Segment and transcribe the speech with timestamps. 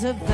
[0.00, 0.27] There's a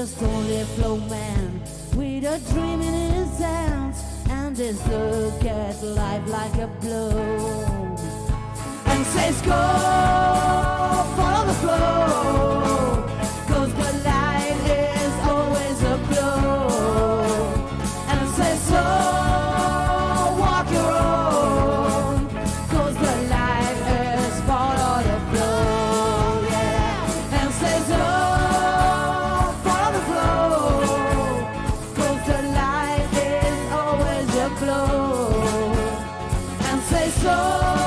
[0.00, 1.60] just only a flow man
[1.94, 7.10] with a dream in his hands and his look at life like a blow.
[8.86, 10.69] And says, Go,
[37.12, 37.79] And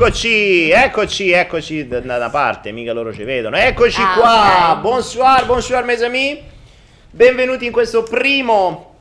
[0.00, 3.56] Eccoci, eccoci, eccoci da una parte, mica loro ci vedono.
[3.56, 4.72] Eccoci Ah, qua.
[4.76, 4.80] ok.
[4.80, 6.38] Bonsoir, bonsoir mes amis.
[7.10, 8.94] Benvenuti in questo primo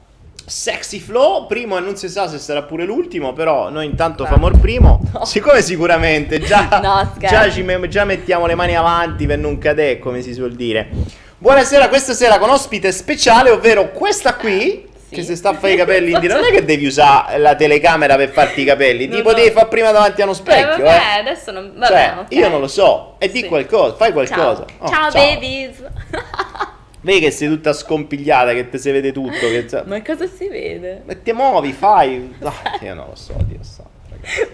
[0.44, 1.46] Sexy Flow.
[1.46, 5.00] Primo e non si sa se sarà pure l'ultimo, però noi intanto famo il primo.
[5.22, 10.24] Siccome sicuramente già, No, già, ci già mettiamo le mani avanti per non cadere, come
[10.24, 10.90] si suol dire.
[11.38, 14.84] Buonasera, questa sera con ospite speciale, ovvero questa qui.
[15.08, 15.16] Sì.
[15.16, 16.40] Che si sta a fare i capelli in diretta.
[16.42, 19.06] Non è che devi usare la telecamera per farti i capelli.
[19.06, 19.24] No, Ti no.
[19.24, 21.20] potevi fare prima davanti a uno Eh, specchio, vabbè, eh.
[21.20, 21.72] adesso non...
[21.78, 22.26] Vabbè, Cioè, ok.
[22.34, 23.16] io non lo so.
[23.18, 23.48] E di Sì.
[23.48, 24.66] qualcosa, fai qualcosa.
[24.66, 25.82] Ciao, Oh, ciao, babies.
[27.00, 29.32] Vedi che sei tutta scompigliata, che te si vede tutto.
[29.40, 29.66] Che...
[29.86, 31.04] Ma cosa si vede?
[31.08, 32.36] E ti muovi, fai.
[32.42, 33.92] Ah, io non lo so, Dio santo.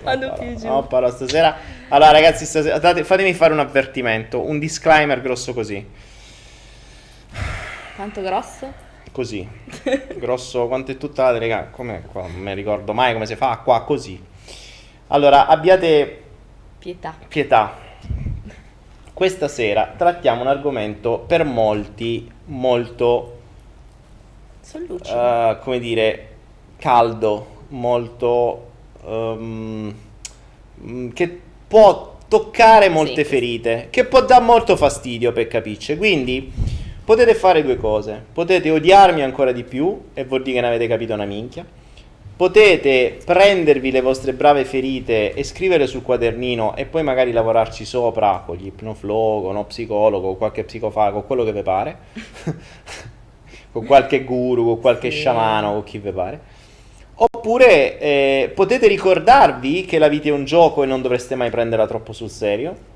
[0.03, 0.67] Vado No, più giù.
[0.67, 1.57] no, stasera.
[1.89, 5.83] Allora, ragazzi, stasera date- fatemi fare un avvertimento, un disclaimer grosso così.
[7.95, 8.72] Quanto grosso?
[9.13, 9.48] Così.
[10.17, 11.70] grosso quanto è tutta la telecamera.
[11.70, 12.24] Com'è qua?
[12.24, 14.22] Non mi ricordo mai come si fa qua, così.
[15.08, 16.22] Allora, abbiate
[16.79, 17.15] Pietà.
[17.27, 17.77] pietà.
[19.13, 23.38] Questa sera trattiamo un argomento per molti molto,
[25.05, 26.27] eh, come dire,
[26.77, 28.72] caldo, molto...
[29.08, 29.89] mm,
[31.13, 33.29] che può toccare molte Sì.
[33.29, 35.96] ferite, che può dare molto fastidio per capirci.
[35.98, 36.51] Quindi
[37.03, 38.24] potete fare due cose.
[38.33, 41.65] Potete odiarmi ancora di più e vuol dire che non avete capito una minchia.
[42.36, 48.41] Potete prendervi le vostre brave ferite e scrivere sul quadernino e poi magari lavorarci sopra
[48.45, 51.98] con gli ipnoflow, con uno psicologo, qualche psicofago, quello che vi pare.
[53.72, 55.17] con qualche guru, con qualche Sì.
[55.17, 56.39] sciamano, con chi vi pare.
[57.15, 61.86] Oppure eh, potete ricordarvi che la vita è un gioco e non dovreste mai prenderla
[61.86, 62.91] troppo sul serio.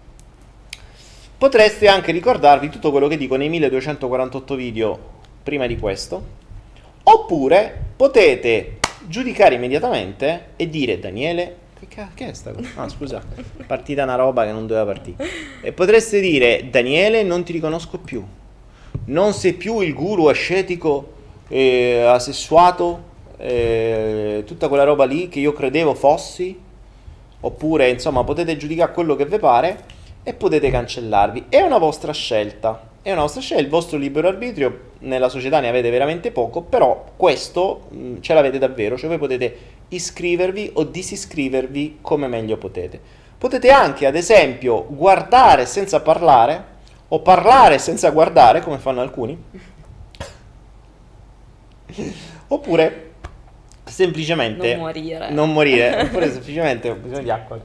[1.38, 5.00] Potreste anche ricordarvi tutto quello che dico nei 1248 video
[5.44, 6.24] prima di questo.
[7.04, 12.70] Oppure potete giudicare immediatamente e dire Daniele, che, ca- è sta cosa?
[12.78, 13.22] Ah, scusa,
[13.68, 15.24] partita una roba che non doveva partire.
[15.62, 18.26] E potreste dire Daniele, non ti riconosco più.
[19.06, 21.14] Non sei più il guru ascetico
[21.50, 23.04] e asessuato,
[23.38, 26.60] eh, tutta quella roba lì che io credevo fossi.
[27.42, 29.97] Oppure, insomma, potete giudicare quello che vi pare
[30.28, 31.46] e potete cancellarvi.
[31.48, 32.90] È una vostra scelta.
[33.02, 37.14] È una vostra scelta, il vostro libero arbitrio nella società ne avete veramente poco, però
[37.16, 39.58] questo mh, ce l'avete davvero, cioè voi potete
[39.88, 43.00] iscrivervi o disiscrivervi come meglio potete.
[43.38, 46.76] Potete anche, ad esempio, guardare senza parlare
[47.08, 49.42] o parlare senza guardare, come fanno alcuni.
[52.50, 53.12] Oppure
[53.86, 55.30] semplicemente Non morire.
[55.30, 57.58] non morire, oppure semplicemente ho bisogno di acqua.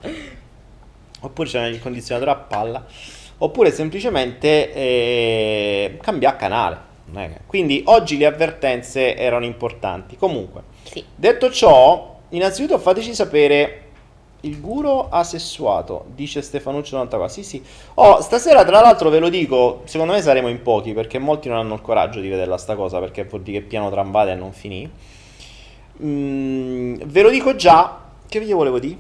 [1.25, 2.85] Oppure c'è il condizionatore a palla,
[3.39, 6.79] oppure semplicemente eh, cambiare canale.
[7.47, 10.17] Quindi oggi le avvertenze erano importanti.
[10.17, 11.05] Comunque, Sì.
[11.15, 13.79] detto ciò, innanzitutto fateci sapere
[14.45, 17.29] il guru asessuato, dice Stefanuccio 94.
[17.29, 17.63] Sì, sì.
[17.95, 21.59] Oh, stasera tra l'altro ve lo dico, secondo me saremo in pochi perché molti non
[21.59, 24.53] hanno il coraggio di vederla sta cosa perché vuol dire che piano tramvate e non
[24.53, 24.91] finì.
[26.03, 28.01] Mm, ve lo dico già.
[28.29, 28.97] Che vi volevo dire?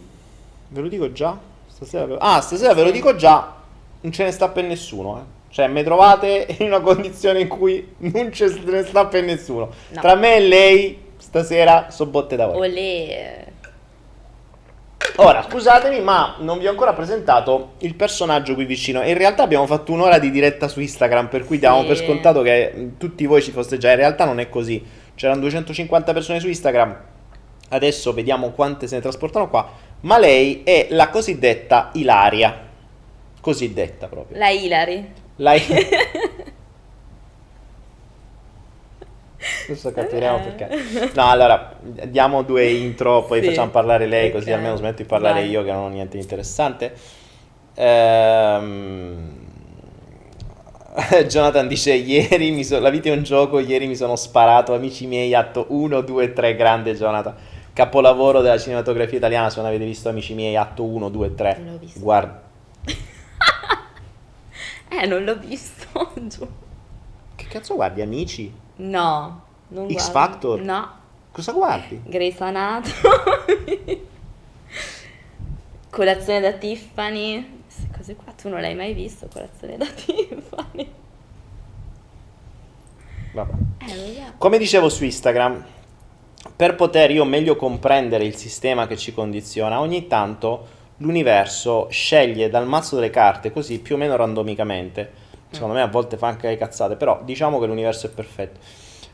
[0.68, 1.36] Ve lo dico già?
[1.82, 2.16] Stasera ve...
[2.18, 3.54] Ah, stasera ve lo dico già.
[4.00, 5.22] Non ce ne sta per nessuno, eh.
[5.50, 9.70] Cioè, mi trovate in una condizione in cui non ce ne sta per nessuno.
[9.90, 10.00] No.
[10.00, 12.68] Tra me e lei, stasera, so botte da voi.
[12.68, 13.46] Olè.
[15.16, 19.02] Ora, scusatemi, ma non vi ho ancora presentato il personaggio qui vicino.
[19.02, 21.86] In realtà abbiamo fatto un'ora di diretta su Instagram, per cui diamo Sì.
[21.88, 23.90] per scontato che tutti voi ci foste già.
[23.90, 24.82] In realtà non è così.
[25.14, 26.96] C'erano 250 persone su Instagram.
[27.68, 29.68] Adesso vediamo quante se ne trasportano qua.
[30.02, 32.60] Ma lei è la cosiddetta Ilaria.
[33.40, 34.38] Cosiddetta proprio.
[34.38, 35.12] La Hilary.
[35.36, 35.52] La
[39.66, 41.10] Adesso capiremo perché.
[41.14, 43.48] No, allora diamo due intro, poi Sì.
[43.48, 44.56] facciamo parlare lei, così Ok.
[44.56, 45.50] almeno smetto di parlare Vai.
[45.50, 46.92] io che non ho niente di interessante.
[47.74, 49.40] Ehm,
[51.26, 53.58] Jonathan dice: Ieri mi so- la vita è un gioco.
[53.58, 55.34] Ieri mi sono sparato, amici miei.
[55.34, 56.54] Atto 1, 2, 3.
[56.54, 57.34] Grande Jonathan.
[57.72, 59.48] Capolavoro della cinematografia italiana.
[59.50, 61.56] Se non avete visto, amici miei, atto 1, 2, 3.
[61.58, 62.00] Non l'ho visto.
[62.00, 62.42] Guarda,
[64.88, 66.12] Eh, non l'ho visto.
[66.28, 66.46] giù.
[67.34, 68.52] che cazzo guardi, amici?
[68.76, 69.42] No.
[69.68, 70.10] Non X guardo.
[70.10, 70.60] Factor?
[70.60, 71.00] No.
[71.32, 72.00] Cosa guardi?
[72.04, 74.06] Grey's Anatomy.
[75.88, 77.60] Colazione da Tiffany.
[77.64, 80.90] Queste cose qua tu non l'hai mai visto, colazione da Tiffany.
[83.32, 83.52] Vabbè.
[83.78, 84.32] Eh.
[84.36, 85.64] Come dicevo su Instagram,
[86.54, 92.66] per poter io meglio comprendere il sistema che ci condiziona, ogni tanto l'universo sceglie dal
[92.66, 95.20] mazzo delle carte così più o meno randomicamente.
[95.50, 98.58] Secondo me a volte fa anche le cazzate, però diciamo che l'universo è perfetto.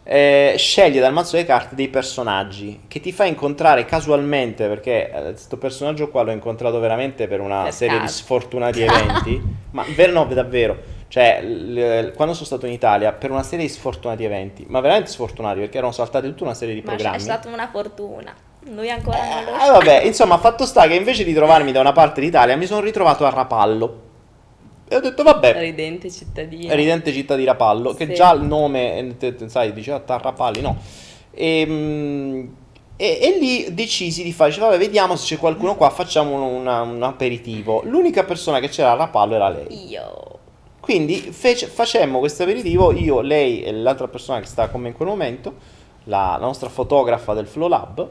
[0.05, 5.59] Eh, sceglie dal mazzo delle carte dei personaggi che ti fa incontrare casualmente perché questo
[5.59, 9.43] personaggio qua l'ho incontrato veramente per una Per serie di sfortunati eventi
[9.73, 13.71] ma ver- no davvero cioè l- quando sono stato in Italia per una serie di
[13.73, 17.21] sfortunati eventi ma veramente sfortunati perché erano saltate tutta una serie di Ma è programmi
[17.21, 18.35] stata una fortuna.
[18.71, 21.93] Noi ancora non lo eh, vabbè, insomma, fatto sta che invece di trovarmi da una
[21.93, 24.03] parte d'Italia mi sono ritrovato a Rapallo.
[24.89, 26.75] E ho detto, vabbè, Ridente cittadino.
[26.75, 28.15] ridente città di Rapallo, che Sì.
[28.15, 30.77] già il nome, eh, sai, diceva Tarrapalli, no.
[31.31, 32.49] E,
[32.97, 36.61] e, e lì decisi di fare, dice, vabbè, vediamo se c'è qualcuno qua, facciamo un,
[36.61, 37.83] una- un aperitivo.
[37.85, 39.91] L'unica persona che c'era a Rapallo era lei.
[39.91, 40.38] Io.
[40.89, 44.95] Quindi fece- facemmo questo aperitivo, io, lei e l'altra persona che stava con me in
[44.95, 45.53] quel momento,
[46.05, 48.09] la, la nostra fotografa del Flow Lab,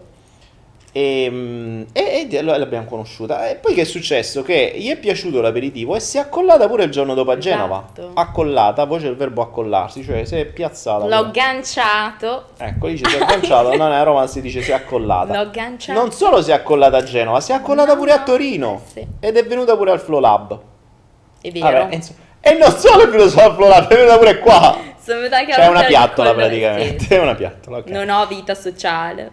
[0.92, 3.50] e, mm, e, e allora l'abbiamo conosciuta.
[3.50, 4.44] E poi che è successo?
[4.44, 7.84] Che gli è piaciuto l'aperitivo e si è accollata pure il giorno dopo a Genova.
[7.92, 8.12] Esatto.
[8.14, 11.00] Accollata, poi c'è il verbo accollarsi, cioè si è piazzata.
[11.00, 11.30] L'ho pure.
[11.30, 12.46] agganciato.
[12.58, 15.34] Ecco, dice si è agganciato, non a Roma si dice si è accollata.
[15.34, 16.00] L'ho agganciato.
[16.00, 18.82] Non solo si è accollata a Genova, si è accollata No, pure a no, Torino.
[18.94, 19.04] sì.
[19.20, 20.60] Ed è venuta pure al Flow Lab.
[21.42, 21.66] È vero.
[21.80, 24.78] Vabbè, insomma- e non solo venuto al Flow Lab, è venuta pure qua.
[25.00, 27.04] Sono venuta anche C'è una piattola praticamente.
[27.06, 27.14] sì.
[27.14, 27.90] È una piattola, ok.
[27.90, 29.32] Non ho vita sociale.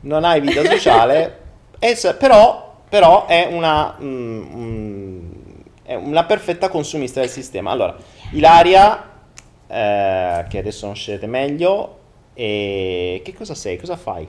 [0.00, 1.38] Non hai vita sociale,
[1.78, 5.30] e se- però, però è una, mm, mm,
[5.84, 7.70] è una perfetta consumista del sistema.
[7.72, 7.96] Allora,
[8.32, 9.10] Ilaria,
[9.66, 11.98] eh, che adesso non scegliete meglio,
[12.34, 13.76] e che cosa sei?
[13.78, 14.28] Cosa fai?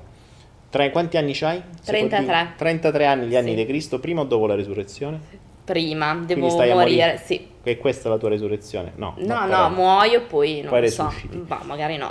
[0.70, 1.50] Tre, quanti anni può
[1.84, 2.20] 33.
[2.26, 2.54] dire?
[2.58, 3.56] 33 anni, gli anni Sì.
[3.56, 5.20] di Cristo, prima o dopo la risurrezione?
[5.68, 6.74] Prima, devo morire.
[6.74, 7.22] morire?
[7.22, 7.46] Sì.
[7.62, 8.94] Che questa è la tua risurrezione?
[8.96, 9.16] No.
[9.18, 11.14] No, però- no, muoio poi non Poi lo so.
[11.46, 12.10] Ma magari no.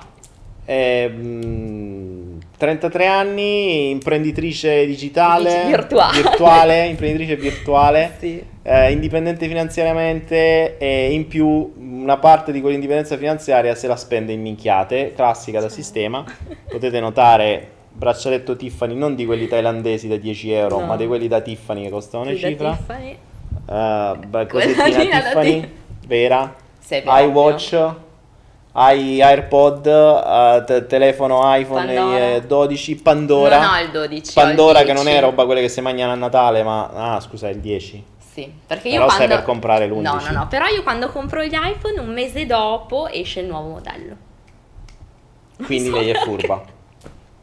[0.66, 6.20] Eh, mm, 33 anni, imprenditrice digitale, Virtuale.
[6.20, 8.44] virtuale, imprenditrice virtuale, Sì.
[8.62, 14.42] eh, indipendente finanziariamente e in più una parte di quell'indipendenza finanziaria se la spende in
[14.42, 16.22] minchiate, classica da sistema.
[16.68, 20.84] Potete notare braccialetto Tiffany non di quelli thailandesi da 10 euro, No.
[20.86, 22.72] ma di quelli da Tiffany che costano una cifra.
[22.76, 23.16] Tiffany.
[23.68, 26.54] Eh, beh, Quella cosettina Tiffany, Tiff- vera.
[26.88, 27.94] IWatch,
[28.73, 32.18] hai AirPod, eh, te- telefono iPhone Pandora.
[32.35, 33.61] eh, 12, Pandora.
[33.61, 34.38] Non ho il 12.
[34.38, 35.18] ho il Pandora che non 10.
[35.18, 38.04] è roba quelle che si mangiano a Natale, ma ah, scusa, il 10.
[38.18, 39.35] Sì, perché io Però stai quando...
[39.37, 40.02] per comprare l'11.
[40.02, 43.70] No, no, no, però io quando compro gli iPhone un mese dopo esce il nuovo
[43.70, 44.14] modello.
[45.64, 46.62] Quindi so lei è furba.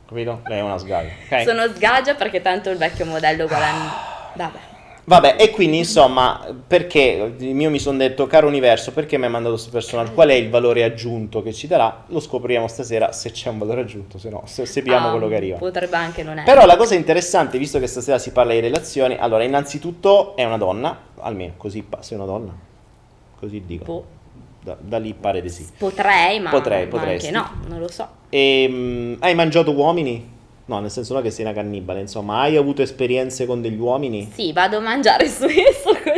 [0.07, 0.41] Capito?
[0.45, 1.11] Lei è una sgaia.
[1.25, 1.41] ok?
[1.41, 3.91] Sono sgagia perché tanto il vecchio modello guadagna...
[4.35, 4.59] Vabbè.
[5.05, 9.53] Vabbè, e quindi insomma, perché io mi sono detto, caro universo, perché mi hai mandato
[9.55, 10.13] questo personaggio?
[10.13, 12.05] Qual è il valore aggiunto che ci darà?
[12.07, 15.35] Lo scopriremo stasera se c'è un valore aggiunto, se no, se sappiamo Ah, quello che
[15.35, 15.57] arriva.
[15.57, 16.53] Potrebbe anche non essere.
[16.55, 20.57] Però la cosa interessante, visto che stasera si parla di relazioni, allora, innanzitutto è una
[20.57, 22.53] donna, almeno così, sei una donna?
[23.39, 23.83] Così dico.
[23.83, 24.05] Boh,
[24.63, 25.67] Da, da lì pare di sì.
[25.77, 27.27] potrei, ma, Potrei, ma potresti.
[27.27, 28.07] anche no, non lo so.
[28.29, 30.31] E, mm, hai mangiato uomini?
[30.65, 34.31] No, nel senso non che sei una cannibale, insomma, hai avuto esperienze con degli uomini?
[34.33, 36.13] Sì, vado a mangiare spesso con...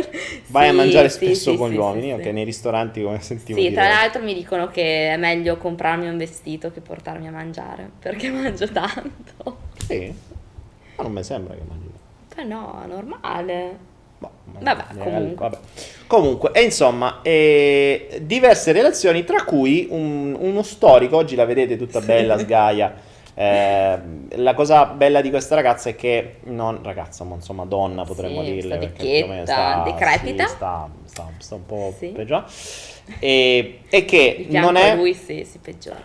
[0.48, 3.58] Vai a Sì, mangiare sì, spesso sì, con gli uomini, ok, nei ristoranti come sentivo
[3.58, 3.74] Sì, dire.
[3.74, 8.30] tra l'altro mi dicono che è meglio comprarmi un vestito che portarmi a mangiare, perché
[8.30, 9.56] mangio tanto.
[9.84, 10.14] Sì?
[10.96, 11.90] Ma non mi sembra che mangi.
[12.36, 13.78] Ma no, normale.
[14.18, 15.48] Boh, Vabbè, comunque.
[15.48, 15.58] vabbè.
[16.06, 22.00] Comunque, e insomma, eh, diverse relazioni, tra cui un- uno storico, oggi la vedete tutta
[22.00, 22.94] bella, sgaia.
[23.38, 23.98] Eh,
[24.36, 28.52] la cosa bella di questa ragazza è che, non ragazza, ma insomma donna potremmo Sì,
[28.52, 30.46] dirle, sta perché vecchietta, decrepita.
[30.46, 32.06] sì, sta, sta- sta un po' Sì.
[32.08, 32.44] peggio.
[33.18, 34.94] E, e che non è...
[34.96, 36.02] lui sì, si peggiora.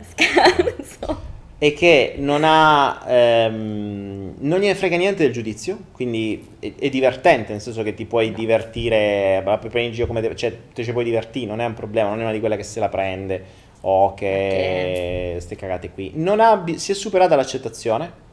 [0.00, 1.20] Scherzo.
[1.58, 7.52] e che non ha ehm, non gliene frega niente del giudizio quindi è, è divertente
[7.52, 10.82] nel senso che ti puoi divertire la puoi prendere in giro come te, cioè te
[10.82, 12.88] ci puoi divertire non è un problema non è una di quelle che se la
[12.88, 13.44] prende
[13.82, 16.12] o che ste cagate qui.
[16.14, 18.28] Non ha si è superata l'accettazione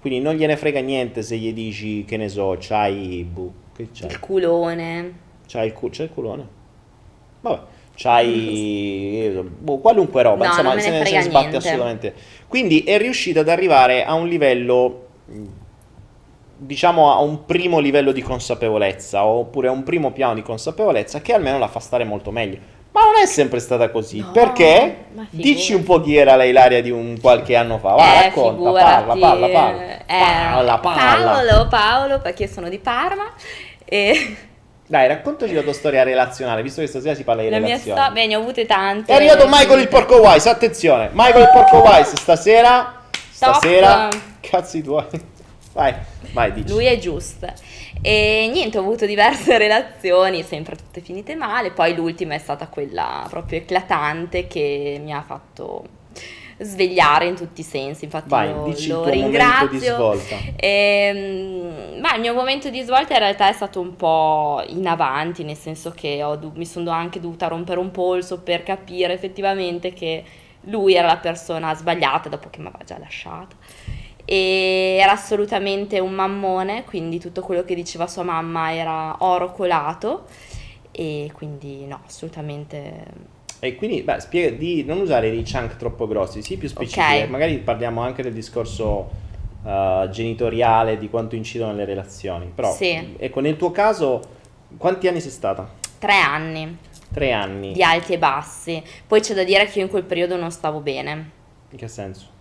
[0.00, 4.10] quindi non gliene frega niente se gli dici che ne so c'hai boh, che c'hai?
[4.10, 5.12] Il culone.
[5.46, 6.46] c'hai il, cu- c'hai il culone.
[7.40, 7.60] Vabbè
[7.96, 11.56] c'hai boh, qualunque roba No, insomma se ne se ne sbatte niente.
[11.56, 12.14] assolutamente.
[12.46, 15.06] Quindi è riuscita ad arrivare a un livello
[16.60, 21.32] diciamo a un primo livello di consapevolezza oppure a un primo piano di consapevolezza che
[21.32, 22.58] almeno la fa stare molto meglio
[22.98, 26.82] ma non è sempre stata così No, perché dici un po' chi era la Ilaria
[26.82, 29.20] di un qualche anno fa va eh, racconta parla figurati.
[29.20, 33.32] parla parla Eh, parla parla Paolo, Paolo, perché sono di Parma
[33.84, 34.36] e
[34.86, 37.98] dai raccontaci la tua storia relazionale visto che stasera si parla di la mia relazioni
[37.98, 39.12] storia, beh, ne ho avute tante.
[39.12, 41.10] È arrivato Michael il porco wise, attenzione.
[41.12, 44.08] Michael il porco wise stasera stasera
[44.40, 45.04] cazzi tuoi.
[45.74, 45.94] Vai,
[46.32, 46.72] vai dici.
[46.72, 47.46] Lui è giusto.
[48.00, 51.70] E niente, ho avuto diverse relazioni, sempre tutte finite male.
[51.72, 55.96] Poi l'ultima è stata quella proprio eclatante che mi ha fatto
[56.58, 58.04] svegliare in tutti i sensi.
[58.04, 59.94] Infatti Vai, lo, lo ringrazio.
[59.94, 60.36] svolta.
[60.56, 65.44] Ehm, ma il mio momento di svolta in realtà è stato un po' in avanti,
[65.44, 70.24] nel senso che ho mi sono anche dovuta rompere un polso per capire effettivamente che
[70.62, 73.56] lui era la persona sbagliata dopo che mi aveva già lasciata.
[74.30, 80.26] E era assolutamente un mammone, quindi tutto quello che diceva sua mamma era oro colato.
[80.90, 83.04] E quindi no, assolutamente
[83.60, 87.22] E quindi, beh, spiega di non usare dei chunk troppo grossi, sì, più specifici.
[87.22, 87.28] Ok.
[87.30, 89.08] Magari parliamo anche del discorso
[89.64, 92.52] eh, genitoriale, di quanto incidono le relazioni.
[92.54, 93.14] Però, Sì.
[93.16, 94.20] ecco, nel tuo caso,
[94.76, 95.66] quanti anni sei stata?
[95.98, 96.76] tre anni
[97.12, 97.72] Tre anni.
[97.72, 98.82] di alti e bassi.
[99.06, 101.30] Poi c'è da dire che io in quel periodo non stavo bene.
[101.70, 102.36] In che senso?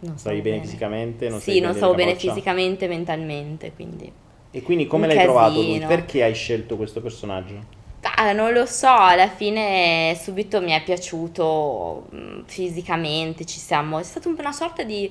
[0.00, 1.28] Non Stavi stavo bene fisicamente?
[1.28, 4.12] Non sì, non bene stavo bene fisicamente e mentalmente, quindi...
[4.50, 5.66] E quindi come Un l'hai trovato lui?
[5.66, 5.86] casino.
[5.88, 7.76] Perché hai scelto questo personaggio?
[8.16, 13.98] Ah, non lo so, alla fine subito mi è piaciuto mh, fisicamente, ci siamo...
[13.98, 15.10] È stata una sorta di...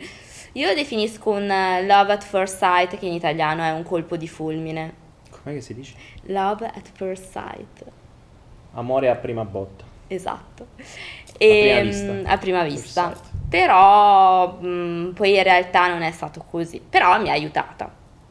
[0.54, 4.16] Io lo definisco un eh, love at first sight, che in italiano è un colpo
[4.18, 4.94] di fulmine.
[5.30, 5.96] Com'è che si dice?
[6.24, 7.86] Love at first sight.
[8.74, 9.84] Amore a prima botta.
[10.08, 10.68] Esatto.
[10.78, 12.22] prima E, vista.
[12.24, 13.16] a prima vista.
[13.50, 16.82] Però mh, poi in realtà non è stato così.
[16.88, 17.90] Però mi ha aiutata.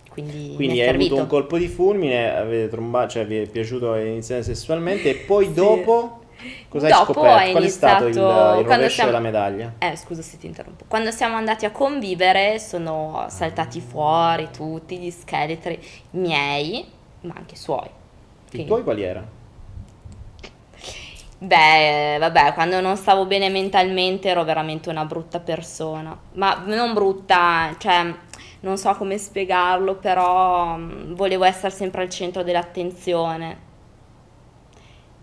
[0.09, 1.15] Quindi, Quindi hai servito.
[1.15, 5.47] avuto un colpo di fulmine, avete trombato, cioè vi è piaciuto iniziare sessualmente e poi
[5.47, 5.53] Sì.
[5.55, 6.21] dopo
[6.69, 7.39] cosa hai Dopo scoperto?
[7.39, 9.73] è Qual è stato il, il rovescio siamo- della medaglia?
[9.79, 10.85] Eh, scusa se ti interrompo.
[10.89, 15.79] Quando siamo andati a convivere sono saltati fuori tutti gli scheletri
[16.13, 16.87] miei,
[17.23, 17.89] ma anche suoi.
[18.53, 19.36] I tuoi quali erano?
[21.39, 26.19] Beh, vabbè, quando non stavo bene mentalmente ero veramente una brutta persona.
[26.33, 28.15] Ma non brutta, cioè,
[28.61, 33.65] non so come spiegarlo, però mm, volevo essere sempre al centro dell'attenzione.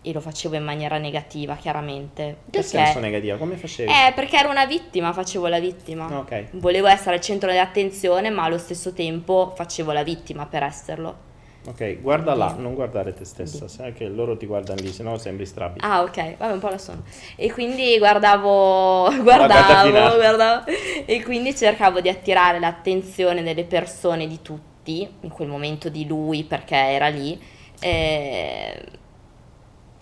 [0.05, 2.39] E lo facevo in maniera negativa, chiaramente.
[2.49, 3.37] Che senso negativa?
[3.37, 3.89] Come facevi?
[3.89, 6.05] Eh, perché ero una vittima, facevo la vittima.
[6.19, 6.49] Ok.
[6.51, 11.31] Volevo essere al centro dell'attenzione, ma allo stesso tempo facevo la vittima per esserlo.
[11.65, 15.45] Ok, guarda là, non guardare te stessa, sai che loro ti guardano lì, sennò sembri
[15.45, 15.85] strabile.
[15.87, 17.03] Ah, ok, vabbè, un po' la sono.
[17.37, 20.65] E quindi guardavo, guardavo, guardavo,
[21.05, 26.43] e quindi cercavo di attirare l'attenzione delle persone, di tutti, in quel momento di lui,
[26.43, 27.41] perché era lì,
[27.79, 28.83] eh,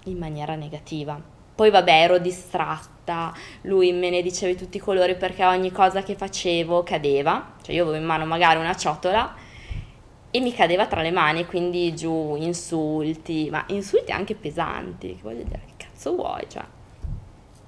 [0.05, 1.21] in maniera negativa.
[1.53, 3.31] Poi vabbè, ero distratta,
[3.63, 7.75] lui me ne diceva di tutti i colori perché ogni cosa che facevo cadeva, cioè
[7.75, 9.40] io avevo in mano magari una ciotola
[10.31, 15.43] e mi cadeva tra le mani, quindi giù insulti, ma insulti anche pesanti, che voglio
[15.43, 16.63] dire, che cazzo vuoi, cioè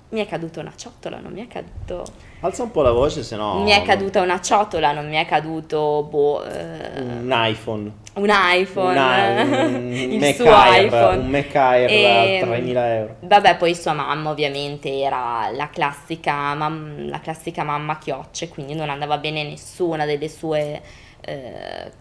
[0.10, 2.04] mi è caduta una ciotola, non mi è caduto
[2.41, 3.63] Alza un po' la voce, sennò...
[3.63, 7.91] mi è caduta una ciotola, non mi è caduto boh, eh, Un iPhone.
[8.13, 11.17] un iPhone, Un, un il Mac suo Air, iPhone.
[11.17, 13.15] un Mac Air E, a 3.000 euro.
[13.21, 18.89] Vabbè, poi sua mamma ovviamente era la classica, mam- la classica mamma chiocce, quindi non
[18.91, 20.82] andava bene nessuna delle sue
[21.21, 21.91] eh,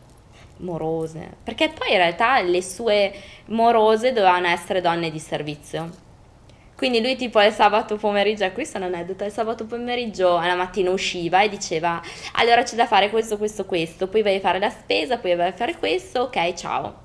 [0.63, 1.37] morose.
[1.45, 3.13] Perché poi in realtà le sue
[3.47, 6.11] morose dovevano essere donne di servizio.
[6.75, 10.91] Quindi lui tipo il sabato pomeriggio, questo è un aneddoto, il sabato pomeriggio alla mattina
[10.91, 14.69] usciva e diceva allora c'è da fare questo, questo, questo, poi vai a fare la
[14.69, 17.01] spesa, poi vai a fare questo, ok, ciao.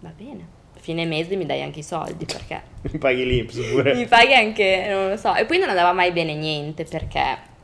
[0.00, 2.60] Va bene, fine mese mi dai anche i soldi perché
[2.92, 3.94] Mi paghi l'Inps pure.
[3.94, 5.34] mi paghi anche, non lo so.
[5.34, 7.54] E poi non andava mai bene niente perché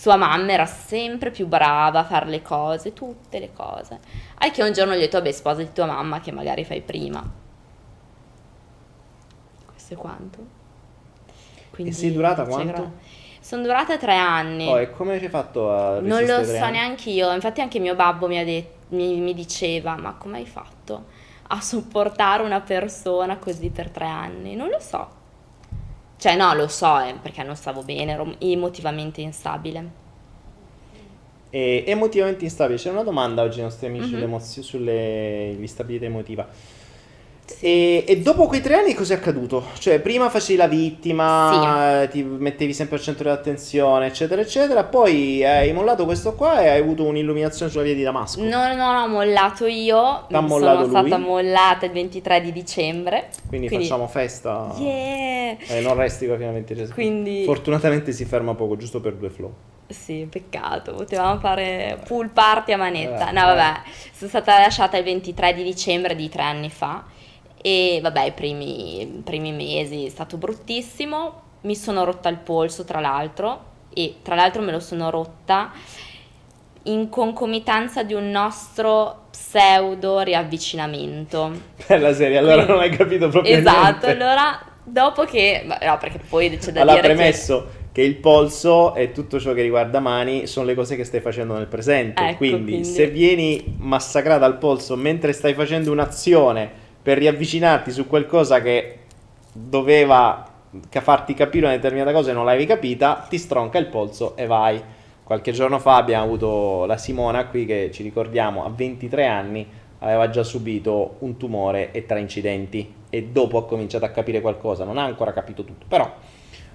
[0.00, 4.00] sua mamma era sempre più brava a fare le cose, tutte le cose.
[4.38, 7.22] Al che un giorno gli ho detto, vabbè, sposati tua mamma che magari fai prima.
[9.66, 10.38] Questo è quanto.
[11.68, 12.92] Quindi, sei durata c'è quanto?
[13.40, 14.68] Sono durate tre anni.
[14.68, 17.94] Oh, e come ci hai fatto a Non lo so neanche io, infatti anche mio
[17.94, 21.08] babbo mi, ha det- mi, mi diceva, ma come hai fatto
[21.48, 24.56] a sopportare una persona così per tre anni?
[24.56, 25.18] Non lo so.
[26.20, 29.98] Cioè no, lo so, eh, perché non stavo bene, ero emotivamente instabile.
[31.48, 32.78] E emotivamente instabile.
[32.78, 34.10] C'è una domanda oggi ai nostri amici Mhm.
[34.10, 36.46] sulle emozio- sulle l'instabilità emotiva.
[37.58, 39.64] E, e dopo quei tre anni cosa è accaduto?
[39.78, 44.84] Cioè, prima facevi la vittima, eh, ti mettevi sempre al centro dell'attenzione, eccetera, eccetera.
[44.84, 48.40] Poi hai mollato questo qua e hai avuto un'illuminazione sulla via di Damasco.
[48.42, 50.88] Non, non ho mollato io, T'ha sono mollato lui?
[50.90, 53.28] stata mollata il 23 di dicembre.
[53.48, 54.72] Quindi, facciamo festa.
[54.78, 55.56] Yeah!
[55.66, 56.88] Eh, non resti qua fino al 23.
[56.88, 59.52] Quindi- Fortunatamente si ferma poco, giusto per due flow.
[59.88, 63.30] Sì, peccato, potevamo fare pool party a manetta.
[63.30, 63.54] Eh, No, eh.
[63.54, 63.80] vabbè,
[64.12, 67.02] sono stata lasciata il 23 di dicembre di tre anni fa
[67.62, 71.48] e vabbè, i primi, primi mesi è stato bruttissimo.
[71.62, 75.72] Mi sono rotta il polso, tra l'altro, e tra l'altro me lo sono rotta
[76.84, 81.52] in concomitanza di un nostro pseudo riavvicinamento.
[81.86, 84.24] Bella serie, allora non hai capito proprio Esatto, niente.
[84.24, 85.62] allora dopo che...
[85.66, 87.14] No, perché poi c'è da Allora, dire che...
[87.14, 91.20] premesso che il polso e tutto ciò che riguarda mani sono le cose che stai
[91.20, 92.22] facendo nel presente.
[92.22, 98.06] Ecco, quindi, quindi- se vieni massacrata al polso mentre stai facendo un'azione per riavvicinarti su
[98.06, 98.98] qualcosa che
[99.52, 100.46] doveva
[100.88, 104.82] farti capire una determinata cosa e non l'avevi capita, ti stronca il polso e vai.
[105.24, 109.66] Qualche giorno fa abbiamo avuto la Simona qui che ci ricordiamo a 23 anni
[110.00, 114.84] aveva già subito un tumore e tre incidenti e dopo ha cominciato a capire qualcosa,
[114.84, 116.10] non ha ancora capito tutto, però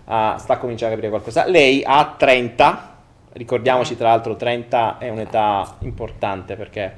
[0.05, 1.47] ah, sta cominciando a capire qualcosa.
[1.47, 2.97] Lei ha 30,
[3.33, 6.93] ricordiamoci tra l'altro 30 è un'età importante perché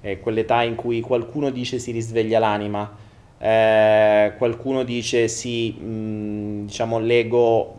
[0.00, 2.96] è quell'età in cui qualcuno dice si risveglia l'anima,
[3.38, 7.76] eh, qualcuno dice sì, mh, diciamo l'ego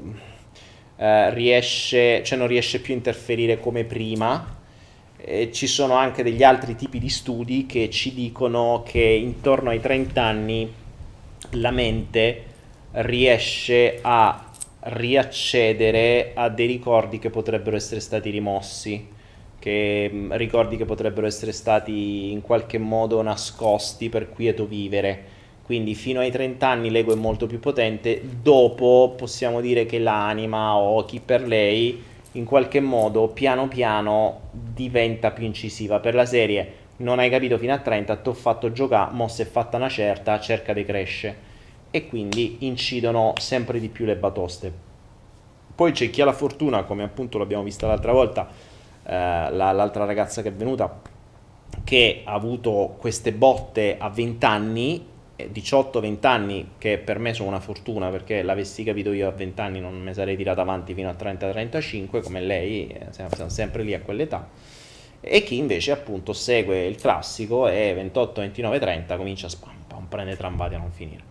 [0.98, 4.58] eh, riesce, cioè non riesce più a interferire come prima.
[5.22, 9.82] E ci sono anche degli altri tipi di studi che ci dicono che intorno ai
[9.82, 10.74] 30 anni
[11.52, 12.46] la mente
[12.92, 14.50] riesce a
[14.82, 19.08] riaccedere a dei ricordi che potrebbero essere stati rimossi,
[19.70, 25.38] che, mh, ricordi che potrebbero essere stati in qualche modo nascosti per quieto vivere.
[25.64, 30.76] Quindi fino ai 30 anni l'ego è molto più potente, dopo possiamo dire che l'anima
[30.76, 32.02] o chi per lei
[32.34, 36.78] in qualche modo piano piano diventa più incisiva per la serie.
[36.98, 40.40] Non hai capito fino a 30, ti ho fatto giocare, mo è fatta una certa,
[40.40, 41.48] cerca di crescere.
[41.92, 44.88] E quindi incidono sempre di più le batoste.
[45.76, 48.50] Poi c'è chi ha la fortuna, come appunto l'abbiamo vista l'altra volta,
[49.12, 51.00] la- l'altra ragazza che è venuta,
[51.84, 55.06] che ha avuto queste botte a 20 anni
[55.52, 59.80] 18-20 anni, che per me sono una fortuna perché l'avessi capito io a 20 anni
[59.80, 64.02] non mi sarei tirata avanti fino a 30-35 come lei, eh, siamo sempre lì a
[64.02, 64.50] quell'età.
[65.22, 70.06] E chi invece appunto segue il classico e 28, 29, 30 comincia a spam, pam,
[70.08, 71.24] prende trambati a non finire.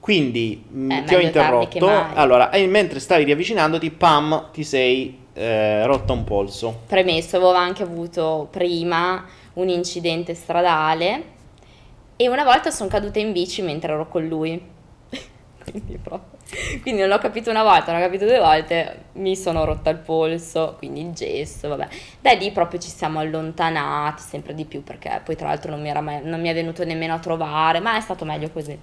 [0.00, 1.86] Quindi mh, Eh, ti ho interrotto.
[2.14, 6.82] Allora, e mentre stavi riavvicinandoti, pam, ti sei eh, rotta un polso.
[6.86, 11.38] Premesso, avevo anche avuto prima un incidente stradale
[12.16, 14.60] e una volta sono caduta in bici mentre ero con lui.
[15.64, 16.38] quindi, proprio-
[16.82, 19.98] quindi non l'ho capito una volta, non l'ho capito due volte, mi sono rotta il
[19.98, 21.88] polso, quindi il gesso, vabbè.
[22.20, 25.88] Da lì proprio ci siamo allontanati sempre di più perché poi tra l'altro non mi,
[25.88, 28.78] era mai- non mi è venuto nemmeno a trovare, ma è stato meglio così.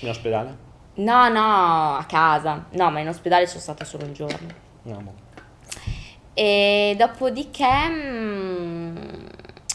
[0.00, 0.66] In ospedale?
[0.94, 2.64] No, no, a casa.
[2.70, 4.48] No, ma in ospedale sono stata solo un giorno.
[4.82, 5.26] No.
[6.40, 8.96] E dopodiché, mm,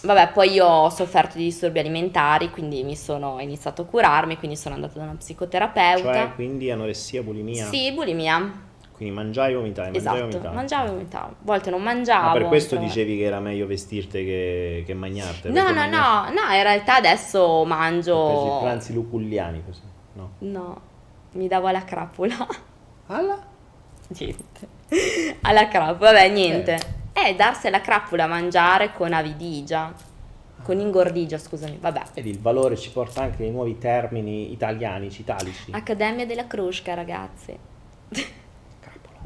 [0.03, 4.37] vabbè, poi io ho sofferto di disturbi alimentari, quindi mi sono ho iniziato a curarmi,
[4.37, 6.13] quindi sono andata da una psicoterapeuta.
[6.13, 7.65] Cioè, quindi anoressia, bulimia.
[7.65, 8.49] Sì, bulimia.
[8.93, 10.53] Quindi mangiai e e Esatto, vomitai.
[10.53, 11.27] mangiavo e vomitavo.
[11.31, 12.29] A volte non mangiavo.
[12.29, 12.93] Ah, per questo insomma.
[12.93, 15.49] dicevi che era meglio vestirte che, che mangiarte.
[15.49, 18.59] No, no, no, no, in realtà adesso mangio...
[18.61, 19.81] pranzi luculliani così.
[20.13, 20.29] No.
[20.37, 20.81] No,
[21.33, 22.47] mi davo alla crapola.
[23.07, 23.37] Alla?
[24.17, 24.81] Niente.
[25.41, 26.79] Alla crappola, vabbè, niente.
[27.13, 29.93] Eh, darsi alla crappola a mangiare con avidigia.
[30.63, 32.01] Con ingordigia, scusami, vabbè.
[32.13, 35.71] Vedi, il valore ci porta anche ai nuovi termini italiani, citalici.
[35.71, 37.57] Accademia della Crusca, ragazzi.
[38.79, 39.19] Crapola.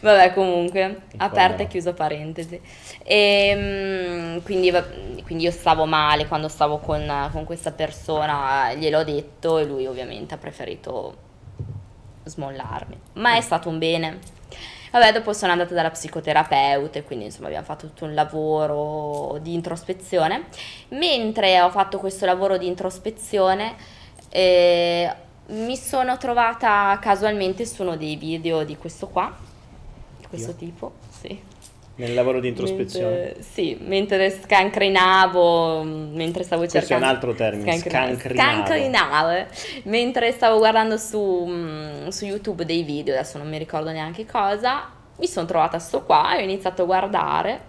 [0.00, 2.60] Vabbè, comunque, Il aperta e chiusa parentesi.
[3.04, 4.84] E, quindi, va-
[5.24, 10.34] quindi io stavo male quando stavo con, con questa persona, gliel'ho detto e lui ovviamente
[10.34, 11.16] ha preferito
[12.24, 12.98] smollarmi.
[13.14, 14.18] Ma è stato un bene.
[14.90, 19.54] Vabbè, dopo sono andata dalla psicoterapeuta e quindi insomma abbiamo fatto tutto un lavoro di
[19.54, 20.46] introspezione.
[20.88, 23.76] Mentre ho fatto questo lavoro di introspezione,
[24.30, 25.12] eh,
[25.46, 29.32] mi sono trovata casualmente su uno dei video di questo qua,
[30.18, 30.56] di questo Io?
[30.56, 31.49] tipo, sì.
[32.00, 33.16] Nel lavoro di introspezione.
[33.16, 37.04] Mentre, sì, mentre scancrinavo, mentre stavo Questo è cercando...
[37.04, 38.16] un altro termine, Scancrinavo.
[38.16, 39.46] scancrinavo.
[39.84, 44.88] Mentre stavo guardando su, mm, su YouTube dei video, adesso non mi ricordo neanche cosa,
[45.18, 47.60] mi sono trovata sto qua e ho iniziato a guardare,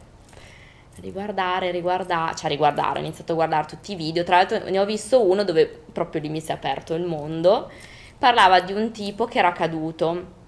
[1.02, 4.86] riguardare, riguardare, cioè riguardare, ho iniziato a guardare tutti i video, tra l'altro ne ho
[4.86, 7.70] visto uno dove proprio lì mi si è aperto il mondo,
[8.18, 10.40] parlava di un tipo che era caduto,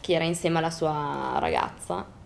[0.00, 2.20] che era insieme alla sua ragazza,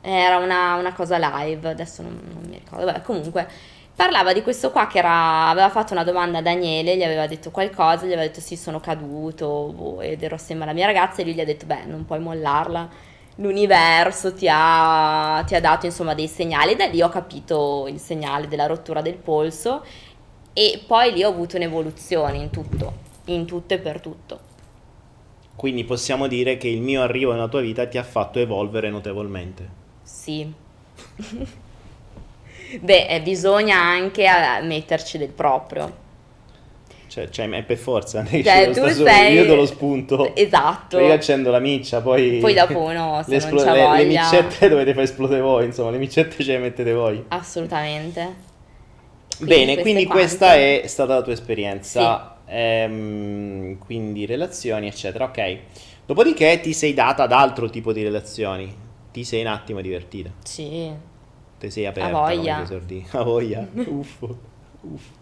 [0.00, 3.48] era una, una cosa live, adesso non, non mi ricordo, vabbè, comunque
[3.94, 7.50] parlava di questo qua che era, aveva fatto una domanda a Daniele, gli aveva detto
[7.50, 11.24] qualcosa, gli aveva detto sì sono caduto boh, ed ero assieme alla mia ragazza e
[11.24, 12.88] lui gli ha detto beh non puoi mollarla,
[13.36, 18.46] l'universo ti ha, ti ha dato insomma dei segnali, da lì ho capito il segnale
[18.46, 19.84] della rottura del polso
[20.52, 22.92] e poi lì ho avuto un'evoluzione in tutto,
[23.24, 24.40] in tutto e per tutto.
[25.56, 29.77] Quindi possiamo dire che il mio arrivo nella tua vita ti ha fatto evolvere notevolmente.
[30.08, 30.50] Sì.
[32.80, 36.06] Beh, eh, bisogna anche eh, metterci del proprio.
[37.08, 39.34] Cioè, cioè, è per forza, che Cioè, ci tu sei...
[39.34, 40.34] io do lo spunto.
[40.34, 40.98] Esatto.
[40.98, 42.38] Io accendo la miccia, poi...
[42.40, 44.22] Poi dopo uno, se le, non c'ha le- le voglia...
[44.22, 47.24] micette dovete far esplodere voi, insomma, le micette ce le mettete voi.
[47.28, 48.46] Assolutamente.
[49.40, 50.22] Bene, questo quindi è quanto.
[50.22, 55.58] questa è stata la tua esperienza, ehm, quindi relazioni, eccetera, ok.
[56.06, 60.90] Dopodiché ti sei data ad altro tipo di relazioni, ti sei un attimo divertita, Sì.
[61.58, 62.66] ti sei aperta, A voglia.
[63.12, 64.36] A voglia, uffo,
[64.82, 65.16] uffo.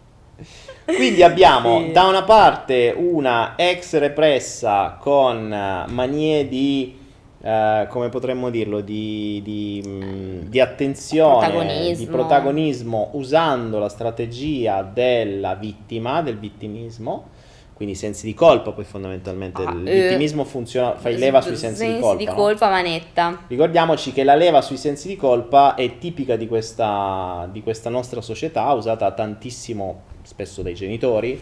[0.85, 1.91] Quindi abbiamo Sì.
[1.91, 6.95] da una parte una ex repressa con eh, manie di,
[7.41, 12.11] eh, come potremmo dirlo, di, di, mh, di attenzione, di Protagonismo.
[12.11, 17.29] protagonismo usando la strategia della vittima, del vittimismo,
[17.77, 20.45] quindi i sensi di colpa, poi fondamentalmente Ah, il eh.
[20.45, 22.17] funziona, fai leva sui sensi, di colpa.
[22.17, 22.33] di no?
[22.33, 23.43] colpa, manetta.
[23.47, 28.19] Ricordiamoci che la leva sui sensi di colpa è tipica di questa, di questa nostra
[28.21, 31.39] società, usata tantissimo spesso dai genitori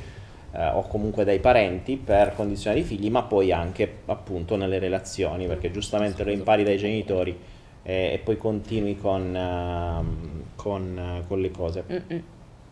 [0.51, 5.47] eh, o comunque dai parenti per condizionare i figli, ma poi anche appunto nelle relazioni,
[5.47, 7.33] perché giustamente lo impari dai genitori
[7.81, 11.85] eh, e poi continui con, ehm, con, eh, con le cose.
[11.89, 12.23] Mm-mm.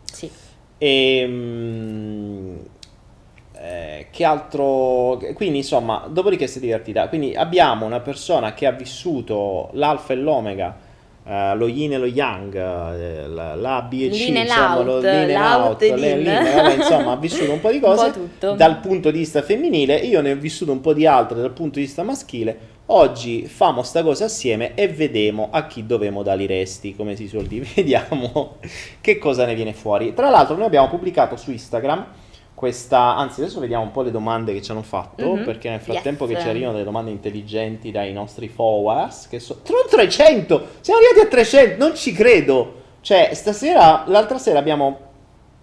[0.04, 0.30] Sì.
[0.78, 2.56] E, mm,
[3.64, 5.22] eh, che altro?
[5.36, 7.08] Quindi insomma, dopodiché si è divertita.
[7.08, 10.76] Quindi abbiamo una persona che ha vissuto l'alfa e l'omega,
[11.26, 15.04] eh, lo yin e lo yang, eh, la, la B e C, insomma, lo l'out,
[15.04, 16.24] l'in e l'out l'in.
[16.24, 18.56] vabbè, insomma, ha vissuto un po' di po' cose tutto.
[18.56, 21.80] dal punto di vista femminile, io ne ho vissuto un po' di altre dal punto
[21.80, 22.72] di vista maschile.
[22.88, 27.30] Oggi famo sta cosa assieme e vedremo a chi dovemo dare i resti, come si
[27.30, 27.66] suol dire.
[27.74, 28.58] Vediamo
[29.00, 30.14] che cosa ne viene fuori.
[30.14, 32.06] Tra l'altro noi abbiamo pubblicato su Instagram
[32.68, 35.44] questa, anzi adesso vediamo un po' le domande che ci hanno fatto, Mhm.
[35.44, 36.38] perché nel frattempo Yes.
[36.38, 41.30] che ci arrivano delle domande intelligenti dai nostri followers, che sono 300, siamo arrivati a
[41.30, 44.98] 300, non ci credo, cioè stasera, l'altra sera abbiamo,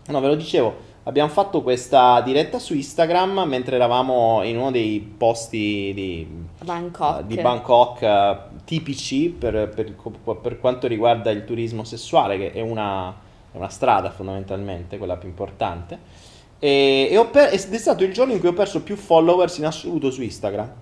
[0.08, 5.00] no ve lo dicevo, abbiamo fatto questa diretta su Instagram mentre eravamo in uno dei
[5.00, 6.26] posti di,
[6.62, 7.20] Bangkok.
[7.20, 8.36] eh, di Bangkok eh,
[8.66, 9.94] tipici per, per-
[10.38, 13.08] per quanto riguarda il turismo sessuale, che è una,
[13.52, 16.18] è una strada fondamentalmente, quella più importante.
[16.60, 19.56] E, e ho per- ed è stato il giorno in cui ho perso più followers
[19.58, 20.72] in assoluto su Instagram.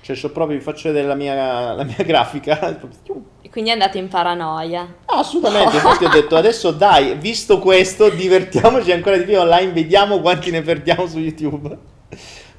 [0.00, 2.78] Cioè, c'ho proprio, vi faccio vedere la mia, la mia grafica.
[3.40, 4.96] E Quindi è andato in paranoia.
[5.06, 10.20] Ah, assolutamente, infatti ho detto adesso dai, visto questo, divertiamoci ancora di più online, vediamo
[10.20, 11.78] quanti ne perdiamo su YouTube.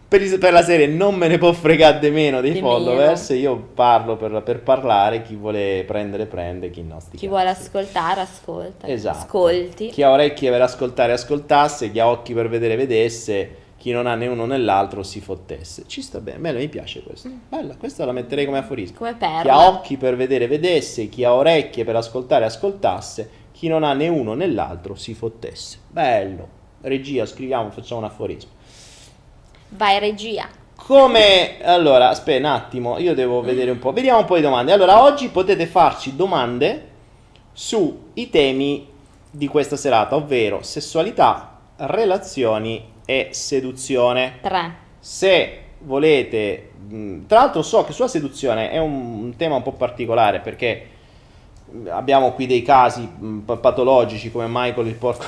[0.09, 4.17] Per, per la serie non me ne può fregare di meno dei followers, io parlo
[4.17, 7.27] per, per parlare, chi vuole prendere prende, chi no sti Chi cazzi.
[7.27, 8.87] vuole ascoltare, ascolta.
[8.87, 9.17] Esatto.
[9.19, 9.89] Ascolti.
[9.89, 14.15] Chi ha orecchie per ascoltare ascoltasse, chi ha occhi per vedere vedesse, chi non ha
[14.15, 15.83] né uno né l'altro si fottesse.
[15.85, 17.29] Ci sta bene, bella, mi piace questo.
[17.47, 18.97] Bella, questa la metterei come aforismo.
[18.97, 19.67] Come Chi ha perla.
[19.69, 24.33] occhi per vedere vedesse, chi ha orecchie per ascoltare ascoltasse, chi non ha né uno
[24.33, 25.77] né l'altro si fottesse.
[25.87, 26.57] Bello.
[26.81, 28.51] Regia, scriviamo, facciamo un aforismo.
[29.69, 30.47] Vai regia.
[30.75, 33.91] Come allora, aspetta un attimo, io devo vedere un po'.
[33.91, 34.71] Vediamo un po' di domande.
[34.71, 36.87] Allora, oggi potete farci domande
[37.53, 38.87] sui temi
[39.29, 44.39] di questa serata, ovvero sessualità, relazioni e seduzione.
[44.41, 44.75] 3.
[44.99, 49.73] Se volete, mh, tra l'altro so che sulla seduzione è un, un tema un po'
[49.73, 50.87] particolare perché
[51.89, 53.07] abbiamo qui dei casi
[53.45, 55.25] pa- patologici come Michael il porco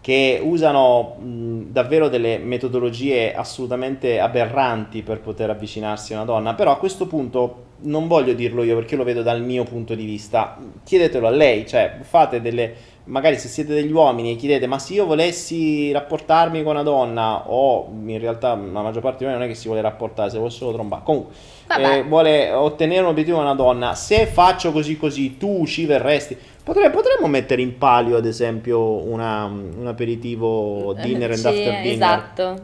[0.00, 6.72] che usano mh, davvero delle metodologie assolutamente aberranti per poter avvicinarsi a una donna, però
[6.72, 10.58] a questo punto non voglio dirlo io perché lo vedo dal mio punto di vista,
[10.84, 12.74] chiedetelo a lei, cioè fate delle
[13.10, 17.50] magari se siete degli uomini e chiedete ma se io volessi rapportarmi con una donna
[17.50, 20.36] o in realtà la maggior parte di noi non è che si vuole rapportare, se
[20.36, 21.34] vuole solo trombare, comunque
[21.78, 26.36] eh, vuole ottenere un obiettivo da una donna, se faccio così così tu ci verresti,
[26.62, 31.84] Potre- potremmo mettere in palio ad esempio una- un aperitivo dinner and after dinner.
[31.84, 32.56] Esatto.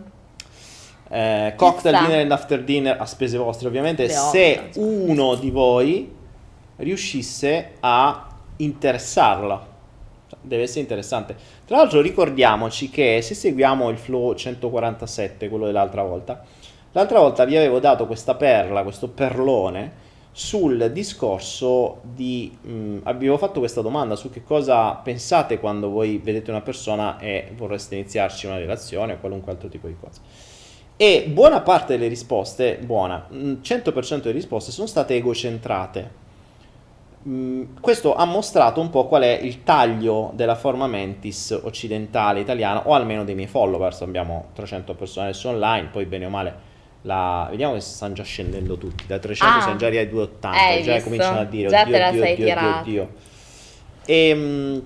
[1.09, 2.07] Eh, cocktail Chissà.
[2.07, 5.11] dinner and after dinner a spese vostre ovviamente Beh, se ovvio.
[5.11, 6.13] uno di voi
[6.77, 9.67] riuscisse a interessarla
[10.47, 16.43] deve essere interessante tra l'altro ricordiamoci che se seguiamo il flow 147 quello dell'altra volta
[16.93, 23.59] l'altra volta vi avevo dato questa perla questo perlone sul discorso di mh, avevo fatto
[23.59, 28.59] questa domanda su che cosa pensate quando voi vedete una persona e vorreste iniziarci una
[28.59, 30.21] relazione o qualunque altro tipo di cosa
[30.99, 36.25] e buona parte delle risposte, buona, mm, 100% delle risposte sono state egocentrate.
[37.81, 42.95] Questo ha mostrato un po' qual è il taglio della forma mentis occidentale italiana, o
[42.95, 44.03] almeno dei miei followers.
[44.03, 46.55] Abbiamo 300 persone adesso online, poi bene o male.
[47.03, 47.49] La...
[47.51, 49.07] Vediamo che stanno già scendendo tutti.
[49.07, 49.61] Da 300 Ah.
[49.61, 50.59] siamo già arrivati a 280.
[50.59, 51.05] Hai già visto?
[51.09, 53.15] cominciano a dire: Già oddio, te la oddio, sei oddio, tirata." oddio, oddio.
[54.07, 54.79] E, mm,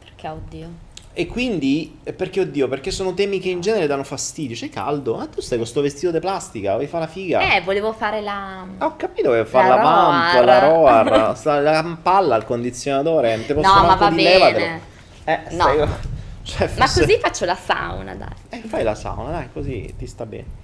[0.00, 0.68] Perché oddio.
[1.16, 4.56] E quindi, eh, perché oddio, perché sono temi che in genere danno fastidio.
[4.56, 5.18] C'è caldo?
[5.18, 7.54] Ah, tu stai con sto vestito di plastica, vuoi fare la figa?
[7.56, 8.66] Eh, volevo fare la...
[8.78, 10.44] Ah, Ho capito che fare La la roar.
[10.44, 14.22] la roar, la palla al condizionatore, non te posso No, ma va bene.
[14.38, 14.80] levatelo.
[15.24, 15.62] Eh, No.
[15.62, 15.88] stai-
[16.42, 18.28] cioè, Ma forse- così faccio la sauna, dai.
[18.50, 20.62] Eh, fai la sauna, dai, così ti sta bene.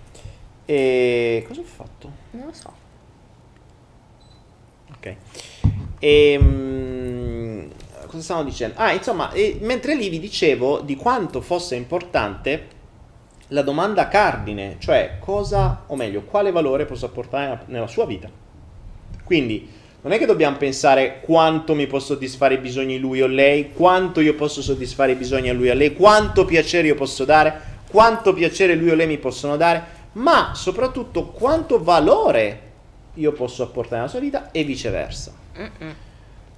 [0.66, 2.11] E cosa ho fatto?
[2.32, 2.72] Non lo so.
[4.96, 5.14] Ok.
[6.01, 6.38] E,
[8.11, 8.74] cosa stavo dicendo?
[8.78, 12.78] Ah, insomma, e mentre lì vi dicevo di quanto fosse importante
[13.48, 18.28] la domanda cardine, cioè cosa, o meglio, quale valore posso apportare nella- nella sua vita.
[19.24, 19.68] Quindi
[20.02, 24.20] non è che dobbiamo pensare quanto mi può soddisfare i bisogni lui o lei, quanto
[24.20, 27.61] io posso soddisfare i bisogni a lui o a lei, quanto piacere io posso dare,
[27.90, 32.61] quanto piacere lui o lei mi possono dare, ma soprattutto quanto valore
[33.14, 35.32] io posso apportare nella sua vita e viceversa.
[35.58, 35.94] Mm-mm.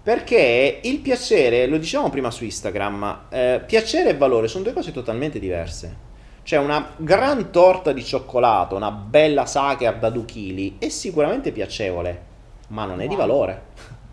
[0.02, 4.90] Perché il piacere, lo dicevamo prima su Instagram, eh, piacere e valore sono due cose
[4.90, 6.10] totalmente diverse.
[6.42, 12.20] Cioè una gran torta di cioccolato, una bella sacher da 2 kg è sicuramente piacevole,
[12.68, 13.18] ma non è di Wow.
[13.18, 13.62] valore.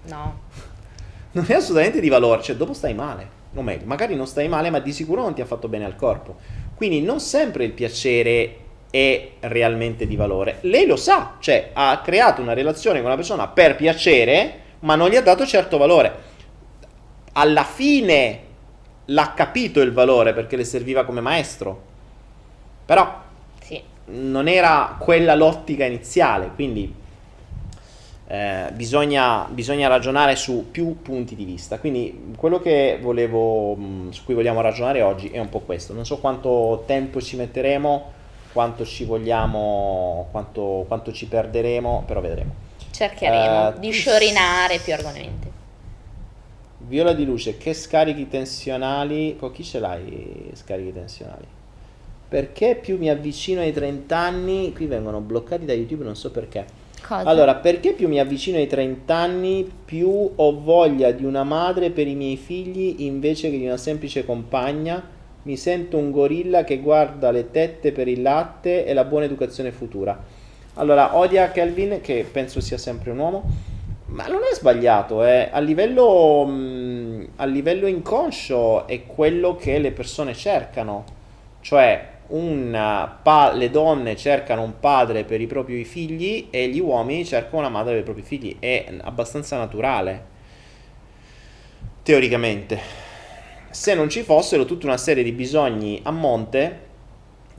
[0.03, 0.39] No.
[1.31, 3.37] Non è assolutamente di valore, cioè dopo stai male.
[3.53, 5.95] O meglio, magari non stai male, ma di sicuro non ti ha fatto bene al
[5.95, 6.37] corpo.
[6.73, 8.57] Quindi non sempre il piacere
[8.89, 10.57] è realmente di valore.
[10.61, 15.09] Lei lo sa, cioè ha creato una relazione con una persona per piacere, ma non
[15.09, 16.27] gli ha dato certo valore.
[17.33, 18.39] Alla fine
[19.05, 21.81] l'ha capito il valore perché le serviva come maestro.
[22.85, 23.21] Però
[23.61, 23.81] Sì.
[24.05, 26.93] non era quella l'ottica iniziale, quindi
[28.31, 31.79] eh, bisogna, bisogna ragionare su più punti di vista.
[31.79, 35.93] Quindi quello che volevo, mh, su cui vogliamo ragionare oggi è un po' questo.
[35.93, 38.11] Non so quanto tempo ci metteremo,
[38.53, 42.67] quanto ci vogliamo, quanto, quanto ci perderemo, però vedremo.
[42.99, 45.49] Cercheremo Eh, di sciorinare più argomenti.
[46.79, 49.37] Viola di luce, che scarichi tensionali?
[49.39, 51.45] Con chi ce l'hai scarichi tensionali?
[52.27, 56.65] Perché più mi avvicino ai 30 anni, qui vengono bloccati da YouTube, non so perché.
[57.01, 57.23] Cosa?
[57.29, 62.05] Allora, perché più mi avvicino ai 30 anni, più ho voglia di una madre per
[62.05, 65.01] i miei figli invece che di una semplice compagna?
[65.43, 69.71] Mi sento un gorilla che guarda le tette per il latte e la buona educazione
[69.71, 70.21] futura.
[70.79, 73.43] Allora, odia Kelvin, che penso sia sempre un uomo,
[74.05, 75.49] ma non è sbagliato, eh.
[75.51, 81.03] a, livello, mh, a livello inconscio è quello che le persone cercano,
[81.59, 87.25] cioè una pa- le donne cercano un padre per i propri figli e gli uomini
[87.25, 90.23] cercano una madre per i propri figli, è abbastanza naturale,
[92.03, 92.79] teoricamente.
[93.69, 96.87] Se non ci fossero tutta una serie di bisogni a monte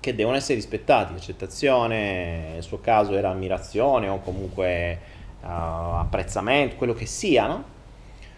[0.01, 4.98] che devono essere rispettati, accettazione, nel suo caso era ammirazione o comunque
[5.42, 7.64] uh, apprezzamento, quello che sia, no?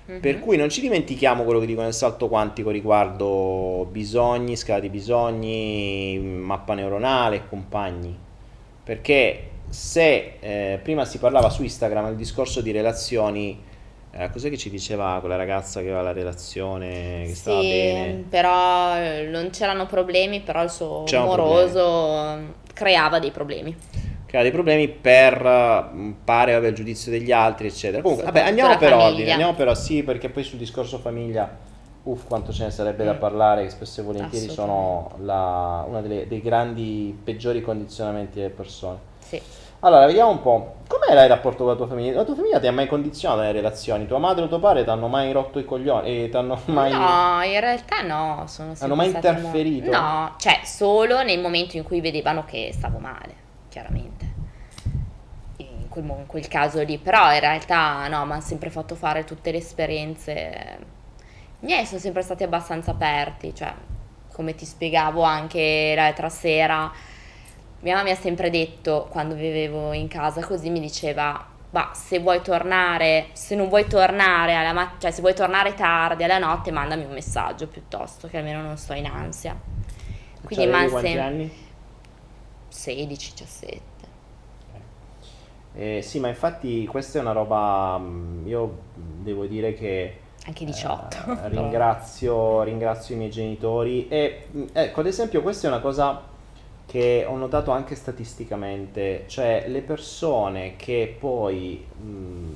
[0.04, 0.20] Mhm.
[0.20, 4.88] Per cui non ci dimentichiamo quello che dicono nel salto quantico riguardo bisogni, scala di
[4.88, 8.18] bisogni, mappa neuronale e compagni.
[8.84, 13.70] Perché se eh, prima si parlava su Instagram del discorso di relazioni,
[14.14, 18.24] eh, cos'è che ci diceva quella ragazza che aveva la relazione, che stava Sì, bene?
[18.28, 22.38] però eh, non c'erano problemi, però il suo C'erano moroso eh,
[22.74, 23.74] creava dei problemi.
[24.26, 28.02] Crea dei problemi per eh, pare vabbè, il giudizio degli altri, eccetera.
[28.02, 29.08] Comunque, vabbè, andiamo per famiglia.
[29.08, 31.50] ordine, andiamo però sì, perché poi sul discorso famiglia,
[32.04, 33.18] uff, quanto ce ne sarebbe da Mm.
[33.18, 38.98] parlare, che spesso e volentieri sono la- uno delle- dei grandi, peggiori condizionamenti delle persone.
[39.20, 39.40] Sì.
[39.84, 40.74] Allora, vediamo un po'.
[40.86, 42.14] Com'era il rapporto con la tua famiglia?
[42.14, 44.06] La tua famiglia ti ha mai condizionato nelle relazioni?
[44.06, 46.24] Tua madre o tuo padre ti hanno mai rotto i coglioni?
[46.24, 46.92] E ti hanno mai...
[46.92, 49.90] No, in realtà no, sono Hanno mai stati mo- interferito?
[49.90, 53.34] No, cioè solo nel momento in cui vedevano che stavo male,
[53.70, 54.32] chiaramente.
[55.56, 59.24] In quel, in quel caso lì, però in realtà no, mi hanno sempre fatto fare
[59.24, 60.78] tutte le esperienze.
[61.58, 63.74] I miei sono sempre stati abbastanza aperti, cioè
[64.32, 66.90] come ti spiegavo anche l'altra sera,
[67.82, 72.18] mia mamma mi ha sempre detto quando vivevo in casa così mi diceva ma se
[72.18, 76.70] vuoi tornare, se non vuoi tornare alla mat- cioè se vuoi tornare tardi alla notte,
[76.70, 79.58] mandami un messaggio piuttosto, che almeno non sto in ansia.
[80.44, 81.52] Quindi mi quanti sem- anni?
[82.68, 83.80] 16, 17.
[85.74, 87.98] Eh, sì, ma infatti questa è una roba,
[88.44, 91.16] io devo dire che Anche 18.
[91.16, 96.20] eh, ringrazio, ringrazio i miei genitori e ecco, ad esempio questa è una cosa
[96.92, 102.52] che ho notato anche statisticamente, cioè le persone che poi mm,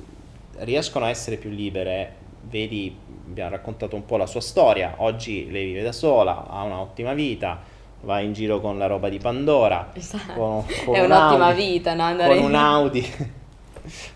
[0.57, 2.13] riescono a essere più libere,
[2.43, 7.15] vedi, abbiamo raccontato un po' la sua storia, oggi lei vive da sola, ha un'ottima
[7.15, 7.59] vita,
[8.01, 10.33] va in giro con la roba di Pandora, Esatto.
[10.33, 12.03] con, con È un un'ottima Audi, vita, no?
[12.03, 13.13] Andare con un Audi.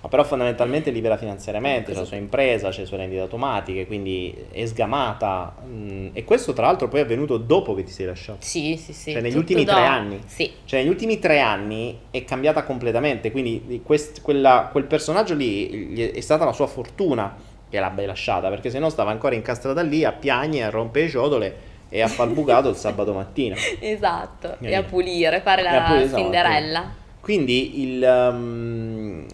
[0.02, 3.86] Ma però fondamentalmente è libera finanziariamente, c'ha la sua impresa, c'è le sue rendite automatiche,
[3.88, 5.54] quindi è sgamata.
[5.66, 8.40] mm, e questo tra l'altro poi è avvenuto dopo che ti sei lasciato.
[8.42, 9.12] Sì, sì, sì.
[9.12, 9.88] Cioè, negli ultimi tre dopo.
[9.88, 10.20] anni.
[10.26, 15.34] Sì, Cioè negli ultimi tre anni è cambiata completamente, quindi di quest- quella- quel personaggio
[15.36, 17.36] lì è, stata la sua fortuna
[17.70, 21.12] che l'abbia lasciata, perché se no stava ancora incastrata lì a piagne, a rompere le
[21.12, 21.56] ciotole
[21.90, 23.56] e a far bucato il sabato mattina.
[23.80, 24.48] esatto.
[24.60, 24.76] E Capito?
[24.80, 26.22] a pulire, fare E la pulire, esatto.
[26.22, 27.00] Cinderella.
[27.22, 28.02] Quindi il
[28.34, 29.26] um,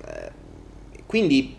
[1.07, 1.55] quindi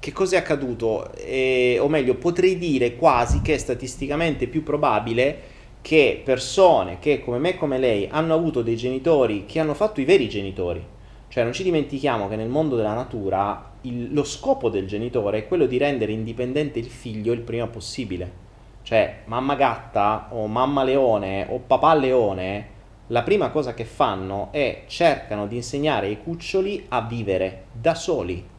[0.00, 1.12] che cosa è accaduto?
[1.14, 7.38] Eh, o meglio, potrei dire quasi che è statisticamente più probabile che persone che come
[7.38, 10.84] me e come lei hanno avuto dei genitori che hanno fatto i veri genitori.
[11.28, 15.46] Cioè non ci dimentichiamo che nel mondo della natura il- lo scopo del genitore è
[15.46, 18.44] quello di rendere indipendente il figlio il prima possibile.
[18.82, 22.68] Cioè mamma gatta o mamma leone o papà leone
[23.08, 28.54] la prima cosa che fanno è cercano di insegnare ai cuccioli a vivere da soli.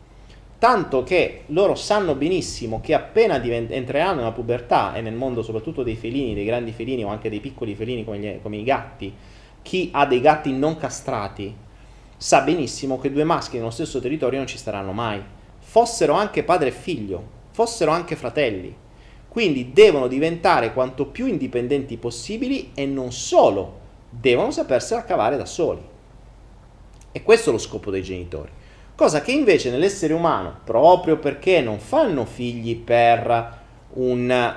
[0.60, 5.84] Tanto che loro sanno benissimo che appena divent- entreranno nella pubertà e nel mondo soprattutto
[5.84, 9.14] dei felini, dei grandi felini o anche dei piccoli felini come, gli- come i gatti,
[9.62, 11.56] chi ha dei gatti non castrati
[12.18, 15.22] sa benissimo che due maschi nello stesso territorio non ci staranno mai.
[15.60, 18.74] Fossero anche padre e figlio, fossero anche fratelli.
[19.28, 23.80] Quindi devono diventare quanto più indipendenti possibili e non solo,
[24.10, 25.82] devono sapersela cavare da soli.
[27.12, 28.50] E questo è lo scopo dei genitori.
[28.98, 33.60] Cosa che invece nell'essere umano, proprio perché non fanno figli per
[33.94, 34.56] un,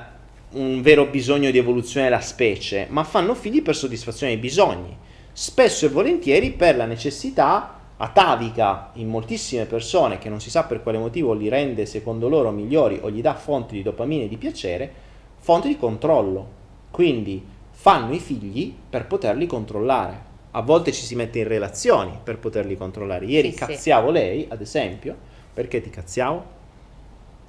[0.53, 4.97] un vero bisogno di evoluzione della specie, ma fanno figli per soddisfazione dei bisogni.
[5.30, 10.82] Spesso e volentieri per la necessità atavica in moltissime persone che non si sa per
[10.82, 14.38] quale motivo li rende secondo loro migliori o gli dà fonti di dopamina e di
[14.38, 14.91] piacere,
[15.36, 16.49] fonti di controllo.
[16.91, 20.29] Quindi fanno i figli per poterli controllare.
[20.53, 23.24] A volte ci si mette in relazioni per poterli controllare.
[23.24, 23.64] Ieri Sì, sì.
[23.64, 25.16] cazziavo lei, ad esempio,
[25.55, 26.44] perché ti cazziavo?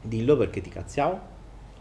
[0.03, 1.29] Dillo perché ti cazziavo?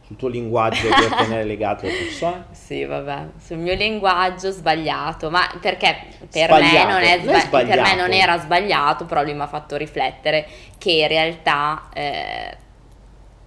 [0.06, 2.44] Sul tuo linguaggio per tenere legate le persone?
[2.52, 5.96] Sì, vabbè, sul mio linguaggio sbagliato, ma perché
[6.30, 7.96] per Sbagliato, me non, è sba- per me sbagliato.
[7.96, 10.46] non era sbagliato, però lui mi ha fatto riflettere
[10.78, 12.56] che in realtà eh,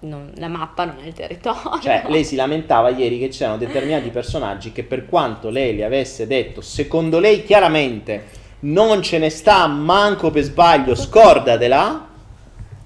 [0.04, 1.80] non- la mappa non è il territorio.
[1.82, 6.28] Cioè, lei si lamentava ieri che c'erano determinati personaggi che per quanto lei le avesse
[6.28, 12.12] detto, secondo lei chiaramente non ce ne sta manco per sbaglio, scordatela.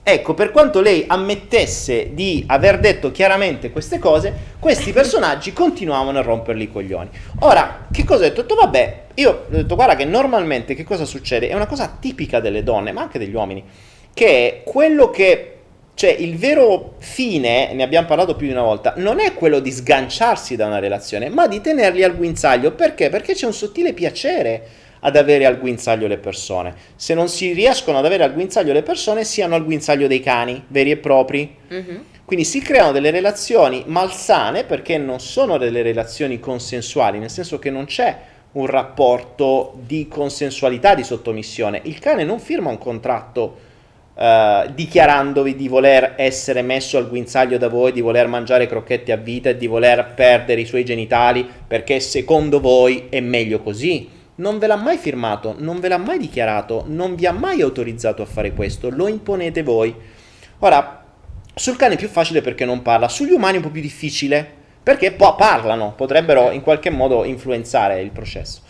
[0.01, 6.21] Ecco, per quanto lei ammettesse di aver detto chiaramente queste cose, questi personaggi continuavano a
[6.21, 7.09] romperli i coglioni.
[7.39, 8.39] Ora, che cosa ho detto?
[8.39, 11.49] Ho detto, vabbè, io ho detto, guarda che normalmente che cosa succede?
[11.49, 13.61] È una cosa tipica delle donne, ma anche degli uomini,
[14.13, 15.56] che è quello che
[15.97, 19.71] cioè, il vero fine, ne abbiamo parlato più di una volta, non è quello di
[19.71, 22.73] sganciarsi da una relazione, ma di tenerli al guinzaglio.
[22.73, 23.09] Perché?
[23.09, 24.61] Perché c'è un sottile piacere
[24.99, 26.75] ad avere al guinzaglio le persone.
[26.95, 30.63] Se non si riescono ad avere al guinzaglio le persone, siano al guinzaglio dei cani,
[30.67, 31.55] veri e propri.
[31.67, 32.03] Mhm.
[32.25, 37.71] Quindi si creano delle relazioni malsane perché non sono delle relazioni consensuali, nel senso che
[37.71, 38.15] non c'è
[38.51, 41.81] un rapporto di consensualità, di sottomissione.
[41.85, 43.65] Il cane non firma un contratto
[44.19, 49.17] eh, dichiarandovi di voler essere messo al guinzaglio da voi, di voler mangiare crocchette a
[49.17, 54.09] vita e di voler perdere i suoi genitali perché secondo voi è meglio così.
[54.35, 58.21] Non ve l'ha mai firmato, non ve l'ha mai dichiarato, non vi ha mai autorizzato
[58.21, 59.95] a fare questo, lo imponete voi.
[60.59, 61.05] Ora,
[61.53, 64.55] sul cane è più facile perché non parla, sugli umani è un po' più difficile
[64.81, 68.61] perché poi parlano, potrebbero in qualche modo influenzare il processo.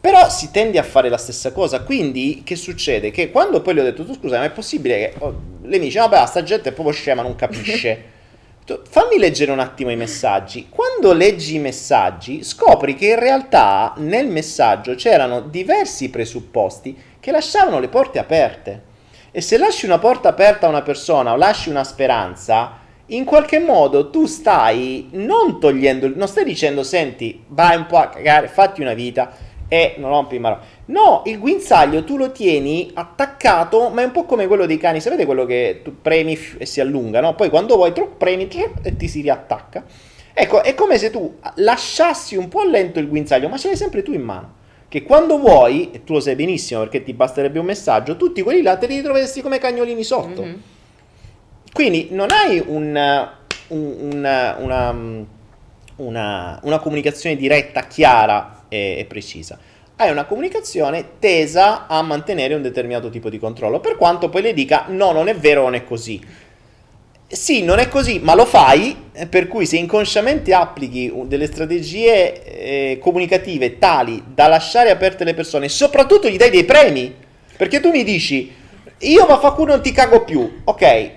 [0.00, 3.10] Però si tende a fare la stessa cosa, quindi che succede?
[3.10, 5.14] Che quando poi le ho detto, tu scusa, ma è possibile che...
[5.18, 8.16] oh, lei mi dice, vabbè, sta gente è proprio scema, non capisce.
[8.88, 10.68] Fammi leggere un attimo i messaggi.
[10.68, 17.80] Quando leggi i messaggi, scopri che in realtà nel messaggio c'erano diversi presupposti che lasciavano
[17.80, 18.82] le porte aperte.
[19.30, 23.58] E se lasci una porta aperta a una persona o lasci una speranza, in qualche
[23.58, 28.82] modo tu stai non togliendo, non stai dicendo, senti, vai un po' a cagare, fatti
[28.82, 30.58] una vita e non rompi il maro.
[30.86, 35.00] No, il guinzaglio tu lo tieni attaccato, ma è un po' come quello dei cani,
[35.00, 37.34] sapete quello che tu premi e si allunga, no?
[37.34, 38.48] Poi quando vuoi tu premi
[38.82, 39.84] e ti si riattacca.
[40.32, 44.02] Ecco, è come se tu lasciassi un po' lento il guinzaglio, ma ce l'hai sempre
[44.02, 44.54] tu in mano.
[44.88, 48.62] Che quando vuoi, e tu lo sai benissimo perché ti basterebbe un messaggio, tutti quelli
[48.62, 50.42] là te li troveresti come cagnolini sotto.
[50.42, 50.62] Mhm.
[51.72, 53.28] Quindi non hai un,
[53.68, 54.94] un- una, una,
[55.96, 59.58] una- una comunicazione diretta, chiara e, e precisa.
[59.96, 64.54] Hai una comunicazione tesa a mantenere un determinato tipo di controllo, per quanto poi le
[64.54, 66.46] dica no, non è vero, non è così.
[67.30, 72.42] Sì, non è così, ma lo fai, eh, per cui se inconsciamente applichi delle strategie
[72.92, 77.14] eh, comunicative tali da lasciare aperte le persone, soprattutto gli dai dei premi,
[77.56, 78.50] perché tu mi dici,
[78.98, 81.10] io vaffanculo non ti cago più, ok,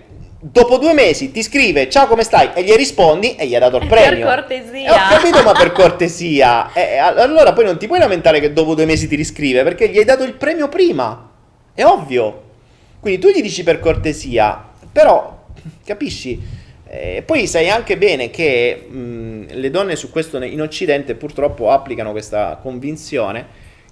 [0.43, 3.77] dopo due mesi ti scrive ciao come stai e gli rispondi e gli hai dato
[3.77, 4.25] il Per premio.
[4.25, 4.87] cortesia.
[4.87, 6.73] Eh, ho capito, ma per cortesia.
[6.73, 9.89] Eh, all- allora poi non ti puoi lamentare che dopo due mesi ti riscrive, perché
[9.89, 11.29] gli hai dato il premio prima.
[11.73, 12.43] È ovvio.
[12.99, 15.43] Quindi tu gli dici per cortesia, però
[15.85, 16.39] capisci?
[16.87, 22.11] Eh, poi sai anche bene che mh, le donne su questo in Occidente purtroppo applicano
[22.11, 23.47] questa convinzione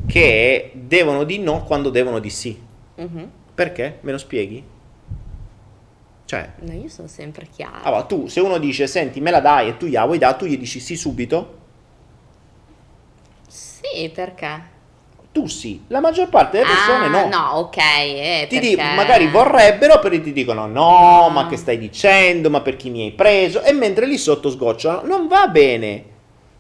[0.06, 2.58] che devono di no quando devono di sì.
[2.96, 3.32] Mhm.
[3.56, 4.00] Perché?
[4.02, 4.62] Me lo spieghi?
[6.30, 7.82] Cioè, No, io sono sempre chiara.
[7.82, 10.46] allora tu se uno dice senti me la dai e tu gliela vuoi dare, tu
[10.46, 11.58] gli dici sì subito?
[13.48, 14.62] Sì, perché?
[15.32, 17.30] Tu sì, la maggior parte delle persone ah, no.
[17.30, 17.78] no, ok.
[17.78, 18.76] eh, Ti perché...
[18.76, 23.06] di- magari vorrebbero, però ti dicono no, ma che stai dicendo, ma per chi mi
[23.06, 23.64] hai preso?
[23.64, 26.04] E mentre lì sotto sgocciano, non va bene.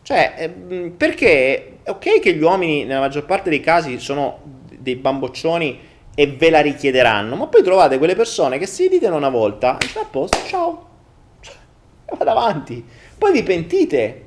[0.01, 4.39] Cioè, ehm, perché è ok che gli uomini nella maggior parte dei casi sono
[4.79, 5.79] dei bamboccioni
[6.19, 9.97] e ve la richiederanno, ma poi trovate quelle persone che si ditano una volta e
[9.97, 10.87] a posto, ciao,
[11.39, 11.55] Cioè,
[12.17, 12.83] vado avanti.
[13.17, 14.25] Poi vi pentite.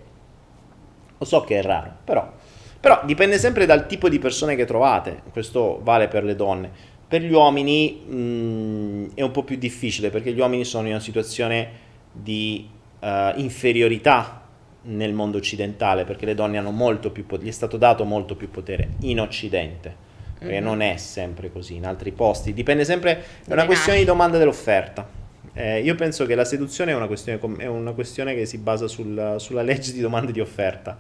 [1.19, 2.33] Lo so che è raro, però.
[2.81, 5.21] Però dipende sempre dal tipo di persone che trovate.
[5.33, 6.71] Questo vale per le donne.
[7.07, 11.03] Per gli uomini mm, è un po' più difficile perché gli uomini sono in una
[11.03, 11.69] situazione
[12.11, 12.71] di
[13.01, 14.41] eh, inferiorità
[14.85, 18.35] nel mondo occidentale perché le donne hanno molto più potere, gli è stato dato molto
[18.35, 20.12] più potere in occidente.
[20.43, 20.65] Perché Mhm.
[20.65, 22.53] non è sempre così, in altri posti.
[22.53, 25.09] Dipende sempre, è una questione di domanda dell'offerta.
[25.55, 28.89] Eh, io penso che la seduzione è una questione, è una questione che si basa
[28.89, 30.99] sul- sulla legge di domanda e di offerta.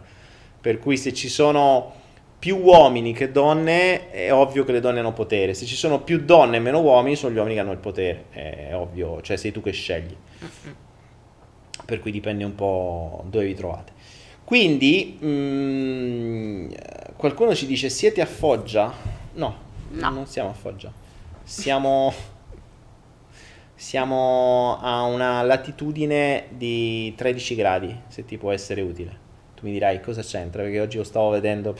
[0.60, 1.92] Per cui se ci sono
[2.38, 5.54] più uomini che donne, è ovvio che le donne hanno potere.
[5.54, 8.24] Se ci sono più donne e meno uomini, sono gli uomini che hanno il potere.
[8.30, 10.14] È ovvio, cioè sei tu che scegli.
[11.84, 13.92] Per cui dipende un po' dove vi trovate.
[14.44, 16.70] Quindi, mm,
[17.16, 19.20] qualcuno ci dice siete a Foggia?
[19.34, 19.54] No,
[19.90, 20.10] No.
[20.10, 20.92] non siamo a Foggia.
[21.44, 22.12] Siamo,
[23.74, 29.18] siamo a una latitudine di 13 gradi, se ti può essere utile.
[29.54, 31.74] Tu mi dirai cosa c'entra, perché oggi lo stavo vedendo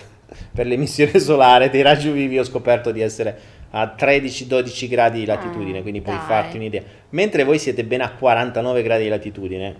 [0.52, 5.78] per l'emissione solare dei raggi UV, ho scoperto di essere a 13-12 gradi di latitudine,
[5.78, 6.26] Ah, quindi puoi dai.
[6.26, 6.82] farti un'idea.
[7.10, 9.76] Mentre voi siete ben a 49 gradi di latitudine,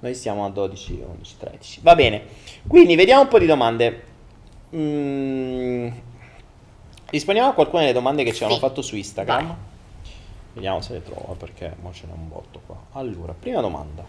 [0.00, 1.80] noi siamo a 12, 11, 13.
[1.82, 2.22] Va bene,
[2.66, 4.02] quindi vediamo un po' di domande.
[4.74, 5.88] Mm,
[7.10, 8.58] rispondiamo a qualcuna delle domande che ci hanno Sì.
[8.60, 9.46] fatto su Instagram.
[9.46, 9.56] Vai.
[10.52, 12.76] Vediamo se le trovo perché mo ce n'è un botto qua.
[12.92, 14.04] Allora, prima domanda.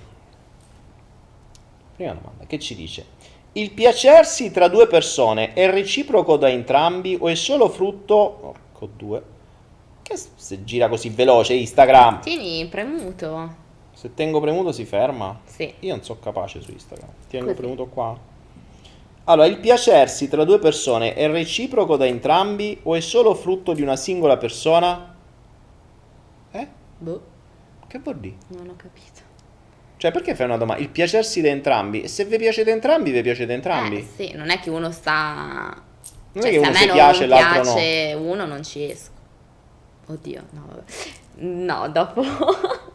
[1.96, 3.06] Prima domanda, che ci dice?
[3.54, 8.56] Il piacersi tra due persone è reciproco da entrambi o è solo frutto...
[8.80, 9.24] Porco due.
[10.02, 12.22] Che se gira così veloce Instagram?
[12.22, 13.56] Tieni premuto.
[13.94, 15.40] Se tengo premuto si ferma?
[15.46, 15.72] Sì.
[15.80, 17.10] Io non so capace su Instagram.
[17.30, 17.58] Tengo Così.
[17.58, 18.18] premuto qua.
[19.26, 23.82] Allora, il piacersi tra due persone è reciproco da entrambi o è solo frutto di
[23.82, 25.16] una singola persona?
[26.52, 26.68] Eh?
[26.98, 27.22] Boh,
[27.88, 28.36] Che vuol dire?
[28.48, 29.30] non ho capito.
[29.98, 30.82] Cioè, perché fai una domanda?
[30.82, 32.02] Il piacersi da entrambi?
[32.02, 33.98] E se vi piacete entrambi, vi piacete entrambi.
[33.98, 35.80] Eh sì, non è che uno sta...
[36.34, 37.74] Non cioè, è che se uno a me non piace e l'altro no.
[37.74, 39.12] piace uno non ci esco.
[40.08, 40.66] Oddio, no.
[40.68, 40.84] vabbè.
[41.36, 42.24] No, dopo...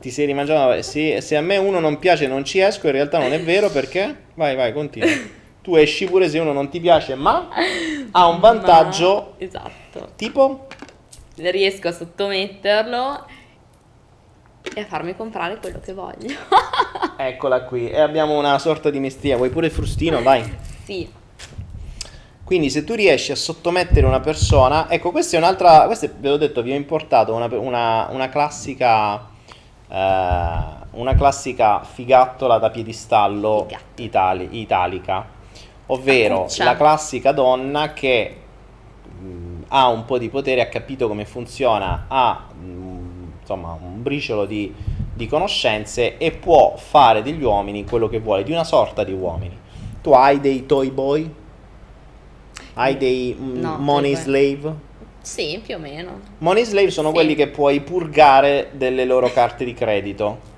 [0.00, 0.82] Ti sei rimangiato?
[0.82, 3.70] sì, se a me uno non piace non ci esco, in realtà non è vero
[3.70, 4.24] perché?
[4.34, 5.08] Vai, vai, continua.
[5.62, 7.48] Tu esci pure se uno non ti piace, ma
[8.10, 10.08] ha un vantaggio Ma- Esatto.
[10.16, 10.66] tipo
[11.36, 13.26] Riesco a sottometterlo
[14.74, 16.34] e a farmi comprare quello che voglio.
[17.16, 19.36] Eccola qui, e abbiamo una sorta di mestria.
[19.36, 20.20] Vuoi pure il frustino?
[20.20, 20.42] Vai.
[20.84, 21.08] sì.
[22.44, 26.28] Quindi se tu riesci a sottomettere una persona, ecco questa è un'altra, questa è- ve
[26.28, 29.28] l'ho detto, vi ho importato una, una- una classica,
[29.92, 30.58] eh,
[30.92, 35.26] una classica figattola da piedistallo itali- italica,
[35.86, 36.64] ovvero Cuccia.
[36.64, 38.36] la classica donna che
[39.20, 44.46] mh, ha un po' di potere, ha capito come funziona, ha mh, insomma un briciolo
[44.46, 44.72] di,
[45.12, 49.58] di conoscenze e può fare degli uomini quello che vuole, di una sorta di uomini.
[50.00, 51.34] Tu hai dei toy boy?
[52.74, 54.74] Hai dei mm, No, money slave?
[55.22, 56.20] Sì, più o meno.
[56.38, 57.14] Money slave sono Sì.
[57.14, 60.50] quelli che puoi purgare delle loro carte di credito.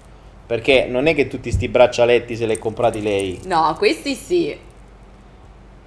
[0.46, 3.40] Perché non è che tutti sti braccialetti se li hai comprati lei.
[3.44, 4.58] No, questi sì.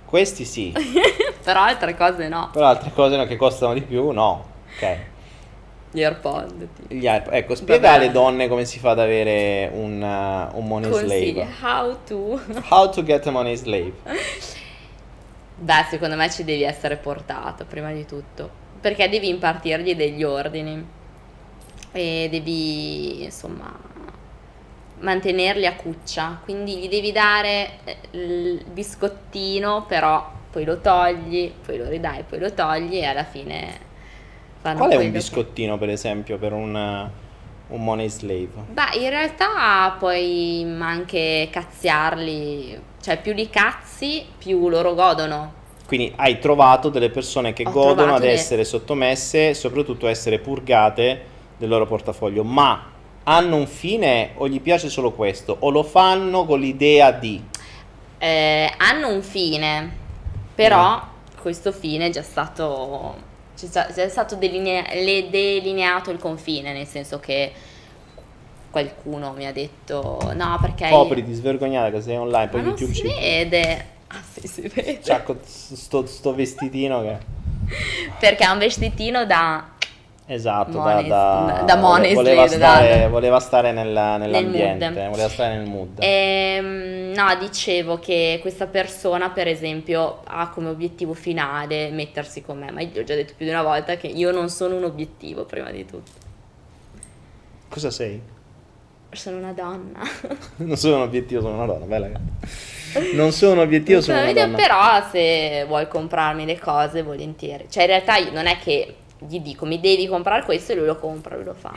[0.05, 0.73] Questi sì,
[1.43, 2.49] Però altre cose no.
[2.53, 4.45] però altre cose no, che costano di più, no.
[4.75, 4.97] Ok.
[5.91, 6.67] Gli AirPod.
[6.87, 10.89] Gli iP- ecco, spiega alle donne come si fa ad avere un, uh, un money
[10.89, 11.31] Consigli.
[11.33, 11.47] slave.
[11.61, 12.39] How to.
[12.69, 13.93] How to get a money slave.
[15.59, 18.49] Beh, secondo me ci devi essere portato prima di tutto,
[18.79, 20.85] perché devi impartirgli degli ordini
[21.91, 23.73] e devi, insomma,
[24.99, 31.77] mantenerli a cuccia, quindi gli devi dare eh, il biscottino, però poi lo togli, poi
[31.77, 33.79] lo ridai, poi lo togli e alla fine
[34.61, 38.49] fanno Qual è un quello che- biscottino, per esempio, per un, uh, un money slave?
[38.65, 45.56] Beh, in realtà puoi anche cazziarli, cioè più li cazzi, più loro godono.
[45.87, 51.21] Quindi hai trovato delle persone che Ho godono ad delle- essere sottomesse soprattutto essere purgate
[51.57, 52.91] del loro portafoglio, ma
[53.23, 55.55] hanno un fine o gli piace solo questo?
[55.59, 57.41] O lo fanno con l'idea di...
[58.19, 59.91] Eh, hanno un fine,
[60.53, 61.41] però Mm.
[61.41, 63.15] questo fine è già stato,
[63.95, 67.51] è stato le- delineato il confine, nel senso che
[68.69, 70.89] qualcuno mi ha detto no perché...
[70.89, 73.07] Copriti, svergognata che sei online, poi non YouTube si ci...
[73.07, 73.95] vede.
[74.09, 74.99] Ah sì, si vede.
[75.03, 77.17] C'ha co- sto, sto vestitino che...
[78.19, 79.75] Perché ha un vestitino da...
[80.29, 85.09] Esatto, da, Money- da, da money voleva, slave, stare, da- voleva stare nella- nell'ambiente, mood.
[85.09, 85.97] voleva stare nel mood.
[85.99, 92.71] Ehm, no, dicevo che questa persona, per esempio, ha come obiettivo finale mettersi con me,
[92.71, 94.83] ma io gli ho già detto più di una volta che io non sono un
[94.83, 96.11] obiettivo, prima di tutto.
[97.69, 98.21] Cosa sei?
[99.11, 99.99] Sono una donna.
[100.57, 102.47] Non sono un obiettivo, sono una donna, bella gatta.
[103.13, 104.55] Non sono un obiettivo, sono una donna.
[104.55, 107.65] Però se vuoi comprarmi le cose, volentieri.
[107.69, 108.95] Cioè, in realtà non è che
[109.27, 111.73] gli dico mi devi comprare questo e lui lo compra, lui lo fa.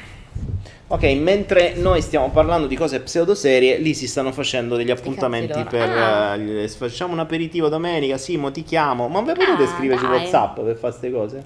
[0.88, 5.88] Ok, mentre noi stiamo parlando di cose pseudoserie, lì si stanno facendo degli appuntamenti per...
[5.88, 6.36] Ah.
[6.36, 10.18] gli- facciamo un aperitivo domenica, Simo ti chiamo, ma voi potete Ah, scrivere su dai.
[10.18, 11.44] Whatsapp per fare queste cose?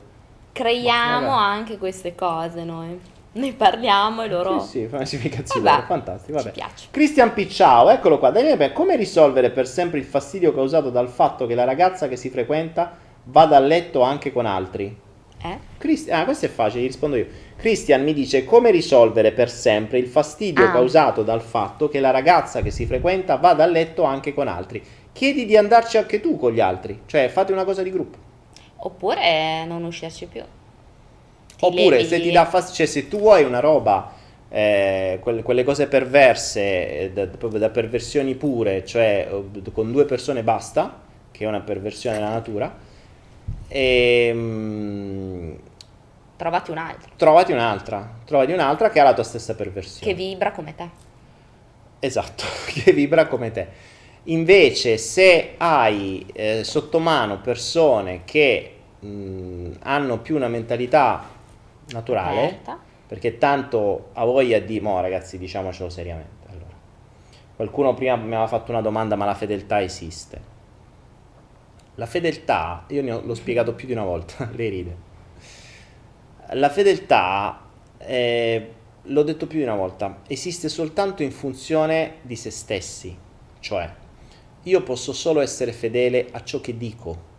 [0.52, 2.98] Creiamo anche queste cose noi.
[3.34, 4.60] Ne parliamo e loro...
[4.60, 6.48] Sì, sì, i cazzi Vabbè, fantastico, vabbè.
[6.48, 6.86] Ci piace.
[6.90, 8.30] Cristian Picciao, eccolo qua.
[8.30, 12.30] Daniele come risolvere per sempre il fastidio causato dal fatto che la ragazza che si
[12.30, 15.02] frequenta vada a letto anche con altri?
[15.42, 15.58] Eh?
[15.76, 17.26] Cristi- ah, questo è facile, gli rispondo io.
[17.56, 20.70] Christian mi dice come risolvere per sempre il fastidio Ah.
[20.70, 24.82] causato dal fatto che la ragazza che si frequenta vada a letto anche con altri.
[25.12, 28.16] Chiedi di andarci anche tu con gli altri, cioè fate una cosa di gruppo.
[28.76, 30.42] Oppure non uscirci più.
[31.56, 34.12] Ti Oppure levi se ti dà fastidio, cioè se tu vuoi una roba,
[34.48, 40.04] eh, quelle, quelle cose perverse, eh, da, proprio da perversioni pure, cioè eh, con due
[40.04, 41.00] persone basta,
[41.30, 42.76] che è una perversione della natura,
[43.68, 45.58] ehm,
[46.36, 50.12] Trovati un altro trovati un'altra, trovati un'altra che ha la tua stessa perversione.
[50.12, 50.88] che vibra come te.
[52.00, 53.68] Esatto, che vibra come te.
[54.24, 61.24] Invece, se hai eh, sotto mano persone che mh, hanno più una mentalità
[61.88, 62.78] naturale, Aperta.
[63.06, 64.80] perché tanto ha voglia di...
[64.80, 66.46] Mo ragazzi, diciamocelo seriamente.
[66.50, 66.74] Allora.
[67.56, 70.52] Qualcuno prima mi aveva fatto una domanda, ma la fedeltà esiste?
[71.96, 74.96] La fedeltà, io ne ho, l'ho spiegato più di una volta, lei ride.
[76.52, 77.60] La fedeltà,
[77.98, 78.72] eh,
[79.02, 83.16] l'ho detto più di una volta, esiste soltanto in funzione di se stessi,
[83.60, 84.02] cioè
[84.66, 87.32] io posso solo essere fedele a ciò che dico,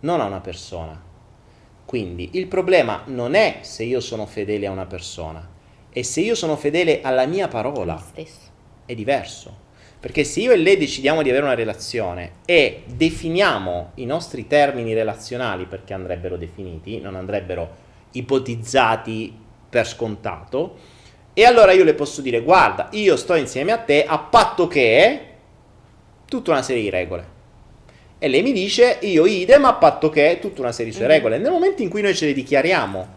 [0.00, 1.10] non a una persona.
[1.92, 5.46] Quindi il problema non è se io sono fedele a una persona,
[5.92, 8.50] è se io sono fedele alla mia parola stesso.
[8.86, 9.54] è diverso.
[10.00, 14.94] Perché se io e lei decidiamo di avere una relazione e definiamo i nostri termini
[14.94, 17.68] relazionali, perché andrebbero definiti, non andrebbero
[18.12, 19.36] ipotizzati
[19.68, 20.76] per scontato,
[21.34, 25.26] e allora io le posso dire, guarda, io sto insieme a te a patto che
[26.24, 27.40] tutta una serie di regole.
[28.24, 31.12] E lei mi dice, io idem a patto che tutta una serie di sue Mhm.
[31.12, 31.38] regole.
[31.38, 33.08] Nel momento in cui noi ce le dichiariamo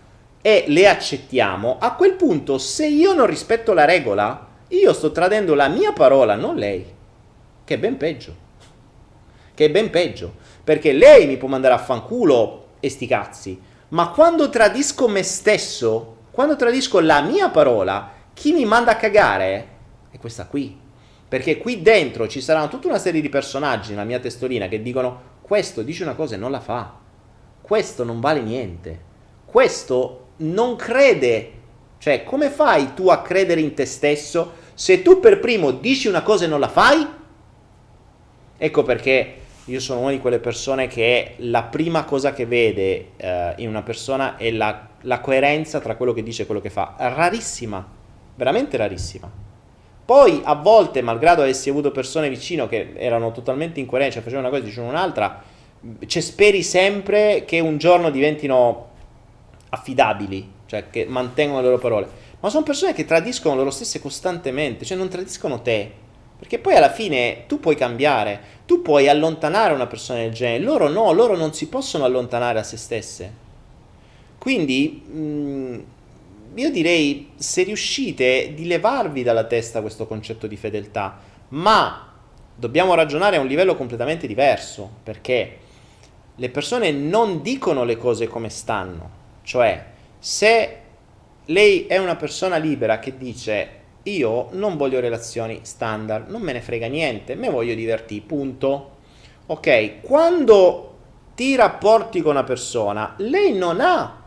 [0.42, 5.54] e le accettiamo, a quel punto se io non rispetto la regola, io sto tradendo
[5.54, 6.84] la mia parola, non lei,
[7.64, 8.36] che è ben peggio.
[9.54, 10.34] Che è ben peggio,
[10.64, 16.16] perché lei mi può mandare a fanculo e sti cazzi, ma quando tradisco me stesso,
[16.32, 19.68] quando tradisco la mia parola, chi mi manda a cagare
[20.10, 20.82] è questa qui.
[21.28, 25.34] Perché qui dentro ci saranno tutta una serie di personaggi nella mia testolina che dicono
[25.42, 27.00] questo dice una cosa e non la fa.
[27.62, 29.00] Questo non vale niente.
[29.46, 31.52] Questo non crede.
[31.98, 36.22] Cioè, come fai tu a credere in te stesso se tu per primo dici una
[36.22, 37.08] cosa e non la fai?
[38.58, 43.54] Ecco perché io sono una di quelle persone che la prima cosa che vede eh,
[43.58, 46.96] in una persona è la, la coerenza tra quello che dice e quello che fa.
[46.98, 47.86] Rarissima,
[48.36, 49.45] veramente rarissima.
[50.06, 54.56] Poi a volte, malgrado avessi avuto persone vicino che erano totalmente incoerenti, cioè facevano una
[54.56, 55.42] cosa e dicevano un'altra,
[56.06, 58.90] cioè speri sempre che un giorno diventino
[59.70, 62.08] affidabili, cioè che mantengono le loro parole.
[62.40, 65.92] Ma sono persone che tradiscono loro stesse costantemente, cioè non tradiscono te.
[66.38, 70.88] Perché poi alla fine tu puoi cambiare, tu puoi allontanare una persona del genere, loro
[70.88, 73.34] no, loro non si possono allontanare a se stesse.
[74.38, 75.84] Quindi mh,
[76.56, 82.14] io direi se riuscite di levarvi dalla testa questo concetto di fedeltà, ma
[82.56, 85.58] dobbiamo ragionare a un livello completamente diverso, perché
[86.36, 89.10] le persone non dicono le cose come stanno,
[89.44, 89.86] cioè
[90.18, 90.78] se
[91.46, 96.62] lei è una persona libera che dice io non voglio relazioni standard, non me ne
[96.62, 98.92] frega niente, me voglio divertire, punto.
[99.48, 100.98] Ok, quando
[101.36, 104.25] ti rapporti con una persona, lei non ha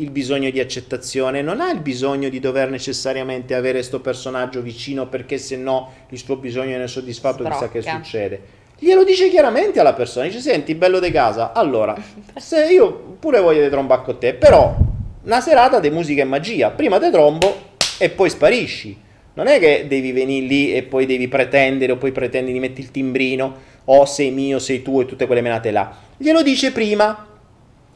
[0.00, 5.08] il bisogno di accettazione, non ha il bisogno di dover necessariamente avere questo personaggio vicino
[5.08, 8.56] perché se no il suo bisogno non è soddisfatto, chissà che succede.
[8.78, 11.96] Glielo dice chiaramente alla persona, dice senti bello de casa, allora
[12.36, 14.76] se io pure voglio di trombare con te, però
[15.24, 17.66] una serata di musica e magia, prima te trombo
[17.98, 19.06] e poi sparisci.
[19.34, 22.80] Non è che devi venire lì e poi devi pretendere o poi pretendi di metti
[22.80, 25.92] il timbrino o sei mio, sei tuo e tutte quelle menate là.
[26.16, 27.26] Glielo dice prima.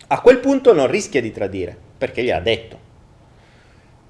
[0.08, 2.78] A quel punto non rischia di tradire, perché gliel'ha detto.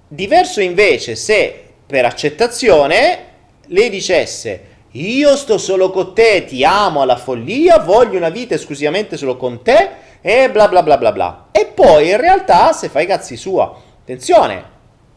[0.09, 3.25] Diverso invece se per accettazione
[3.67, 9.19] lei dicesse io sto solo con te, ti amo alla follia, voglio una vita esclusivamente
[9.19, 9.91] solo con te
[10.23, 11.49] e bla bla bla bla bla.
[11.53, 13.79] E poi in realtà se fai cazzi sua.
[14.01, 14.65] Attenzione,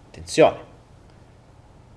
[0.08, 0.58] attenzione.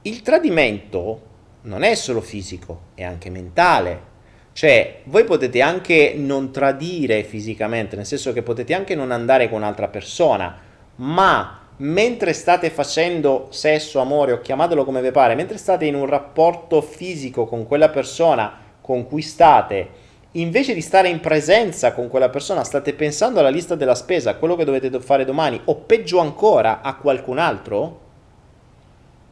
[0.03, 1.23] Il tradimento
[1.63, 4.07] non è solo fisico, è anche mentale.
[4.53, 9.59] Cioè, voi potete anche non tradire fisicamente, nel senso che potete anche non andare con
[9.59, 10.67] un'altra persona,
[10.99, 16.07] ma mentre state facendo sesso, amore o chiamatelo come vi pare, mentre state in un
[16.07, 22.31] rapporto fisico con quella persona con cui state, invece di stare in presenza con quella
[22.31, 25.77] persona, state pensando alla lista della spesa, a quello che dovete do- fare domani, o
[25.77, 28.01] peggio ancora a qualcun altro,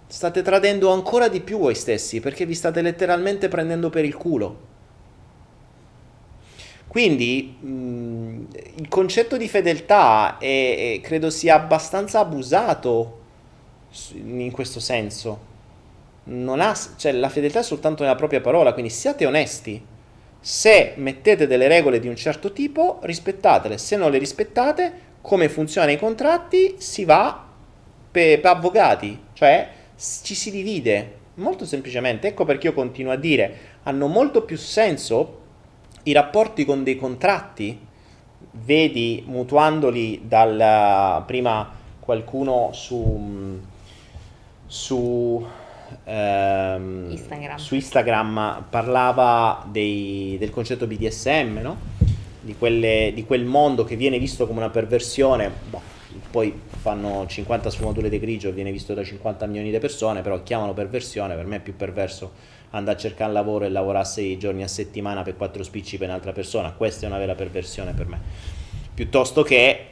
[0.07, 4.75] state tradendo ancora di più voi stessi perché vi state letteralmente prendendo per il culo.
[6.97, 13.19] Quindi mh, il concetto di fedeltà è- è- credo sia abbastanza abusato
[14.15, 15.39] in questo senso.
[16.25, 19.85] Ha, cioè, la fedeltà è soltanto nella propria parola, quindi siate onesti.
[20.41, 23.77] Se mettete delle regole di un certo tipo, rispettatele.
[23.77, 27.45] Se non le rispettate, come funzionano i contratti, si va
[28.11, 29.69] per, per avvocati, cioè
[30.23, 31.13] ci si divide.
[31.35, 35.45] Molto semplicemente, ecco perché io continuo a dire, hanno molto più senso
[36.07, 37.79] i rapporti con dei contratti,
[38.65, 43.61] vedi mutuandoli dal prima qualcuno su
[44.69, 45.47] su
[46.05, 47.57] ehm, Instagram.
[47.57, 51.77] su Instagram parlava dei- del concetto BDSM, no?
[52.41, 55.81] Di, quelle- di quel mondo che viene visto come una perversione, boh,
[56.31, 60.73] poi fanno 50 sfumature di grigio, viene visto da 50 milioni di persone, però chiamano
[60.73, 62.33] perversione, per me è più perverso
[62.71, 66.33] andare a cercare lavoro e lavorare 6 giorni a settimana per 4 spicci per un'altra
[66.33, 68.21] persona, questa è una vera perversione per me,
[68.95, 69.87] piuttosto che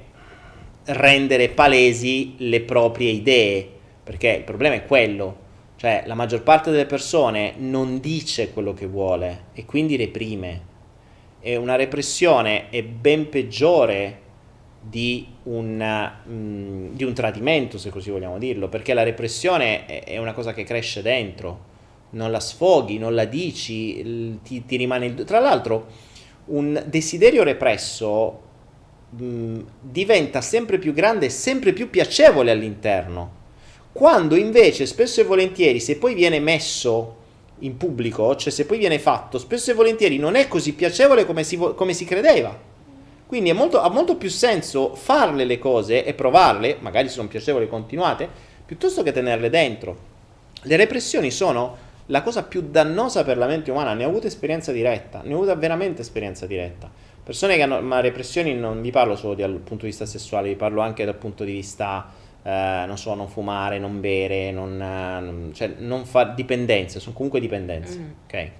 [0.85, 3.69] rendere palesi le proprie idee,
[4.03, 5.43] perché il problema è quello,
[5.77, 10.73] cioè la maggior parte delle persone non dice quello che vuole e quindi reprime.
[11.41, 14.21] E una repressione è ben peggiore
[14.81, 20.33] di un, mm, di un tradimento, se così vogliamo dirlo, perché la repressione è una
[20.33, 21.73] cosa che cresce dentro,
[22.15, 25.25] non la sfoghi, non la dici, ti, ti rimane il...
[25.25, 25.87] Tra l'altro,
[26.47, 28.41] un desiderio represso
[29.11, 33.43] mh, diventa sempre più grande e sempre più piacevole all'interno.
[33.93, 37.23] Quando invece spesso e volentieri, se poi viene messo
[37.61, 41.45] in pubblico, cioè se poi viene fatto, spesso e volentieri non è così piacevole come
[41.45, 42.73] si, come si credeva.
[43.27, 48.29] Quindi molto- ha molto più senso farle le cose e provarle, magari sono piacevoli continuate,
[48.67, 50.13] piuttosto che tenerle dentro.
[50.63, 51.77] Le repressioni sono
[52.07, 55.37] la cosa più dannosa per la mente umana, ne ho avuto esperienza diretta, ne ho
[55.39, 56.91] avuta veramente esperienza diretta.
[57.23, 60.57] Persone che hanno, ma repressioni non vi parlo solo dal punto di vista sessuale, vi
[60.57, 62.07] parlo anche dal punto di vista,
[62.43, 67.41] eh, non so, non fumare, non bere, non, non- cioè non fare dipendenze, sono comunque
[67.41, 68.11] dipendenze, Mm.
[68.27, 68.51] ok?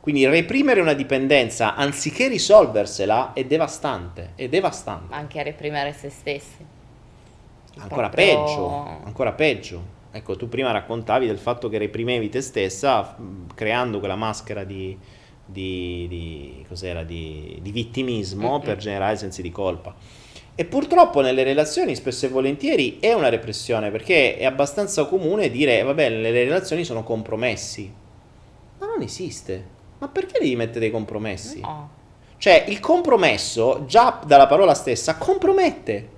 [0.00, 5.14] Quindi reprimere una dipendenza anziché risolversela è devastante, è devastante.
[5.14, 6.64] Anche a reprimere se stessi.
[7.78, 9.98] Ancora Proprio- peggio, ancora peggio.
[10.12, 13.16] Ecco, tu prima raccontavi del fatto che reprimevi te stessa
[13.54, 14.96] creando quella maschera di,
[15.44, 18.62] di, di- cos'era, di, di vittimismo Mhm.
[18.64, 19.94] per generare sensi di colpa.
[20.54, 25.82] E purtroppo nelle relazioni spesso e volentieri è una repressione perché è abbastanza comune dire,
[25.82, 27.90] vabbè, le relazioni sono compromessi.
[28.78, 29.64] Ma non esiste.
[29.98, 31.60] Ma perché devi mettere dei compromessi?
[31.60, 31.88] No.
[32.36, 36.08] Cioè, il compromesso, già dalla parola stessa, compromette.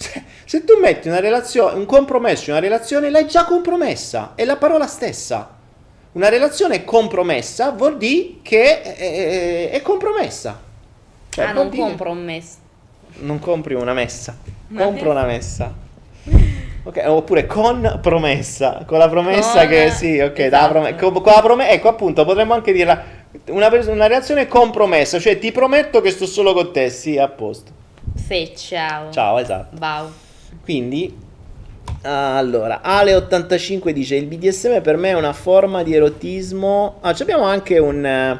[0.00, 4.32] Se, se tu metti una relazione, un compromesso in una relazione, l'hai già compromessa.
[4.36, 5.56] È la parola stessa.
[6.12, 10.60] Una relazione compromessa vuol dire che è, è- è compromessa.
[11.30, 12.56] Cioè, ah, non dire- compro un messo.
[13.20, 14.36] Non compri una messa.
[14.68, 15.10] Compro messa.
[15.10, 15.74] una messa.
[16.84, 20.68] Ok, oppure con promessa, con la promessa Con- che sì, ok, esatto.
[20.72, 23.02] prome- con, con la promessa, ecco appunto, potremmo anche dirla
[23.48, 27.28] una, una relazione con promessa, cioè ti prometto che sto solo con te, sì, a
[27.28, 27.72] posto.
[28.28, 29.10] Sì, ciao.
[29.10, 29.74] Ciao, esatto.
[29.78, 30.10] Bau.
[30.62, 31.16] Quindi,
[32.02, 37.78] allora, Ale85 dice, il BDSM per me è una forma di erotismo, ah, abbiamo anche
[37.78, 38.38] un,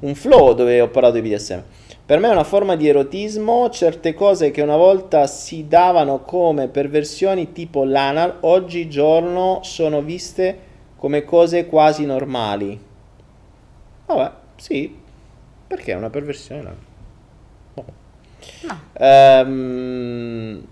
[0.00, 1.60] un flow dove ho parlato di BDSM.
[2.06, 6.68] Per me è una forma di erotismo, certe cose che una volta si davano come
[6.68, 10.58] perversioni tipo l'anal, oggigiorno sono viste
[10.96, 12.80] come cose quasi normali.
[14.06, 14.98] Vabbè, sì,
[15.66, 16.94] perché è una perversione l'anal.
[18.62, 18.80] No.
[18.98, 20.66] Ehm,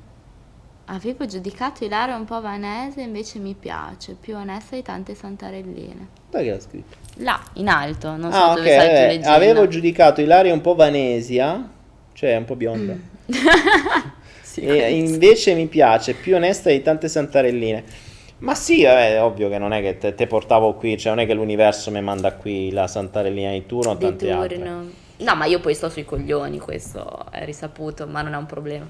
[0.87, 6.09] Avevo giudicato Ilaria un po' vanese, invece mi piace, più onesta di tante santarelline.
[6.31, 6.97] che l'ha scritto?
[7.17, 9.29] Là, in alto, non so Ah, dove stai tu vabbè, leggendo.
[9.31, 11.71] avevo giudicato Ilaria un po' vanesia,
[12.13, 12.95] cioè un po' bionda.
[14.43, 17.83] Sì, e invece mi piace, più onesta di tante santarelline.
[18.39, 21.27] Ma sì, è ovvio che non è che te, te portavo qui, cioè non è
[21.27, 24.71] che l'universo mi manda qui la santarellina di turno o Di tante altre.
[25.25, 28.87] No, ma io poi sto sui coglioni, questo è risaputo, ma non è un problema.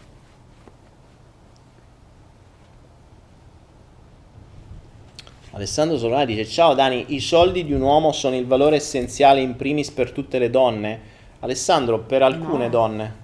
[5.52, 9.54] Alessandro Solari dice: Ciao Dani, i soldi di un uomo sono il valore essenziale in
[9.54, 11.12] primis per tutte le donne.
[11.40, 12.70] Alessandro, per alcune No.
[12.70, 13.14] donne,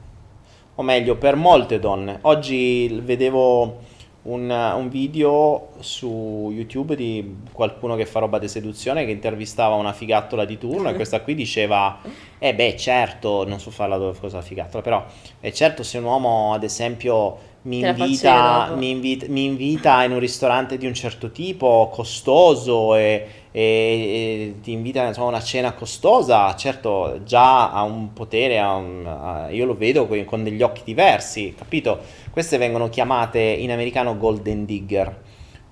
[0.77, 2.19] o meglio, per molte donne.
[2.23, 3.81] Oggi vedevo
[4.23, 9.93] un, un video su YouTube di qualcuno che fa roba di seduzione che intervistava una
[9.93, 12.01] figattola di turno e questa qui diceva,
[12.39, 15.05] eh beh certo, non so farla dove cosa figattola, però,
[15.41, 20.19] eh certo se un uomo ad esempio mi invita, mi, invita, mi invita in un
[20.19, 26.55] ristorante di un certo tipo, costoso, e, e- ti invita insomma, a una cena costosa,
[26.57, 30.83] certo già ha un potere, ha un- ha- io lo vedo con, con degli occhi
[30.85, 31.99] diversi, capito?
[32.31, 35.15] Queste vengono chiamate in americano golden digger,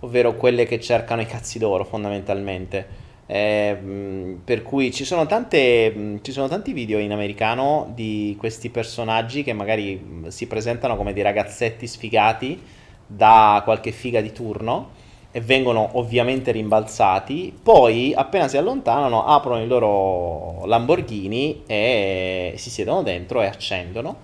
[0.01, 3.07] ovvero quelle che cercano i cazzi d'oro fondamentalmente.
[3.31, 3.76] Eh,
[4.43, 9.53] per cui ci sono tante, ci sono tanti video in americano di questi personaggi che
[9.53, 12.59] magari si presentano come dei ragazzetti sfigati
[13.07, 14.97] da qualche figa di turno
[15.39, 17.57] e vengono ovviamente rimbalzati.
[17.62, 24.16] Poi, appena si allontanano, aprono i loro Lamborghini e si siedono dentro e accendono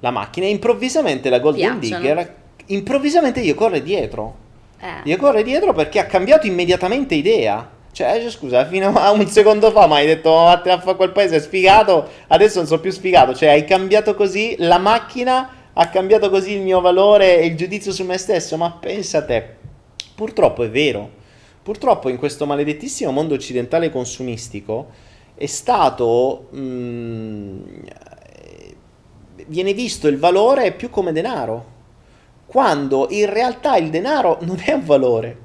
[0.00, 0.44] la macchina.
[0.44, 2.00] E improvvisamente la Golden Piacciono.
[2.02, 2.34] Digger,
[2.66, 4.46] improvvisamente gli corre dietro.
[4.78, 5.00] Eh.
[5.04, 7.66] Gli corre dietro perché ha cambiato immediatamente idea.
[7.90, 10.96] Cioè, eh, scusa, fino a un secondo fa mi hai detto "Oh, vattene a fare
[10.96, 13.34] quel paese, è sfigato, adesso non so più sfigato.
[13.34, 17.90] Cioè, hai cambiato così, la macchina ha cambiato così il mio valore e il giudizio
[17.90, 18.58] su me stesso.
[18.58, 19.56] Ma pensa a te,
[20.18, 21.08] purtroppo è vero.
[21.62, 24.88] Purtroppo in questo maledettissimo mondo occidentale consumistico
[25.36, 26.48] è stato...
[26.56, 28.76] mm, eh,
[29.46, 31.76] viene visto il valore più come denaro
[32.48, 35.38] quando in realtà il denaro non è un valore,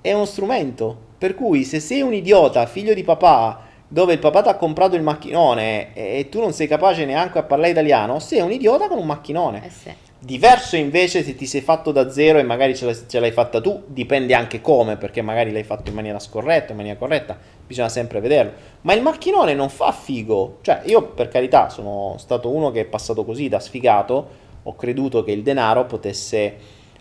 [0.00, 1.12] è uno strumento.
[1.18, 4.96] Per cui se sei un idiota, figlio di papà, dove il papà ti ha comprato
[4.96, 8.88] il macchinone e e tu non sei capace neanche a parlare italiano, sei un idiota
[8.88, 9.64] con un macchinone.
[9.64, 9.94] Eh sì.
[10.24, 13.60] Diverso invece se ti sei fatto da zero e magari ce l'hai, ce l'hai fatta
[13.60, 17.90] tu, dipende anche come, perché magari l'hai fatto in maniera scorretta, in maniera corretta, bisogna
[17.90, 18.52] sempre vederlo.
[18.82, 20.60] Ma il macchinone non fa figo.
[20.62, 24.28] Cioè, io per carità sono stato uno che è passato così da sfigato,
[24.62, 26.56] ho creduto che il denaro potesse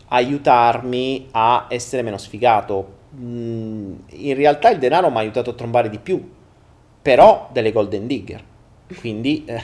[0.10, 3.02] aiutarmi a essere meno sfigato.
[3.16, 6.30] Mm, in realtà il denaro mi ha aiutato a trombare di più,
[7.02, 8.44] però delle golden digger.
[9.00, 9.62] Quindi, eh,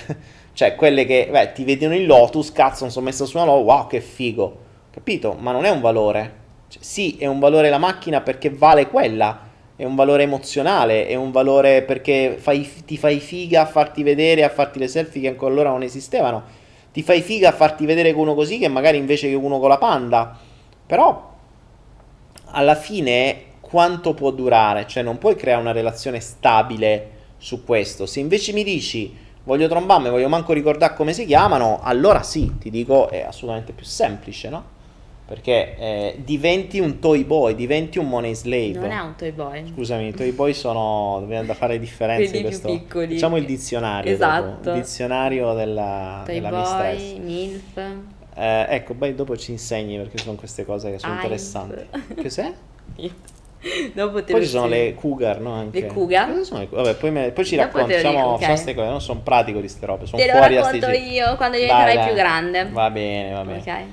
[0.59, 3.65] cioè, quelle che beh, ti vedono in Lotus, cazzo, non sono messo su una Lotus,
[3.65, 4.57] wow, che figo.
[4.91, 5.37] Capito?
[5.39, 6.33] Ma non è un valore.
[6.67, 9.47] Cioè, sì, è un valore la macchina perché vale quella.
[9.77, 14.43] È un valore emozionale, è un valore perché fai- ti fai figa a farti vedere,
[14.43, 16.43] a farti le selfie che ancora allora non esistevano.
[16.91, 19.69] Ti fai figa a farti vedere con uno così che magari invece che uno con
[19.69, 20.37] la panda.
[20.85, 21.35] Però
[22.47, 24.85] alla fine quanto può durare?
[24.87, 28.05] Cioè non puoi creare una relazione stabile su questo.
[28.05, 32.69] Se invece mi dici voglio trombarmi, voglio manco ricordare come si chiamano, allora sì, ti
[32.69, 34.77] dico è assolutamente più semplice, no?
[35.25, 38.73] Perché eh, diventi un toy boy, diventi un money slave.
[38.79, 39.71] Non è un toy boy.
[39.73, 41.17] Scusami, i toy boy sono.
[41.19, 42.29] Dobbiamo da fare differenze.
[42.31, 42.67] Quelli più questo.
[42.67, 43.13] piccoli.
[43.13, 44.11] Facciamo il dizionario.
[44.11, 44.71] Esatto.
[44.71, 47.11] Il dizionario della, Toy della mistress.
[47.11, 47.77] boy, MILF.
[48.35, 51.23] Eh, ecco, poi dopo ci insegni perché sono queste cose che sono Heinz.
[51.23, 51.85] interessanti.
[52.19, 52.53] Cos'è?
[53.93, 55.51] Dopo te Poi ci sono le cougar, no?
[55.53, 55.81] Anche.
[55.81, 56.29] Le cougar?
[56.29, 56.67] Le?
[56.69, 57.95] Vabbè, poi, me- poi ci Dopo te racconti.
[57.97, 58.37] dico, Facciamo, ok.
[58.37, 58.89] facciamo queste cose.
[58.89, 60.05] Non sono pratico di queste robe.
[60.05, 62.05] Sono Te lo fuori a racconto sti io quando diventerai dai.
[62.07, 62.69] più grande.
[62.71, 63.59] Va bene, va bene.
[63.59, 63.83] Ok.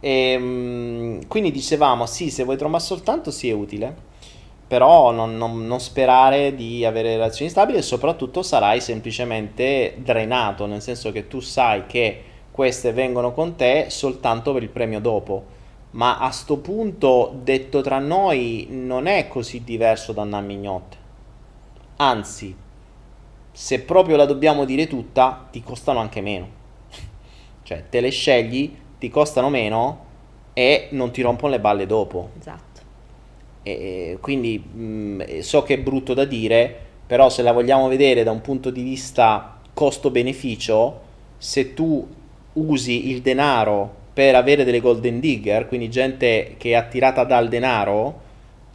[0.00, 3.94] Ehm, quindi dicevamo, sì, se vuoi trombare soltanto sì è utile,
[4.66, 10.80] però non, non- non sperare di avere relazioni stabili e soprattutto sarai semplicemente drenato, nel
[10.82, 15.58] senso che tu sai che queste vengono con te soltanto per il premio dopo.
[15.92, 20.96] Ma a sto punto, detto tra noi, non è così diverso da una mignotte.
[21.96, 22.54] Anzi,
[23.50, 26.48] se proprio la dobbiamo dire tutta, ti costano anche meno.
[27.62, 30.06] Cioè, te le scegli, ti costano meno
[30.52, 32.30] e non ti rompono le balle dopo.
[32.38, 32.80] Esatto.
[33.62, 36.74] E quindi mh, so che è brutto da dire,
[37.06, 41.00] però se la vogliamo vedere da un punto di vista costo-beneficio,
[41.36, 42.08] se tu
[42.52, 48.20] usi il denaro per avere delle golden digger, quindi gente che è attirata dal denaro,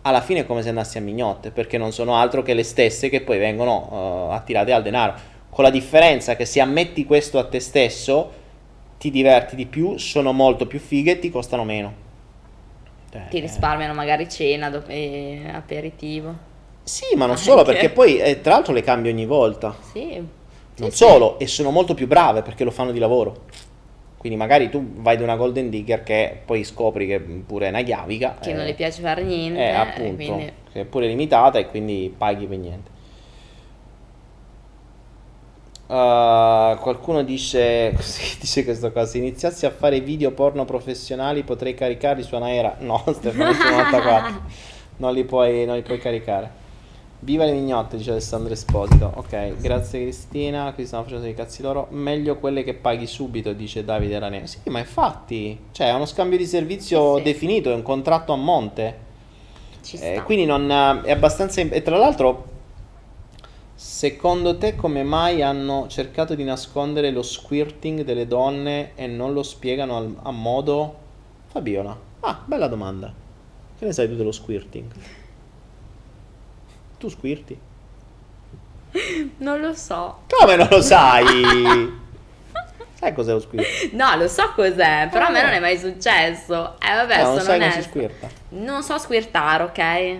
[0.02, 3.10] alla fine è come se andassi a mignotte, perché non sono altro che le stesse
[3.10, 5.14] che poi vengono eh, attirate dal denaro.
[5.52, 8.32] Con la differenza che se ammetti questo a te stesso,
[8.98, 11.94] ti diverti di più, sono molto più fighe e ti costano meno.
[13.12, 16.34] Cioè, Ti risparmiano magari cena do- e aperitivo.
[16.82, 17.44] Sì, ma non Anche.
[17.44, 19.76] solo, perché poi eh, tra l'altro le cambio ogni volta.
[19.94, 20.16] Sì.
[20.78, 23.44] Non Sì, solo, e sono molto più brave perché lo fanno di lavoro.
[24.26, 27.84] Quindi magari tu vai da una Golden Digger che poi scopri che pure è una
[27.84, 28.38] chiavica.
[28.42, 29.60] Che non eh, le piace fare niente.
[29.60, 32.90] Eh, e appunto, quindi- che è pure limitata e quindi paghi per niente.
[35.86, 37.92] Uh, qualcuno dice,
[38.42, 42.78] dice questo qua, se iniziassi a fare video porno professionali potrei caricarli su Anaera.
[42.80, 44.42] No, Stefano 94,
[44.98, 46.65] non li puoi, non li puoi caricare.
[47.26, 49.12] Viva le mignotte, dice Alessandro Esposito.
[49.16, 50.72] Ok, grazie Cristina.
[50.74, 51.88] Qui stanno facendo dei cazzi loro.
[51.90, 54.46] Meglio quelle che paghi subito, dice Davide Raneo.
[54.46, 57.24] Sì, ma infatti, cioè, è uno scambio di servizio Sì.
[57.24, 58.98] definito, è un contratto a monte.
[59.82, 60.70] Ci Eh, quindi non
[61.04, 61.62] è abbastanza.
[61.62, 62.46] E tra l'altro,
[63.74, 69.42] secondo te, come mai hanno cercato di nascondere lo squirting delle donne e non lo
[69.42, 70.96] spiegano al- a modo?
[71.48, 71.98] Fabiola.
[72.20, 73.12] Ah, bella domanda.
[73.80, 74.86] Che ne sai tu dello squirting?
[77.06, 77.60] Tu squirti?
[79.38, 80.22] Non lo so.
[80.28, 81.24] Come non lo sai?
[82.98, 83.92] sai cos'è lo squirting?
[83.92, 85.44] No, lo so cos'è, però a me Ah.
[85.44, 86.80] non è mai successo.
[86.80, 88.28] Eh vabbè, No, non sono sai come si squirta.
[88.50, 90.20] Non so squirtare, ok?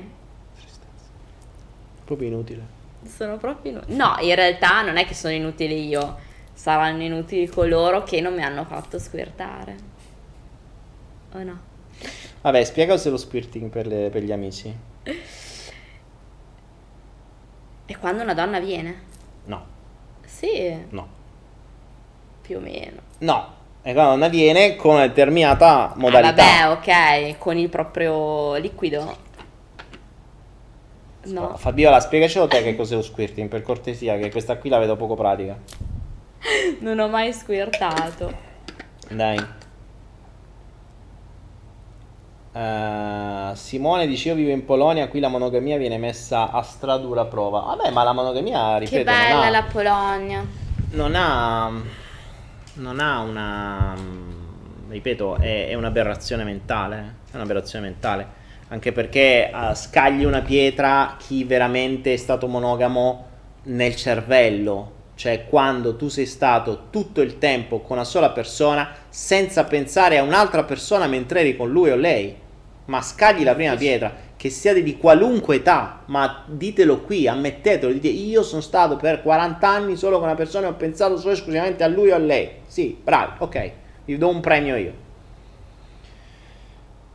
[2.06, 2.62] Proprio inutile.
[3.08, 3.96] Sono proprio inutili.
[3.98, 6.18] No, in realtà non è che sono inutili io.
[6.54, 9.76] Saranno inutili coloro che non mi hanno fatto squirtare.
[11.34, 11.60] O no?
[12.42, 14.72] Vabbè, spiega cos'è lo squirting per, le- per gli amici.
[17.88, 19.04] E quando una donna viene?
[19.46, 19.64] No,
[20.26, 21.08] Sì, no.
[22.42, 23.00] più o meno.
[23.20, 26.34] No, è quando avviene con una determinata Ah, modalità.
[26.68, 26.72] vabbè,
[27.32, 29.24] ok, con il proprio liquido.
[31.26, 34.96] No, Fabiola, spiegacelo te che cos'è lo squirting, per cortesia, che questa qui la vedo
[34.96, 35.58] poco pratica.
[36.82, 38.32] non ho mai squirtato.
[39.10, 39.44] Dai.
[42.56, 47.60] Eh, Simone dice io vivo in Polonia, qui la monogamia viene messa a stradura prova.
[47.60, 50.46] Vabbè, ma la monogamia, ripeto, Che bella non, ha, la Polonia.
[50.92, 51.72] non ha
[52.76, 53.94] non ha una
[54.88, 57.32] ripeto, è, è un'aberrazione mentale, eh.
[57.34, 58.44] è un'aberrazione mentale.
[58.70, 63.26] Anche perché eh, scagli una pietra chi veramente è stato monogamo
[63.64, 69.66] nel cervello, cioè quando tu sei stato tutto il tempo con una sola persona senza
[69.66, 72.44] pensare a un'altra persona mentre eri con lui o lei.
[72.86, 78.10] Ma scagli la prima pietra, che siate di qualunque età, ma ditelo qui, ammettetelo, dite
[78.10, 81.84] io sono stato per 40 anni solo con una persona e ho pensato solo esclusivamente
[81.84, 82.50] a lui o a lei.
[82.68, 83.72] Sì, bravi, ok,
[84.06, 84.94] vi do un premio io.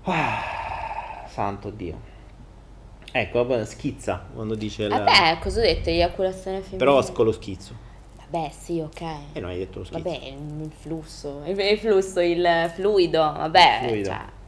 [0.03, 2.09] Ah, santo Dio.
[3.12, 4.89] Ecco, schizza quando dice il...
[4.89, 5.89] Vabbè, cosa ho detto?
[5.89, 6.79] Eiaculazione femminile.
[6.79, 7.75] Però con lo schizzo.
[8.16, 9.01] Vabbè, sì, ok.
[9.33, 10.03] E non hai detto lo schizzo.
[10.03, 13.81] Vabbè, il flusso, il il flusso, il fluido, vabbè.
[13.83, 14.09] Fluido.
[14.09, 14.39] Cioè,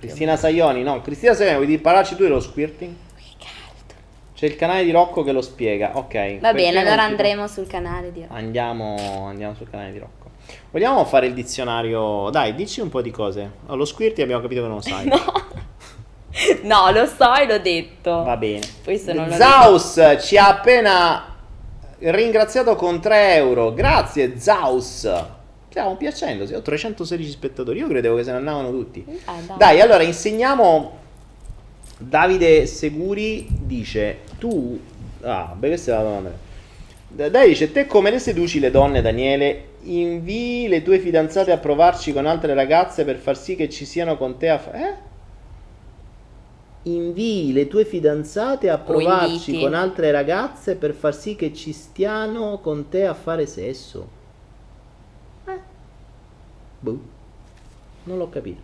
[0.00, 2.94] Cristina Saioni, no, Cristina Saioni, vuoi parlarci tu dello squirting?
[3.16, 3.94] che caldo.
[4.34, 6.38] C'è il canale di Rocco che lo spiega, ok.
[6.40, 10.30] Va bene, allora andremo sul canale di Andiamo, andiamo sul canale di Rocco.
[10.70, 12.30] Vogliamo fare il dizionario?
[12.30, 13.50] Dai, dici un po' di cose.
[13.66, 15.08] Oh, lo squirting abbiamo capito che non lo sai.
[16.62, 18.22] No, lo so e l'ho detto.
[18.22, 18.60] Va bene.
[18.84, 21.36] Poi se non lo Zaus ci ha appena
[21.98, 23.74] ringraziato con 3 euro.
[23.74, 25.12] Grazie Zaus.
[25.70, 27.78] Stiamo piacendo, sì, ho 316 spettatori.
[27.78, 29.04] Io credevo che se ne andavano tutti.
[29.26, 29.56] Ah, dai.
[29.56, 30.98] Dai, allora insegniamo.
[31.96, 34.78] Davide Seguri dice: Tu.
[35.22, 36.32] Ah, beh, questa è la domanda.
[37.06, 39.64] Da- Dai, dice: Te come le seduci le donne, Daniele?
[39.82, 44.16] Invii le tue fidanzate a provarci con altre ragazze per far sì che ci siano
[44.16, 44.94] con te a fa- Eh?
[46.82, 52.58] Invii le tue fidanzate a provarci con altre ragazze per far sì che ci stiano
[52.58, 54.18] con te a fare sesso.
[56.80, 56.84] Eh?
[56.84, 57.00] Boh.
[58.04, 58.60] Non l'ho capito.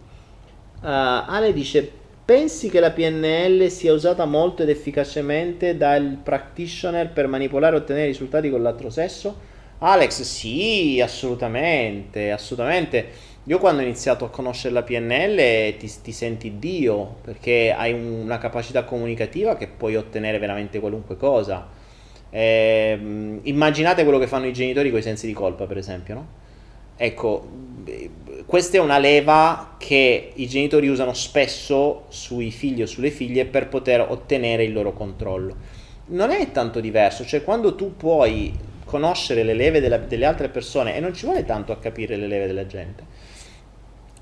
[0.81, 1.91] Uh, Ale dice:
[2.25, 8.07] Pensi che la PNL sia usata molto ed efficacemente dal practitioner per manipolare e ottenere
[8.07, 9.55] risultati con l'altro sesso?
[9.79, 13.35] Alex, sì, assolutamente, assolutamente.
[13.45, 18.21] Io quando ho iniziato a conoscere la PNL ti, ti senti Dio perché hai un-
[18.25, 21.69] una capacità comunicativa che puoi ottenere veramente qualunque cosa.
[22.31, 26.27] Ehm, immaginate quello che fanno i genitori con i sensi di colpa, per esempio, no?
[26.97, 27.47] Ecco,
[28.47, 33.69] questa è una leva che i genitori usano spesso sui figli o sulle figlie per
[33.69, 35.57] poter ottenere il loro controllo.
[36.07, 38.53] Non è tanto diverso, cioè quando tu puoi
[38.85, 42.29] conoscere le leve della- delle altre persone e non ci vuole tanto a capire le
[42.29, 43.05] leve della gente,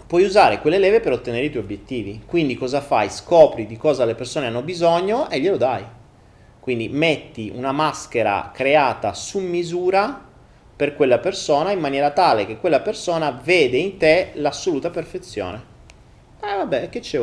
[0.07, 2.23] puoi usare quelle leve per ottenere i tuoi obiettivi.
[2.27, 3.11] Quindi cosa fai?
[3.11, 5.85] Scopri di cosa le persone hanno bisogno e glielo dai.
[6.61, 10.33] Quindi metti una maschera creata su misura
[10.77, 15.73] per quella persona in maniera tale che quella persona vede in te l'assoluta perfezione.
[16.43, 17.19] Eh vabbè, che ce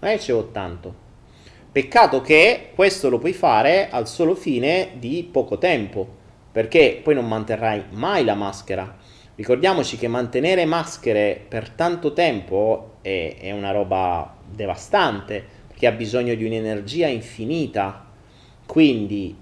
[0.00, 1.08] è che ce l'ho tanto.
[1.70, 6.06] Peccato che questo lo puoi fare al solo fine di poco tempo,
[6.50, 8.96] perché poi non manterrai mai la maschera.
[9.36, 16.34] Ricordiamoci che mantenere maschere per tanto tempo è, è una roba devastante, perché ha bisogno
[16.34, 18.04] di un'energia infinita.
[18.66, 19.36] Quindi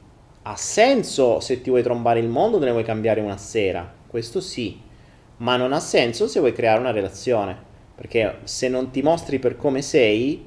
[0.50, 4.40] ha senso se ti vuoi trombare il mondo, te ne vuoi cambiare una sera, questo
[4.40, 4.80] sì,
[5.38, 7.54] ma non ha senso se vuoi creare una relazione,
[7.94, 10.42] perché se non ti mostri per come sei,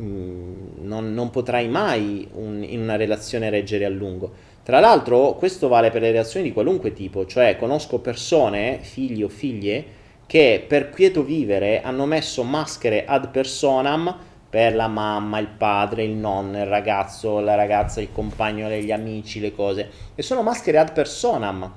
[0.00, 4.32] mm, non, non potrai mai un- in una relazione reggere a lungo.
[4.62, 9.28] Tra l'altro, questo vale per le relazioni di qualunque tipo, cioè conosco persone, figli o
[9.28, 9.96] figlie,
[10.26, 14.14] che per quieto vivere hanno messo maschere ad personam
[14.50, 19.40] per la mamma, il padre, il nonno, il ragazzo, la ragazza, il compagno, gli amici,
[19.40, 19.90] le cose.
[20.14, 21.70] E sono maschere ad personam.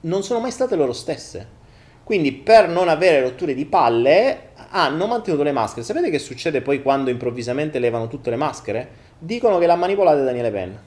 [0.00, 1.62] Non sono mai state loro stesse.
[2.02, 5.86] Quindi per non avere rotture di palle hanno mantenuto le maschere.
[5.86, 8.88] Sapete che succede poi quando improvvisamente levano tutte le maschere?
[9.18, 10.82] Dicono che l'ha manipolata Daniele Penna.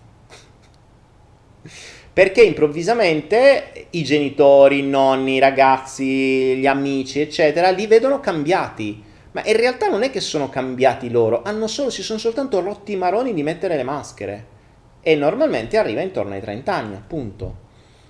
[2.13, 9.03] Perché improvvisamente i genitori, i nonni, i ragazzi, gli amici, eccetera, li vedono cambiati.
[9.37, 12.95] Ma in realtà non è che sono cambiati loro, solo, si sono soltanto rotti i
[12.95, 14.45] maroni di mettere le maschere.
[14.99, 17.55] E normalmente arriva intorno ai 30 anni, appunto.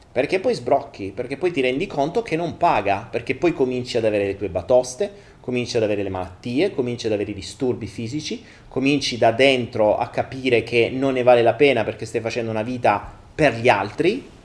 [0.10, 4.06] Perché poi sbrocchi, perché poi ti rendi conto che non paga, perché poi cominci ad
[4.06, 8.42] avere le tue batoste, cominci ad avere le malattie, cominci ad avere i disturbi fisici,
[8.70, 12.64] cominci da dentro a capire che non ne vale la pena perché stai facendo una
[12.64, 13.06] vita
[13.36, 14.36] per gli altri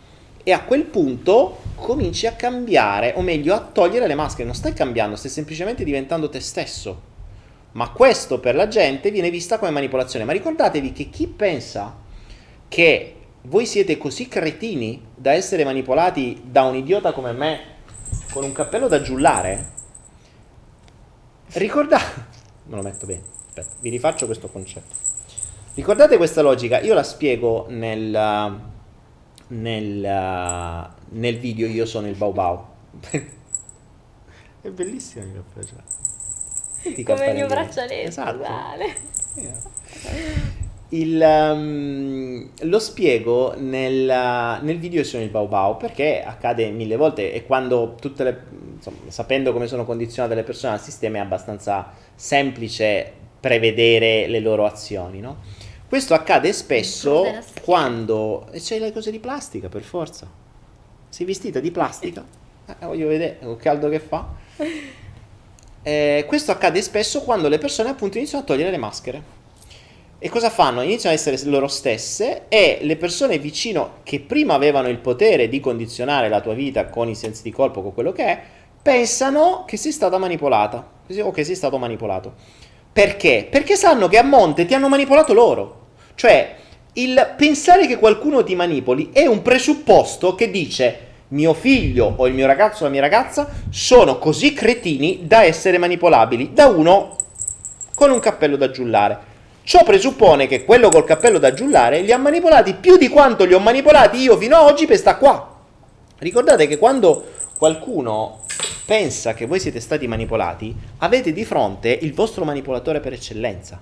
[0.43, 4.73] e a quel punto cominci a cambiare, o meglio a togliere le maschere, non stai
[4.73, 7.11] cambiando, stai semplicemente diventando te stesso.
[7.73, 10.25] Ma questo per la gente viene vista come manipolazione.
[10.25, 11.97] Ma ricordatevi che chi pensa
[12.69, 17.61] che voi siete così cretini da essere manipolati da un idiota come me
[18.31, 19.71] con un cappello da giullare,
[21.53, 22.31] ricordate...
[22.65, 24.95] Me lo metto bene, aspetta, vi rifaccio questo concetto.
[25.75, 26.81] Ricordate questa logica?
[26.81, 28.15] Io la spiego nel,
[29.53, 32.65] nel, nel video Io sono il Bau Bau.
[34.61, 35.83] È bellissimo il cappello.
[36.83, 38.37] Senti Come il mio braccialetto, Esatto.
[38.37, 38.87] uguale.
[40.93, 46.97] Il, um, lo spiego nel, nel video Io sono il Bau Bau perché accade mille
[46.97, 48.43] volte e quando tutte le,
[48.75, 53.11] insomma, sapendo come sono condizionate le persone al sistema è abbastanza semplice
[53.41, 55.39] prevedere le loro azioni, no?
[55.93, 57.23] Questo accade spesso
[57.61, 60.27] quando c'hai le cose di plastica per forza.
[61.11, 62.25] Sei vestita di plastica?
[62.67, 64.27] Eh, voglio vedere col caldo che fa.
[65.85, 69.23] Eh, questo accade spesso quando le persone appunto iniziano a togliere le maschere.
[70.21, 70.81] E cosa fanno?
[70.81, 75.59] Iniziano a essere loro stesse e le persone vicino che prima avevano il potere di
[75.59, 78.43] condizionare la tua vita con i sensi di colpo, con quello che è,
[78.81, 80.89] pensano che sei stata manipolata
[81.21, 82.33] o che sei stato manipolato.
[82.93, 83.49] Perché?
[83.51, 85.81] Perché sanno che a monte ti hanno manipolato loro.
[86.15, 86.57] Cioè,
[86.95, 92.35] il pensare che qualcuno ti manipoli è un presupposto che dice mio figlio o il
[92.35, 97.17] mio ragazzo o la mia ragazza sono così cretini da essere manipolabili da uno
[97.95, 99.31] con un cappello da giullare.
[99.65, 103.55] Ciò presuppone che quello col cappello da giullare li ha manipolati più di quanto li
[103.55, 105.61] ho manipolati io fino ad oggi per sta qua.
[106.19, 107.25] Ricordate che quando
[107.57, 108.41] qualcuno
[108.85, 113.81] pensa che voi siete stati manipolati, avete di fronte il vostro manipolatore per eccellenza,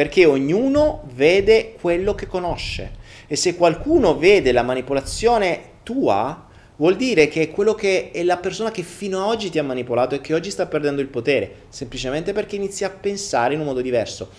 [0.00, 2.92] perché ognuno vede quello che conosce.
[3.26, 6.46] E se qualcuno vede la manipolazione tua,
[6.76, 10.14] vuol dire che quello che è la persona che fino ad oggi ti ha manipolato
[10.14, 13.82] e che oggi sta perdendo il potere, semplicemente perché inizia a pensare in un modo
[13.82, 14.30] diverso.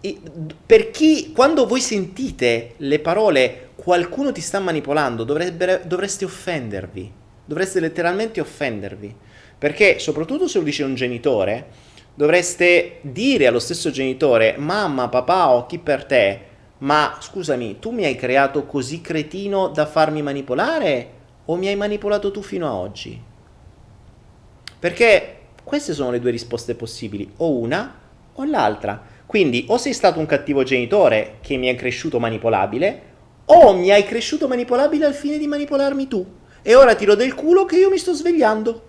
[0.00, 0.18] E
[0.66, 7.08] per chi, quando voi sentite le parole qualcuno ti sta manipolando, dovrebbero- dovreste offendervi,
[7.44, 9.14] dovreste letteralmente offendervi,
[9.56, 11.86] perché soprattutto se lo dice un genitore,
[12.18, 16.40] dovreste dire allo stesso genitore, mamma, papà o chi per te,
[16.78, 21.10] ma scusami, tu mi hai creato così cretino da farmi manipolare
[21.44, 23.22] o mi hai manipolato tu fino a oggi?
[24.80, 27.94] Perché queste sono le due risposte possibili, o una
[28.34, 29.00] o l'altra.
[29.24, 33.02] Quindi o sei stato un cattivo genitore che mi hai cresciuto manipolabile,
[33.44, 36.26] o mi hai cresciuto manipolabile al fine di manipolarmi tu.
[36.62, 38.82] E ora tiro del culo che io mi sto svegliando.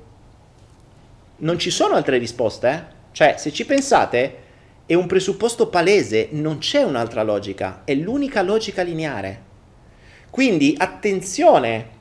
[1.38, 2.98] Non ci sono altre risposte, eh?
[3.12, 4.48] Cioè, se ci pensate,
[4.86, 9.44] è un presupposto palese, non c'è un'altra logica, è l'unica logica lineare.
[10.30, 11.98] Quindi attenzione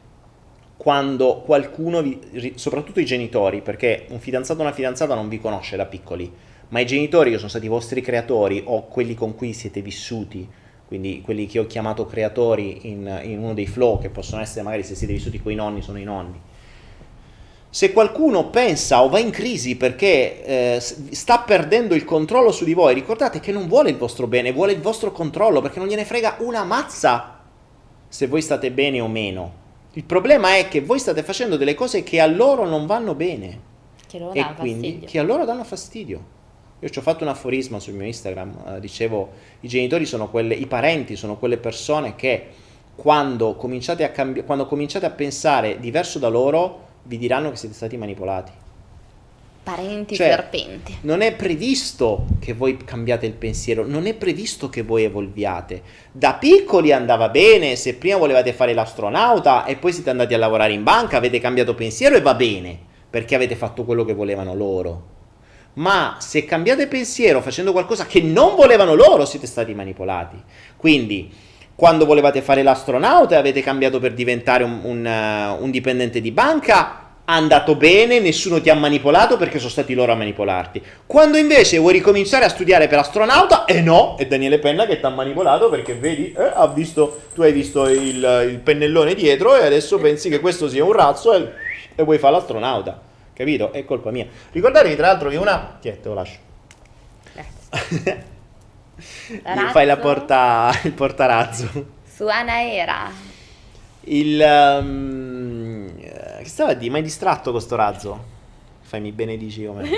[0.79, 5.77] quando qualcuno, vi, soprattutto i genitori, perché un fidanzato o una fidanzata non vi conosce
[5.77, 6.33] da piccoli,
[6.69, 10.49] ma i genitori che sono stati i vostri creatori o quelli con cui siete vissuti,
[10.87, 14.83] quindi quelli che ho chiamato creatori in, in uno dei flow, che possono essere magari
[14.83, 16.41] se siete vissuti con i nonni, sono i nonni.
[17.71, 22.73] Se qualcuno pensa o va in crisi perché eh, sta perdendo il controllo su di
[22.73, 26.07] voi, ricordate che non vuole il vostro bene, vuole il vostro controllo perché non gliene
[26.07, 27.41] frega una mazza
[28.09, 29.53] se voi state bene o meno.
[29.93, 33.61] Il problema è che voi state facendo delle cose che a loro non vanno bene
[34.07, 35.09] Che loro e danno quindi fastidio.
[35.09, 36.37] che a loro danno fastidio.
[36.81, 39.31] Io ci ho fatto un aforisma sul mio Instagram, eh, dicevo
[39.61, 42.47] i genitori sono quelle, i parenti sono quelle persone che
[42.95, 47.75] quando cominciate a, cambi- quando cominciate a pensare diverso da loro vi diranno che siete
[47.75, 48.53] stati manipolati.
[49.63, 50.99] Parenti Cioè, serpenti.
[51.03, 55.83] Non è previsto che voi cambiate il pensiero, non è previsto che voi evolviate.
[56.13, 60.73] Da piccoli andava bene, se prima volevate fare l'astronauta e poi siete andati a lavorare
[60.73, 62.79] in banca, avete cambiato pensiero e va bene,
[63.09, 65.17] perché avete fatto quello che volevano loro.
[65.75, 70.43] Ma se cambiate pensiero facendo qualcosa che non volevano loro, siete stati manipolati.
[70.77, 71.31] Quindi,
[71.79, 76.33] quando volevate fare l'astronauta e avete cambiato per diventare un, un, uh, un dipendente di
[76.33, 80.83] banca, andato bene, nessuno ti ha manipolato perché sono stati loro a manipolarti.
[81.07, 84.99] Quando invece vuoi ricominciare a studiare per astronauta, e eh no, è Daniele Penna che
[84.99, 89.55] ti ha manipolato perché vedi, eh, ha visto, tu hai visto il, il, pennellone dietro
[89.55, 91.49] e adesso pensi che questo sia un razzo e,
[91.95, 93.01] e vuoi fare l'astronauta.
[93.33, 93.73] Capito?
[93.73, 94.27] È colpa mia.
[94.51, 95.79] Ricordatevi tra l'altro che una...
[95.81, 96.39] Tiè, te lo lascio.
[99.71, 101.87] Fai la porta, il portarazzo.
[102.05, 103.11] Su Anaera.
[104.01, 104.41] Il...
[104.81, 106.91] Um, che stava dire?
[106.91, 108.37] Ma è distratto questo razzo?
[108.81, 109.89] Fai mi benedici come...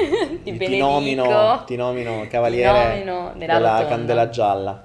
[0.42, 4.84] ti, ti nomino, ti nomino cavaliere ti nomino della, della candela gialla.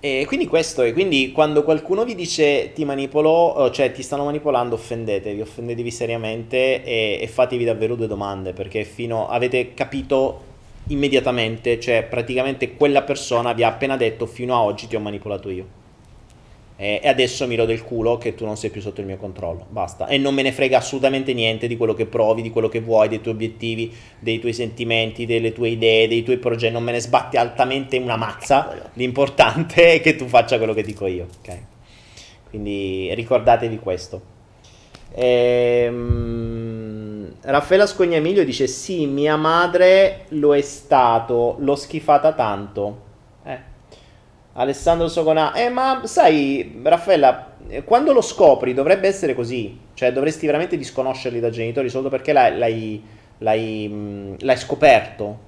[0.00, 4.76] E quindi questo è, quindi quando qualcuno vi dice ti manipolo, cioè ti stanno manipolando,
[4.76, 10.47] offendetevi, offendetevi seriamente e, e fatevi davvero due domande, perché fino avete capito
[10.88, 15.50] immediatamente, cioè praticamente quella persona vi ha appena detto fino a oggi ti ho manipolato
[15.50, 15.78] io
[16.80, 19.66] e adesso mi rodo il culo che tu non sei più sotto il mio controllo,
[19.68, 20.06] basta.
[20.06, 23.08] E non me ne frega assolutamente niente di quello che provi, di quello che vuoi,
[23.08, 27.00] dei tuoi obiettivi, dei tuoi sentimenti, delle tue idee, dei tuoi progetti, non me ne
[27.00, 31.58] sbatti altamente una mazza, l'importante è che tu faccia quello che dico io, ok?
[32.48, 34.22] Quindi ricordatevi questo.
[35.16, 36.77] Ehm,
[37.40, 43.06] Raffaella Scognamiglio dice sì, mia madre lo è stato, l'ho schifata tanto.
[43.44, 43.76] Eh
[44.60, 47.54] Alessandro Sogonà, eh ma sai Raffaella,
[47.84, 52.58] quando lo scopri dovrebbe essere così, cioè dovresti veramente disconoscerli da genitori solo perché l'hai,
[52.58, 53.02] l'hai,
[53.38, 55.46] l'hai, l'hai scoperto.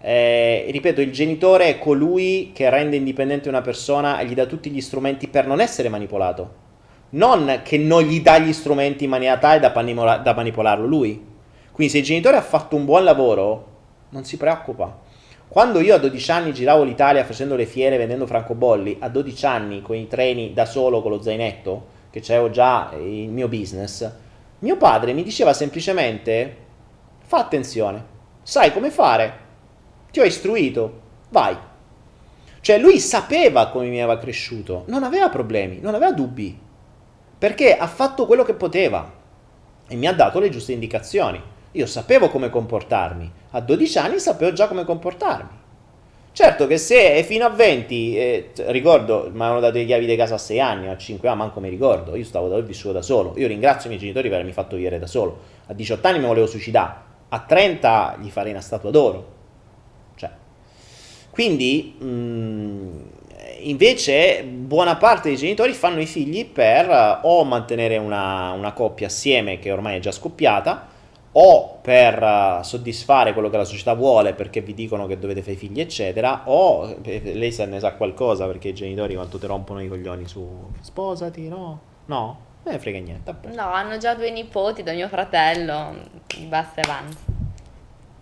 [0.00, 4.70] Eh, ripeto, il genitore è colui che rende indipendente una persona e gli dà tutti
[4.70, 6.68] gli strumenti per non essere manipolato.
[7.10, 11.26] Non che non gli dà gli strumenti in maniera tale da, manipola- da manipolarlo lui.
[11.72, 13.66] Quindi se il genitore ha fatto un buon lavoro,
[14.10, 15.08] non si preoccupa
[15.50, 19.82] quando io a 12 anni giravo l'Italia facendo le fiere vendendo francobolli, a 12 anni
[19.82, 24.08] con i treni da solo con lo zainetto, che c'avevo già il mio business,
[24.60, 26.56] mio padre mi diceva semplicemente
[27.24, 28.04] fa attenzione,
[28.42, 29.38] sai come fare,
[30.12, 31.00] ti ho istruito,
[31.30, 31.56] vai.
[32.60, 36.56] Cioè lui sapeva come mi aveva cresciuto, non aveva problemi, non aveva dubbi,
[37.40, 39.10] perché ha fatto quello che poteva
[39.88, 41.40] e mi ha dato le giuste indicazioni.
[41.72, 45.58] Io sapevo come comportarmi, a 12 anni sapevo già come comportarmi.
[46.32, 50.16] Certo che se è fino a 20, eh, ricordo, mi avevano dato le chiavi di
[50.16, 53.02] casa a 6 anni, a 5 anni, manco mi ricordo, io stavo da vissuto da
[53.02, 53.32] solo.
[53.38, 55.38] Io ringrazio i miei genitori per avermi fatto vivere da solo.
[55.68, 56.94] A 18 anni mi volevo suicidare,
[57.30, 59.26] a 30 gli farei una statua d'oro.
[60.16, 60.30] Cioè,
[61.30, 63.00] quindi, mh, mm,
[63.68, 69.06] invece, buona parte dei genitori fanno i figli per uh, o mantenere una, una coppia
[69.06, 70.88] assieme che ormai è già scoppiata,
[71.32, 75.56] o per uh, soddisfare quello che la società vuole perché vi dicono che dovete fare
[75.56, 79.80] figli eccetera o eh, lei se ne sa qualcosa perché i genitori quanto ti rompono
[79.80, 81.80] i coglioni su sposati no?
[82.06, 82.48] No?
[82.64, 83.54] Non ne frega niente vabbè.
[83.54, 85.94] no hanno già due nipoti da mio fratello
[86.48, 87.18] basta e avanza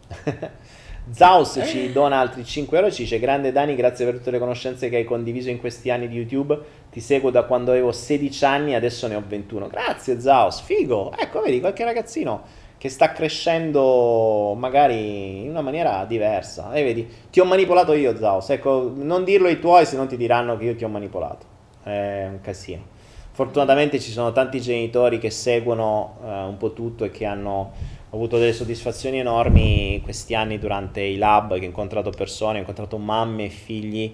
[1.11, 4.89] Zaus ci dona altri 5 euro ci dice grande Dani grazie per tutte le conoscenze
[4.89, 6.59] che hai condiviso in questi anni di YouTube
[6.91, 11.41] ti seguo da quando avevo 16 anni adesso ne ho 21 grazie Zaus figo ecco
[11.41, 16.73] vedi qualche ragazzino che sta crescendo magari in una maniera diversa.
[16.73, 18.51] E vedi, ti ho manipolato io, Zaus.
[18.51, 21.45] Ecco, non dirlo ai tuoi, se non ti diranno che io ti ho manipolato.
[21.83, 22.97] È un casino.
[23.33, 27.73] Fortunatamente ci sono tanti genitori che seguono uh, un po' tutto e che hanno
[28.11, 32.97] avuto delle soddisfazioni enormi questi anni durante i lab, che ho incontrato persone, ho incontrato
[32.99, 34.13] mamme e figli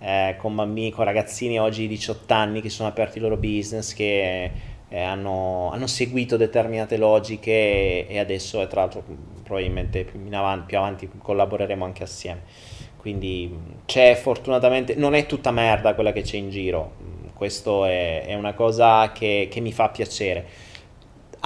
[0.00, 3.94] eh, con bambini, con ragazzini oggi di 18 anni che sono aperti i loro business,
[3.94, 4.50] che
[4.88, 9.04] eh, hanno, hanno, seguito determinate logiche e, e adesso, e tra l'altro,
[9.42, 12.42] probabilmente più, avanti, più avanti collaboreremo anche assieme.
[12.96, 16.92] Quindi c'è fortunatamente, non è tutta merda quella che c'è in giro,
[17.34, 20.65] questo è, è una cosa che, che mi fa piacere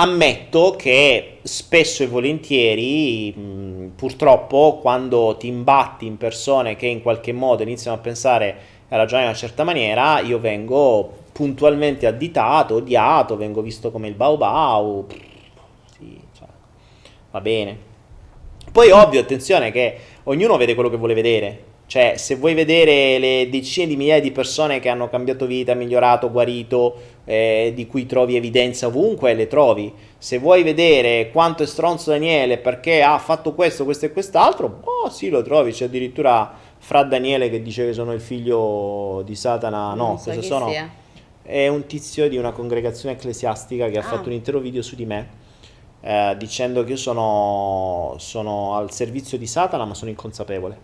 [0.00, 7.32] ammetto che spesso e volentieri, mh, purtroppo, quando ti imbatti in persone che in qualche
[7.32, 8.56] modo iniziano a pensare
[8.88, 14.14] a ragionare in una certa maniera, io vengo puntualmente additato, odiato, vengo visto come il
[14.14, 15.06] bau bau.
[15.96, 16.48] Sì, cioè,
[17.30, 17.88] va bene.
[18.72, 21.64] Poi ovvio, attenzione che ognuno vede quello che vuole vedere.
[21.90, 26.30] Cioè, se vuoi vedere le decine di migliaia di persone che hanno cambiato vita, migliorato,
[26.30, 26.94] guarito,
[27.24, 29.92] eh, di cui trovi evidenza ovunque, le trovi.
[30.16, 35.10] Se vuoi vedere quanto è stronzo Daniele perché ha fatto questo, questo e quest'altro, oh
[35.10, 35.72] sì, lo trovi.
[35.72, 39.92] C'è addirittura Fra Daniele che dice che sono il figlio di Satana.
[39.94, 40.68] No, so cosa sono?
[40.68, 40.88] sia.
[41.42, 44.04] È un tizio di una congregazione ecclesiastica che ha Ah.
[44.04, 45.28] fatto un intero video su di me.
[46.02, 50.78] eh, dicendo che io sono, sono al servizio di Satana, ma sono inconsapevole.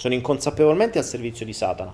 [0.00, 1.92] Sono inconsapevolmente al servizio di Satana.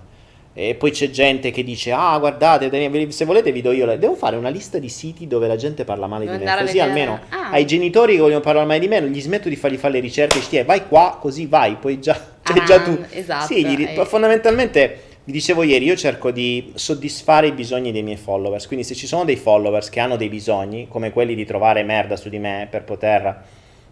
[0.53, 2.69] E poi c'è gente che dice: Ah, guardate,
[3.11, 3.85] se volete vi do io.
[3.85, 3.99] le-".
[3.99, 6.49] Devo fare una lista di siti dove la gente parla male di Devo me.
[6.49, 7.49] andare a Così almeno Ah.
[7.51, 9.99] ai genitori che vogliono parlare male di me, non gli smetto di fargli fare le
[9.99, 10.39] ricerche.
[10.57, 11.75] "Eh, vai qua, così vai.
[11.75, 12.13] Poi già,
[12.43, 12.97] cioè, Ah, già tu.
[13.11, 14.05] esatto, Sì, gli- eh.
[14.05, 15.01] fondamentalmente.
[15.25, 19.05] Vi dicevo ieri, io cerco di soddisfare i bisogni dei miei followers, quindi se ci
[19.07, 22.69] sono dei followers che hanno dei bisogni, come quelli di trovare merda su di me
[22.71, 23.43] per poter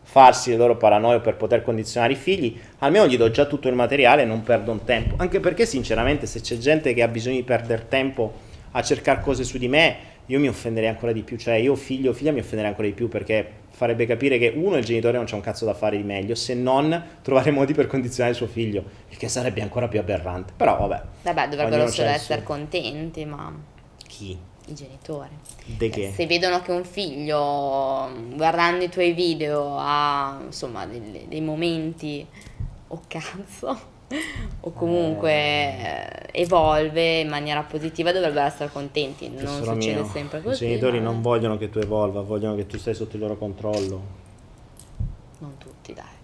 [0.06, 3.76] farsi le loro paranoie per poter condizionare i figli, almeno gli do già tutto il
[3.76, 5.16] materiale e non perdo un tempo.
[5.18, 8.34] Anche perché sinceramente se c'è gente che ha bisogno di perdere tempo
[8.72, 12.12] a cercare cose su di me, io mi offenderei ancora di più, cioè io figlio
[12.12, 15.26] o figlia mi offenderei ancora di più perché farebbe capire che uno il genitore non
[15.26, 18.84] c'ha un cazzo da fare di meglio, se non trovare modi per condizionare suo figlio,
[19.10, 20.54] il che sarebbe ancora più aberrante.
[20.56, 23.54] Però vabbè, Vabbè, dovrebbero solo il essere contenti, ma
[24.08, 24.38] chi?
[24.68, 25.30] I genitori.
[25.78, 26.12] Che?
[26.16, 32.26] Se vedono che un figlio, guardando i tuoi video, ha insomma dei, dei momenti
[32.88, 33.80] o cazzo,
[34.60, 39.28] o comunque eh, evolve in maniera positiva, dovrebbero essere contenti.
[39.28, 40.66] Non Tesoro succede mio, sempre I così.
[40.66, 44.02] genitori ma non vogliono che tu evolva, vogliono che tu stai sotto il loro controllo.
[45.40, 46.15] non tutti, dai.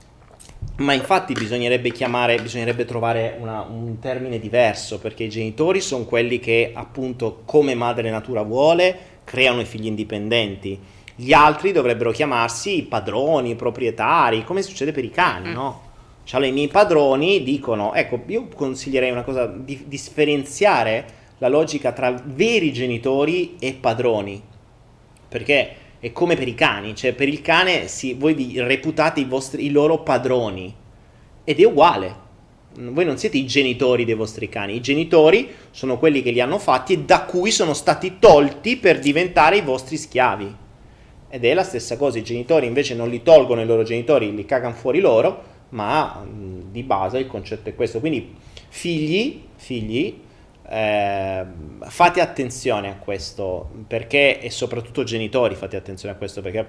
[0.77, 6.39] Ma infatti bisognerebbe chiamare, bisognerebbe trovare una- un termine diverso, perché i genitori sono quelli
[6.39, 10.79] che appunto come madre natura vuole creano i figli indipendenti.
[11.15, 15.89] Gli altri dovrebbero chiamarsi padroni, proprietari, come succede per i cani, no?
[16.23, 22.15] Cioè i miei padroni dicono, ecco, io consiglierei una cosa, di differenziare la logica tra
[22.23, 24.41] veri genitori e padroni,
[25.27, 29.25] perché è come per i cani, cioè per il cane si- voi vi reputate i,
[29.25, 30.73] vostri, i loro padroni
[31.43, 32.29] ed è uguale.
[32.73, 36.57] Voi non siete i genitori dei vostri cani, i genitori sono quelli che li hanno
[36.57, 40.55] fatti e da cui sono stati tolti per diventare i vostri schiavi.
[41.29, 44.45] Ed è la stessa cosa, i genitori invece non li tolgono i loro genitori, li
[44.45, 47.99] cagano fuori loro, ma mh, di base il concetto è questo.
[47.99, 48.33] Quindi
[48.69, 50.17] figli, figli,
[50.67, 51.45] eh,
[51.81, 56.67] fate attenzione a questo, perché, e soprattutto genitori fate attenzione a questo, perché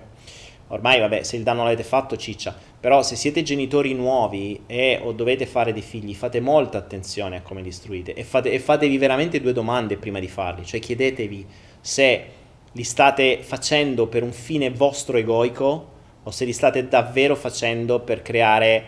[0.68, 5.12] ormai vabbè, se il danno l'avete fatto ciccia, però se siete genitori nuovi e o
[5.12, 8.96] dovete fare dei figli, fate molta attenzione a come li istruite e, fate, e fatevi
[8.98, 11.46] veramente due domande prima di farli, cioè chiedetevi
[11.80, 12.24] se
[12.72, 15.90] li state facendo per un fine vostro egoico
[16.22, 18.84] o se li state davvero facendo per creare,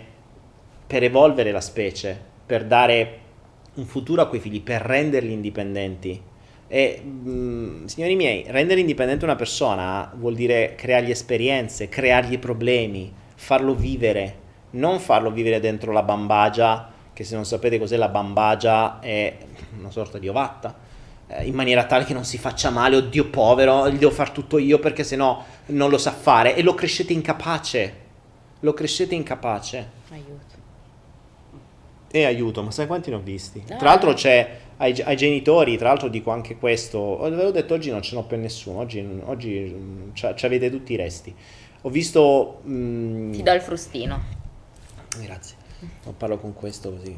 [0.87, 3.21] per evolvere la specie, per dare
[3.75, 6.21] un futuro a quei figli, per renderli indipendenti.
[6.67, 13.75] E mh, signori miei, rendere indipendente una persona vuol dire creargli esperienze, creargli problemi, farlo
[13.75, 19.37] vivere, non farlo vivere dentro la bambagia, che se non sapete cos'è la bambagia è
[19.79, 20.75] una sorta di ovatta,
[21.29, 24.59] eh, in maniera tale che non si faccia male, oddio povero, gli devo far tutto
[24.59, 27.95] io perché sennò non lo sa fare e lo crescete incapace,
[28.61, 29.91] lo crescete incapace.
[30.11, 30.54] Aiuto.
[32.17, 33.61] E aiuto, ma sai quanti ne ho visti?
[33.71, 33.75] Ah.
[33.75, 37.91] Tra l'altro c'è ai, ai genitori, tra l'altro dico anche questo, ve l'ho detto oggi
[37.91, 41.35] non ce n'ho per nessuno, oggi, oggi mm, ci avete tutti i resti.
[41.81, 42.61] Ho visto...
[42.69, 44.23] mm, Ti do il frustino.
[45.21, 45.57] Grazie,
[46.05, 47.17] non parlo con questo così.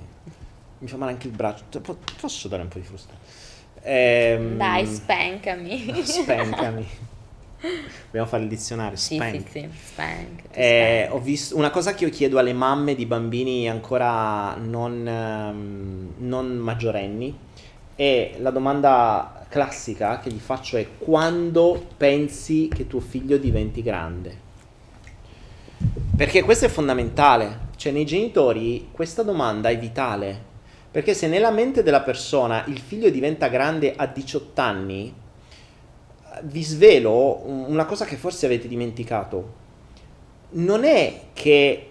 [0.79, 3.13] Mi fa male anche il braccio, po- posso dare un po' di frusta?
[3.83, 5.93] Ehm, Dai, spankami.
[6.05, 6.87] Spankami.
[8.05, 9.35] Dobbiamo fare il dizionario, Sì, spank.
[9.35, 10.43] sì, sì, spank.
[10.43, 11.15] ti Eh, spank.
[11.15, 16.57] ho visto una cosa che io chiedo alle mamme di bambini ancora non, ehm, non
[16.57, 17.37] maggiorenni
[17.97, 24.45] e la domanda classica che gli faccio è quando pensi che tuo figlio diventi grande?
[26.17, 30.41] Perché questo è fondamentale, cioè nei genitori questa domanda è vitale,
[30.91, 35.13] perché se nella mente della persona il figlio diventa grande a 18 anni,
[36.45, 39.65] vi svelo un- una cosa che forse avete dimenticato.
[40.51, 41.91] Non è che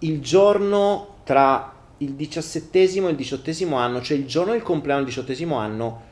[0.00, 5.08] il giorno tra il diciassettesimo e il diciottesimo anno, cioè il giorno del compleanno del
[5.08, 6.02] diciottesimo anno,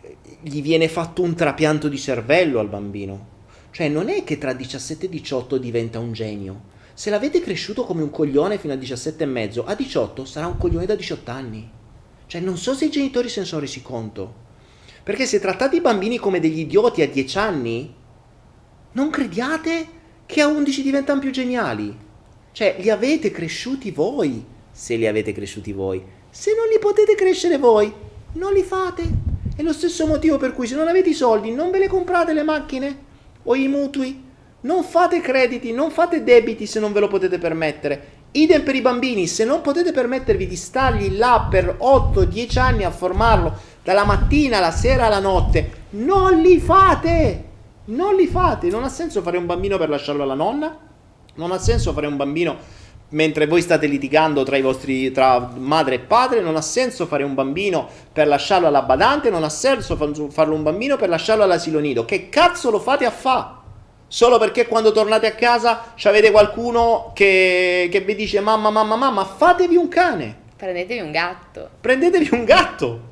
[0.00, 3.36] eh, gli viene fatto un trapianto di cervello al bambino.
[3.70, 6.76] Cioè non è che tra 17 e 18 diventa un genio.
[6.94, 10.56] Se l'avete cresciuto come un coglione fino a 17 e mezzo, a 18 sarà un
[10.56, 11.70] coglione da 18 anni.
[12.26, 14.46] Cioè non so se i genitori se ne sono resi conto.
[15.08, 17.94] Perché se trattate i bambini come degli idioti a 10 anni,
[18.92, 19.86] non crediate
[20.26, 21.96] che a 11 diventano più geniali.
[22.52, 24.44] Cioè, li avete cresciuti voi.
[24.70, 26.04] se li avete cresciuti voi.
[26.28, 27.90] Se non li potete crescere voi,
[28.32, 29.04] non li fate.
[29.56, 32.34] È lo stesso motivo per cui se non avete i soldi non ve le comprate
[32.34, 32.98] le macchine
[33.44, 34.22] o i mutui.
[34.60, 38.16] Non fate crediti, non fate debiti se non ve lo potete permettere.
[38.32, 42.90] Idem per i bambini, se non potete permettervi di stargli là per 8-10 anni a
[42.90, 47.44] formarlo dalla mattina alla sera alla notte, non li fate!
[47.86, 50.76] Non li fate, non ha senso fare un bambino per lasciarlo alla nonna,
[51.36, 52.58] non ha senso fare un bambino
[53.10, 57.22] mentre voi state litigando tra, i vostri, tra madre e padre, non ha senso fare
[57.22, 61.78] un bambino per lasciarlo alla badante, non ha senso farlo un bambino per lasciarlo all'asilo
[61.78, 62.04] nido.
[62.04, 63.62] Che cazzo lo fate a fa?
[64.06, 69.24] Solo perché quando tornate a casa avete qualcuno che, che vi dice mamma, mamma, mamma,
[69.24, 70.36] fatevi un cane.
[70.58, 71.70] Prendetevi un gatto.
[71.80, 73.07] Prendetevi un gatto.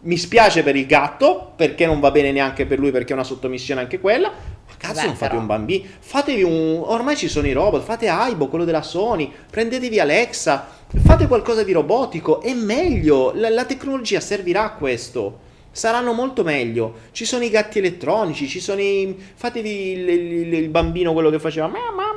[0.00, 3.24] Mi spiace per il gatto, perché non va bene neanche per lui, perché è una
[3.24, 4.28] sottomissione anche quella.
[4.28, 5.40] Ma cazzo, Beh, non fate però...
[5.40, 5.84] un bambino.
[5.98, 6.82] Fatevi un.
[6.84, 7.82] Ormai ci sono i robot.
[7.82, 9.32] Fate Aibo, quello della Sony.
[9.50, 10.68] Prendetevi Alexa.
[11.04, 12.40] Fate qualcosa di robotico.
[12.40, 13.32] È meglio.
[13.34, 15.46] La, la tecnologia servirà a questo
[15.78, 16.94] saranno molto meglio.
[17.12, 19.16] Ci sono i gatti elettronici, ci sono i...
[19.34, 22.07] fatevi il, il, il bambino quello che faceva mamma,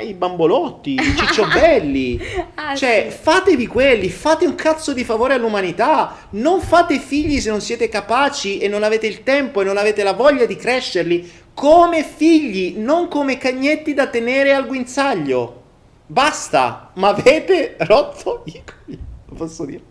[0.00, 2.20] i bambolotti, i cicciobelli.
[2.54, 3.16] ah, cioè, sì.
[3.20, 6.16] fatevi quelli, fate un cazzo di favore all'umanità.
[6.30, 10.02] Non fate figli se non siete capaci e non avete il tempo e non avete
[10.02, 15.62] la voglia di crescerli come figli, non come cagnetti da tenere al guinzaglio.
[16.06, 19.02] Basta, ma avete rotto i coglioni.
[19.28, 19.82] Lo posso dire?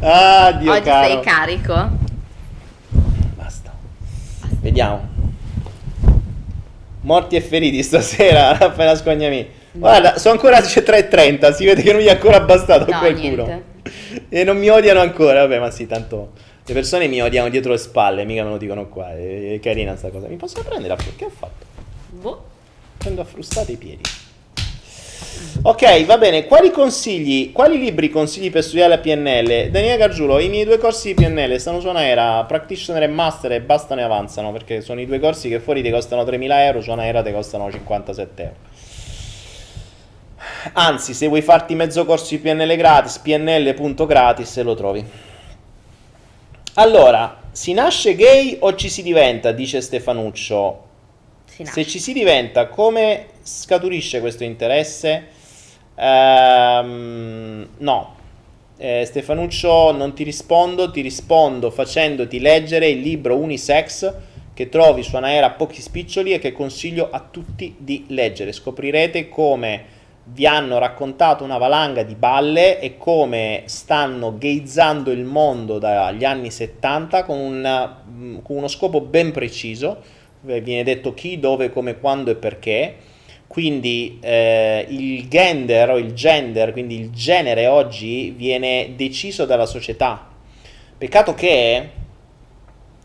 [0.00, 1.06] Ah, Dio Oggi caro.
[1.06, 1.88] sei carico?
[3.36, 3.72] Basta.
[4.60, 5.08] Vediamo.
[7.06, 9.48] Morti e feriti stasera, appena scognami.
[9.72, 13.44] Guarda, sono ancora 3.30, si vede che non gli è ancora bastato no, qualcuno.
[13.44, 13.64] Niente.
[14.28, 16.32] E non mi odiano ancora, vabbè, ma sì, tanto
[16.64, 19.12] le persone mi odiano dietro le spalle, mica me lo dicono qua.
[19.12, 20.26] È, è carina sta cosa.
[20.26, 21.64] Mi posso prendere a che ho fatto?
[22.10, 22.44] Boh.
[22.98, 24.02] Prendo a frustate i piedi.
[25.62, 26.44] Ok, va bene.
[26.44, 29.70] Quali consigli, quali libri consigli per studiare la PNL?
[29.70, 33.60] Daniele Gargiulo, i miei due corsi di PNL stanno su Anaera, Practitioner e Master e
[33.60, 36.90] bastano e avanzano perché sono i due corsi che fuori ti costano 3.000 euro, su
[36.92, 38.54] Anaera ti costano 57 euro.
[40.74, 45.04] Anzi, se vuoi farti mezzo corso di PNL gratis, pnl.gratis e lo trovi.
[46.74, 49.50] Allora, si nasce gay o ci si diventa?
[49.50, 50.85] Dice Stefanuccio.
[51.64, 55.26] Se ci si diventa, come scaturisce questo interesse?
[55.94, 58.14] Ehm, no.
[58.76, 64.12] Eh, Stefanuccio, non ti rispondo, ti rispondo facendoti leggere il libro Unisex
[64.52, 68.52] che trovi su Anaera a pochi spiccioli e che consiglio a tutti di leggere.
[68.52, 75.78] Scoprirete come vi hanno raccontato una valanga di balle e come stanno gayzzando il mondo
[75.78, 78.02] dagli anni 70 con, una,
[78.42, 80.15] con uno scopo ben preciso
[80.46, 82.96] viene detto chi, dove, come, quando e perché.
[83.46, 90.28] Quindi eh, il gender o il gender, quindi il genere oggi viene deciso dalla società.
[90.98, 91.90] Peccato che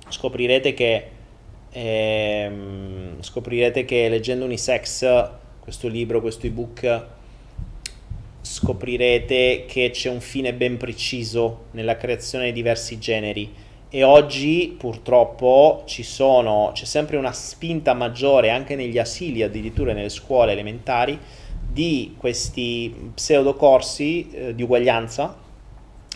[0.09, 1.05] scoprirete che
[1.71, 7.05] ehm, scoprirete che leggendo Unisex, questo libro, questo ebook,
[8.41, 13.53] scoprirete che c'è un fine ben preciso nella creazione di diversi generi
[13.93, 20.53] e oggi purtroppo sono, c'è sempre una spinta maggiore anche negli asili, addirittura nelle scuole
[20.53, 21.19] elementari,
[21.69, 25.35] di questi pseudocorsi eh, di uguaglianza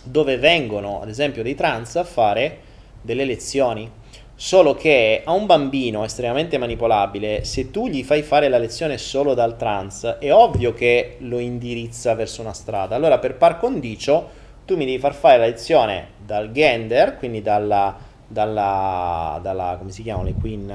[0.03, 2.59] dove vengono ad esempio dei trans a fare
[3.01, 3.91] delle lezioni.
[4.37, 9.33] Solo che a un bambino estremamente manipolabile, se tu gli fai fare la lezione solo
[9.33, 12.95] dal trans, è ovvio che lo indirizza verso una strada.
[12.95, 17.95] Allora, per par condicio, tu mi devi far fare la lezione dal gender, quindi dalla,
[18.27, 20.65] dalla, dalla come si chiamano le queen,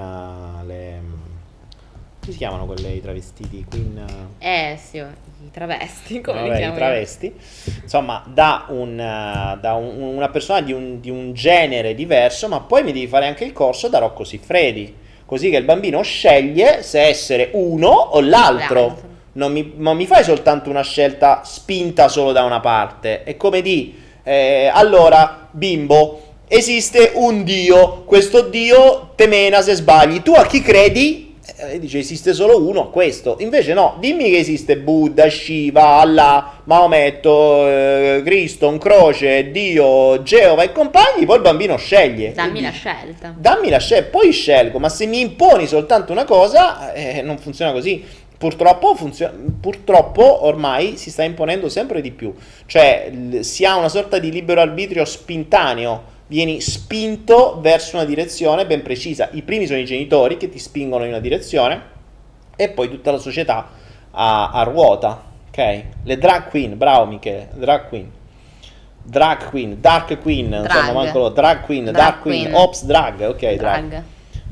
[0.65, 1.01] le,
[2.21, 3.67] come si chiamano quelle i travestiti?
[3.69, 4.05] Queen,
[4.39, 7.35] eh sì, i travesti, come vabbè, li i travesti,
[7.83, 12.85] insomma da, un, da un, una persona di un, di un genere diverso, ma poi
[12.85, 14.95] mi devi fare anche il corso da Rocco Siffredi,
[15.27, 18.87] così che il bambino sceglie se essere uno o l'altro.
[18.87, 23.23] l'altro non mi, non mi fai soltanto una scelta spinta solo da una parte.
[23.23, 30.23] È come di, eh, allora, bimbo, esiste un Dio, questo Dio te mena se sbagli.
[30.23, 31.29] Tu a chi credi?
[31.57, 33.37] Eh, dice esiste solo uno, questo.
[33.41, 40.63] Invece no, dimmi che esiste Buddha, Shiva, Allah, Maometto, eh, Cristo, un croce, Dio, Geova
[40.63, 42.33] e compagni, poi il bambino sceglie.
[42.33, 43.35] Dammi la scelta.
[43.37, 47.73] Dammi la scelta, poi scelgo, ma se mi imponi soltanto una cosa, eh, non funziona
[47.73, 48.05] così.
[48.41, 52.35] Purtroppo, funziona, purtroppo ormai si sta imponendo sempre di più,
[52.65, 58.81] cioè si ha una sorta di libero arbitrio spintaneo, vieni spinto verso una direzione ben
[58.81, 59.29] precisa.
[59.33, 61.83] I primi sono i genitori che ti spingono in una direzione
[62.57, 63.69] e poi tutta la società
[64.13, 65.23] a, a ruota.
[65.49, 65.83] Ok?
[66.05, 68.11] Le drag queen, bravo Michele, drag queen.
[69.03, 70.87] Drag queen, dark queen, Drag.
[70.87, 72.55] so, manco lo- drag queen, Drag dark queen, queen.
[72.57, 73.89] ops drag, ok, drag.
[73.89, 74.03] Drag.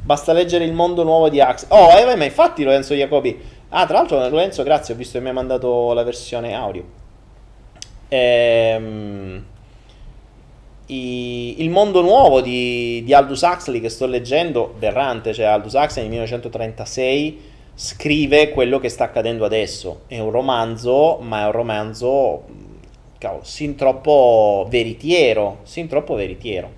[0.03, 1.67] Basta leggere il mondo nuovo di Axe.
[1.69, 3.57] Oh, eh, ma infatti Lorenzo Jacobi.
[3.71, 6.85] Ah, tra l'altro Lorenzo, grazie, ho visto che mi ha mandato la versione audio.
[8.09, 9.45] Ehm,
[10.87, 16.03] i- il mondo nuovo di, di Aldous Huxley che sto leggendo, Berrante, cioè Aldous Huxley
[16.05, 17.41] nel 1936
[17.75, 20.03] scrive quello che sta accadendo adesso.
[20.07, 22.45] È un romanzo, ma è un romanzo,
[23.19, 26.71] cavolo, sin troppo veritiero, sin troppo veritiero.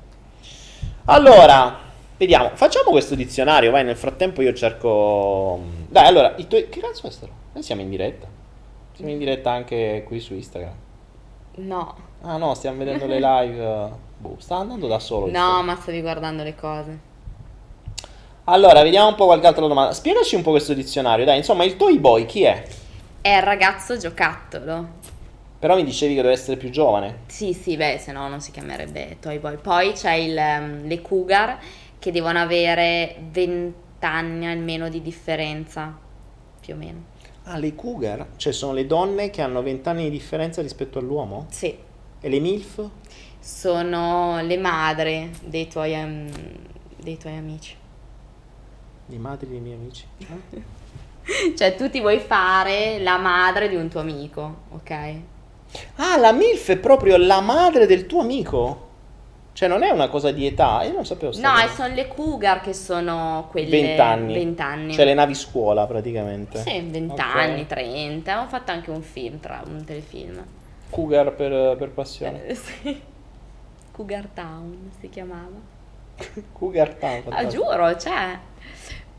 [1.07, 1.79] Allora,
[2.21, 5.59] vediamo, facciamo questo dizionario, vai, nel frattempo io cerco...
[5.89, 6.69] Dai, allora, i tuoi...
[6.69, 7.27] che cazzo è sto?
[7.55, 8.27] Noi siamo in diretta.
[8.93, 10.75] Siamo in diretta anche qui su Instagram.
[11.57, 11.97] No.
[12.21, 13.91] Ah no, stiamo vedendo le live.
[14.21, 15.31] Boh, sta andando da solo.
[15.31, 15.63] No, sito.
[15.63, 16.99] ma stavi guardando le cose.
[18.45, 19.95] Allora, vediamo un po' qualche altra domanda.
[19.95, 22.63] Spiegaci un po' questo dizionario, dai, insomma, il Toy Boy chi è?
[23.23, 24.99] È il ragazzo giocattolo.
[25.59, 27.21] Però mi dicevi che deve essere più giovane.
[27.29, 29.57] Sì, sì, beh, se no non si chiamerebbe Toy Boy.
[29.57, 31.59] Poi c'è il, ehm, le cougar
[32.01, 35.97] che devono avere 20 anni almeno di differenza,
[36.61, 37.05] più o meno.
[37.45, 38.27] Ah, le cougar?
[38.37, 41.47] Cioè sono le donne che hanno 20 anni di differenza rispetto all'uomo?
[41.51, 41.77] Sì,
[42.21, 42.89] E le MILF?
[43.39, 46.31] sono le madri dei tuoi, ehm,
[46.97, 47.75] dei tuoi amici.
[49.07, 50.05] Le madri dei miei amici.
[51.57, 54.91] Cioè, tu ti vuoi fare la madre di un tuo amico, ok?
[55.97, 58.89] Ah, la MILF è proprio la madre del tuo amico?
[59.53, 60.83] Cioè non è una cosa di età?
[60.85, 64.33] Io non sapevo sta No, e sono le cougar che sono quelle 20 anni.
[64.35, 64.95] 20 anni.
[64.95, 66.59] Cioè le navi scuola praticamente.
[66.59, 67.19] Sì, 20 Ok.
[67.21, 68.43] anni, 30.
[68.43, 70.43] Ho fatto anche un film, tra un telefilm.
[70.89, 72.47] Cougar per, per passione.
[72.47, 73.01] Eh, sì.
[73.93, 75.79] Cougar Town si chiamava.
[76.53, 77.23] Cougar Town.
[77.29, 78.39] Ah, giuro, c'è.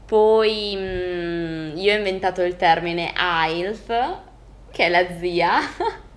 [0.05, 4.17] Poi mm, io ho inventato il termine AILF,
[4.71, 5.59] che è la zia.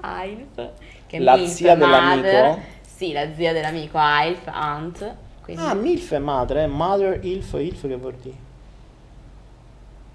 [0.00, 0.70] AILF,
[1.12, 2.20] che è La Milf zia Mother.
[2.22, 2.60] dell'amico?
[2.80, 5.14] Sì, la zia dell'amico AILF, Aunt.
[5.42, 5.62] Quindi...
[5.62, 6.66] Ah, MILF è madre, eh?
[6.68, 8.36] Mother, ILF, ILF che vuol dire?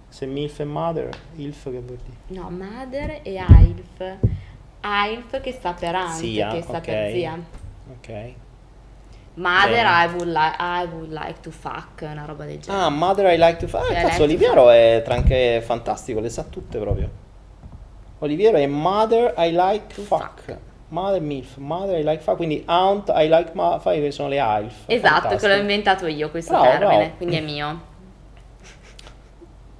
[0.09, 2.39] Se MILF è mother, ILF che vuol dire?
[2.41, 4.15] No, Mother e AILF.
[4.79, 6.85] AILF che sta per Aunt, Zia, che sta ok.
[6.85, 7.39] per zia.
[7.91, 8.33] Ok.
[9.35, 9.85] Mother.
[9.85, 12.83] I would, li- I would like to fuck, una roba del genere.
[12.85, 13.83] Ah, Mother I like to fuck.
[13.83, 17.09] Ah, I cazzo, like Oliviero è tranche fantastico, le sa tutte proprio.
[18.19, 20.41] Oliviero è Mother I like To fuck.
[20.41, 20.57] fuck.
[20.89, 24.39] Mother MILF, Mother I like fuck, quindi Aunt I like ma fai che sono le
[24.39, 24.73] AILF.
[24.85, 25.47] Esatto, che Fantastico.
[25.53, 27.11] l'ho inventato io questo Bravo, termine, bravo.
[27.17, 27.81] quindi è mio.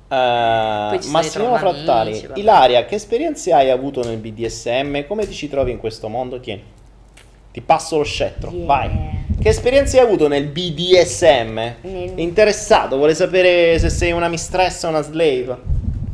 [0.10, 2.40] Eh, i Massimo trovamici, Frattali, vabbè.
[2.40, 5.06] Ilaria, che esperienze hai avuto nel BDSM?
[5.06, 6.40] Come ti ci trovi in questo mondo?
[6.40, 6.64] Tieni,
[7.52, 8.66] ti passo lo scettro, Yeah.
[8.66, 9.26] vai.
[9.42, 11.54] Che esperienze hai avuto nel BDSM?
[11.82, 15.58] Nel- interessato, vuole sapere se sei una mistressa o una slave.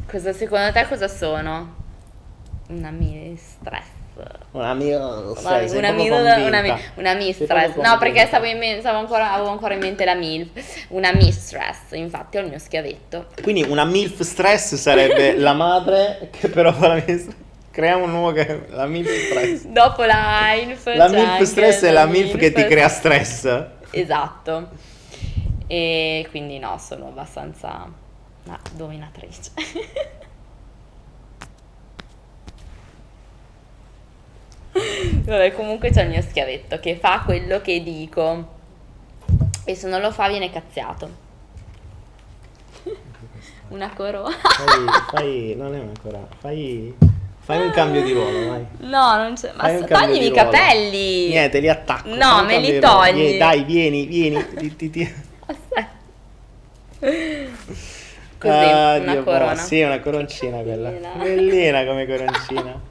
[0.10, 1.76] Cosa secondo te cosa sono?
[2.70, 3.93] Una mistress.
[4.52, 5.00] Una mia...
[5.00, 6.46] Una, sei, una, mi- convinta.
[6.46, 7.76] una, una mistress.
[7.76, 10.86] No, perché stavo in stavo ancora, avevo ancora in mente la MILF.
[10.90, 13.28] Una mistress, infatti ho il mio schiavetto.
[13.42, 17.36] Quindi una MILF stress sarebbe la madre che però fa la mistress.
[17.72, 18.66] Creiamo un nuovo che...
[18.70, 19.64] La MILF stress.
[19.66, 20.86] Dopo la ILF.
[20.94, 22.70] La MILF stress è la MILF che ti MILF.
[22.70, 23.66] crea stress.
[23.90, 24.70] Esatto.
[25.66, 27.90] E quindi no, sono abbastanza
[28.46, 29.52] una dominatrice.
[35.24, 38.62] Vabbè, comunque c'è il mio schiavetto che fa quello che dico.
[39.66, 41.10] E se non lo fa viene cazziato.
[43.70, 44.36] Una corona.
[44.36, 46.94] Fai, fai, non è ancora, fai,
[47.40, 48.66] fai un cambio di ruolo, vai.
[48.80, 49.52] No, non c'è.
[49.56, 51.28] Ma Fai un s- cambio toglimi i capelli.
[51.30, 52.08] Niente, li attacco.
[52.16, 53.14] No, me li togli.
[53.14, 54.46] Vieni, dai, vieni, vieni.
[54.56, 55.14] ti- ti- ti-
[58.38, 59.54] Così, Ah, una Dio, corona.
[59.54, 60.90] boh, Sì, una coroncina quella.
[60.90, 61.10] Bellina.
[61.16, 62.82] Bellina come coroncina.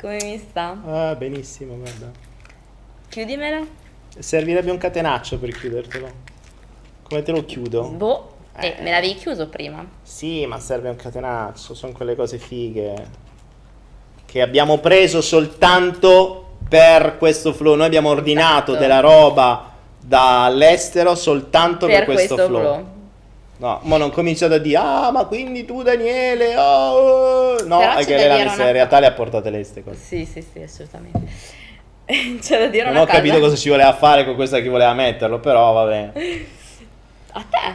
[0.00, 0.78] Come mi sta?
[0.86, 2.10] Ah, benissimo, guarda.
[3.08, 3.64] Chiudimela.
[4.18, 6.08] Servirebbe un catenaccio per chiudertelo.
[7.02, 7.88] Come te lo chiudo?
[7.88, 8.34] Boh.
[8.58, 9.86] Eh, me l'avevi chiuso prima.
[10.02, 13.24] Sì, ma serve un catenaccio, sono quelle cose fighe
[14.24, 17.74] che abbiamo preso soltanto per questo flow.
[17.74, 18.78] Noi abbiamo ordinato Esatto.
[18.78, 22.60] della roba dall'estero soltanto per, per questo, questo flow.
[22.60, 22.86] flow.
[23.58, 27.96] No, ma non cominciate a dire, ah, ma quindi tu Daniele, oh, no, Però è
[28.00, 29.98] c'è che lei dire messa, una in realtà le ha portate lei ste cose.
[29.98, 31.20] Sì, sì, sì, assolutamente.
[32.40, 33.16] C'è da dire Non una ho cosa.
[33.16, 36.12] capito cosa ci voleva fare con questa chi voleva metterlo, però vabbè.
[37.32, 37.74] A te.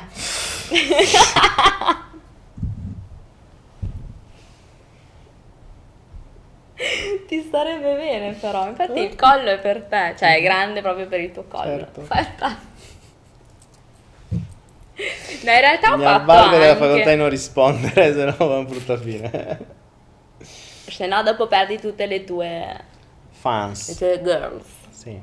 [7.28, 11.20] Ti starebbe bene però, infatti il collo è per te, cioè è grande proprio per
[11.20, 11.64] il tuo collo.
[11.78, 12.02] Certo.
[12.08, 12.58] Aspetta.
[15.44, 17.18] No, in realtà ho Mi fatto avvalgo della facoltà di anche...
[17.18, 19.65] non rispondere, se no va a brutta fine.
[20.88, 22.86] Se no dopo perdi tutte le tue,
[23.86, 23.95] le Fans.
[23.95, 24.68] tue girls.
[24.90, 25.19] Sì.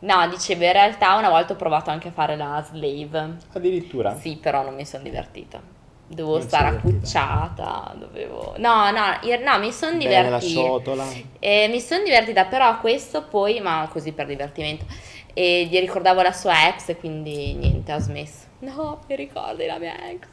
[0.00, 3.36] No, dicevo, in realtà una volta ho provato anche a fare la slave.
[3.52, 4.16] Addirittura.
[4.18, 5.60] Sì, però non mi sono divertita.
[6.06, 6.78] Dovevo Non stare divertita?
[6.78, 8.54] accucciata, dovevo...
[8.58, 10.40] No, no, in- no, mi sono Bene la divertita.
[10.40, 11.24] ciotola.
[11.38, 14.84] E mi sono divertita, però questo poi, ma così per divertimento,
[15.32, 18.50] e gli ricordavo la sua ex quindi niente, ho smesso.
[18.62, 20.26] No, mi ricordi la mia ex.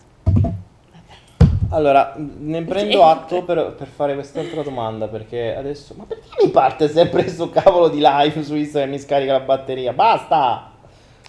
[1.71, 5.93] Allora, ne prendo atto per, per fare quest'altra domanda perché adesso...
[5.95, 9.39] Ma perché mi parte sempre questo cavolo di live su Instagram e mi scarica la
[9.41, 9.93] batteria?
[9.93, 10.71] Basta!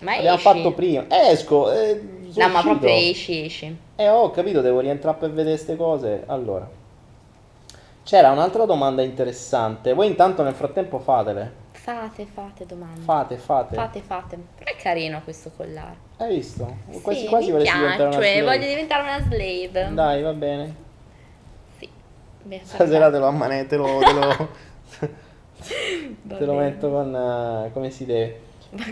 [0.03, 0.45] Ma L'abbiamo esci.
[0.47, 1.05] fatto prima.
[1.09, 1.71] Esco.
[1.73, 3.77] Eh, No, ma proprio esci, esci.
[3.97, 6.23] Eh, ho capito, devo rientrare per vedere queste cose.
[6.27, 6.69] Allora,
[8.05, 9.93] c'era un'altra domanda interessante.
[9.95, 11.53] Voi intanto nel frattempo fatele.
[11.83, 13.01] Fate, fate domande.
[13.01, 13.75] Fate, fate.
[13.75, 14.39] Fate, fate.
[14.55, 15.97] Però è carino questo collare.
[16.19, 16.77] Hai visto?
[17.01, 19.89] Quasi sì, quasi mi piace, voglio diventare una slave.
[19.95, 20.75] Dai, va bene.
[21.79, 21.89] Sì.
[22.65, 24.49] Stasera te lo ammane, te lo, te lo,
[26.39, 27.15] te lo metto con...
[27.15, 28.41] eh, come si deve.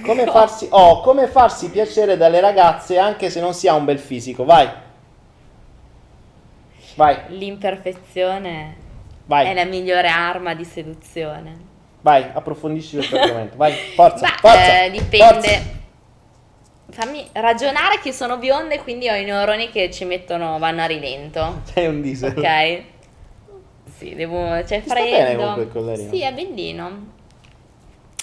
[0.03, 3.99] Come farsi, oh, come farsi piacere dalle ragazze anche se non si ha un bel
[3.99, 4.47] fisico.
[4.47, 4.67] Vai.
[6.95, 8.77] Vai, L'imperfezione
[9.27, 9.47] vai.
[9.47, 11.68] è la migliore arma di seduzione.
[12.01, 13.57] Vai, approfondisci questo argomento.
[13.57, 14.85] Vai, forza, Ma forza.
[14.85, 15.25] eh, dipende.
[15.27, 15.77] forza.
[16.91, 21.61] Fammi ragionare che sono bionde, quindi ho i neuroni che ci mettono, vanno a rilento.
[21.65, 22.37] Sei un diesel.
[22.37, 22.83] Ok?
[23.97, 24.49] Sì, devo.
[24.63, 25.39] C'è Ti sta bene freddo.
[25.41, 26.13] comunque il collarino.
[26.13, 27.07] Sì, è bellino.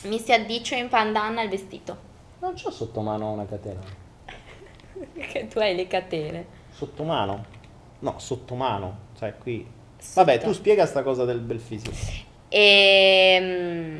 [0.03, 1.97] Mi si addicio in pandanna al vestito.
[2.39, 3.81] Non c'ho sotto mano una catena.
[5.13, 6.45] Che tu hai le catene.
[6.71, 7.45] Sotto mano?
[7.99, 8.97] No, sotto mano.
[9.17, 9.65] Cioè, qui.
[10.13, 10.45] Vabbè, Sotto.
[10.47, 11.93] tu spiega sta cosa del bel fisico.
[12.57, 13.99] E mm,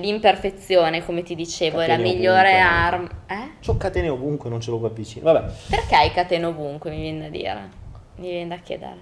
[0.00, 3.08] l'imperfezione, come ti dicevo, è la Catene migliore arma.
[3.28, 3.50] Eh?
[3.64, 5.30] C'ho catene ovunque, non ce l'ho qua vicino.
[5.32, 7.68] Vabbè, Perché hai catene ovunque, mi viene da dire?
[8.16, 8.98] Mi viene da chiedere.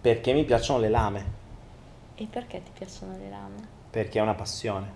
[0.00, 1.24] perché mi piacciono le lame.
[2.14, 3.56] E perché ti piacciono le lame?
[3.90, 4.86] Perché è una passione.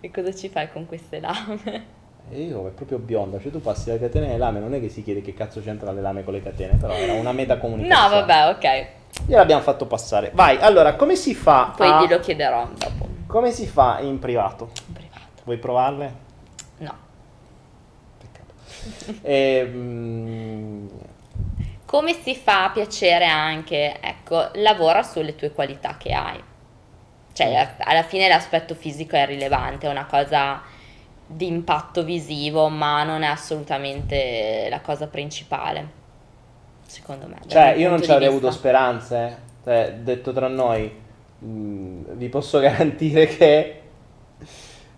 [0.00, 2.00] E cosa ci fai con queste lame?
[2.30, 4.80] E io è proprio bionda, cioè tu passi la catena e le lame, non è
[4.80, 7.54] che si chiede che cazzo c'entra le lame con le catene, però era una meta
[7.54, 8.24] No, comunicazione.
[8.24, 8.86] vabbè, ok.
[9.26, 10.30] Gliel'abbiamo fatto passare.
[10.34, 13.08] Vai, allora, come si fa Poi a- glielo chiederò dopo.
[13.26, 14.70] Come si fa in privato?
[14.88, 15.20] In privato.
[15.44, 16.14] Vuoi provarle?
[16.78, 16.94] No.
[18.18, 19.18] Peccato.
[19.22, 20.88] Ehm,
[21.84, 26.42] Come si fa a piacere anche, ecco, lavora sulle tue qualità che hai.
[27.34, 30.62] Cioè, alla fine l'aspetto fisico è rilevante, è una cosa
[31.26, 36.00] di impatto visivo, ma non è assolutamente la cosa principale,
[36.92, 37.38] secondo me.
[37.46, 38.46] Cioè, io non ci avrei vista.
[38.46, 39.38] avuto speranze.
[39.64, 40.92] Cioè, detto tra noi,
[41.38, 43.80] mh, vi posso garantire che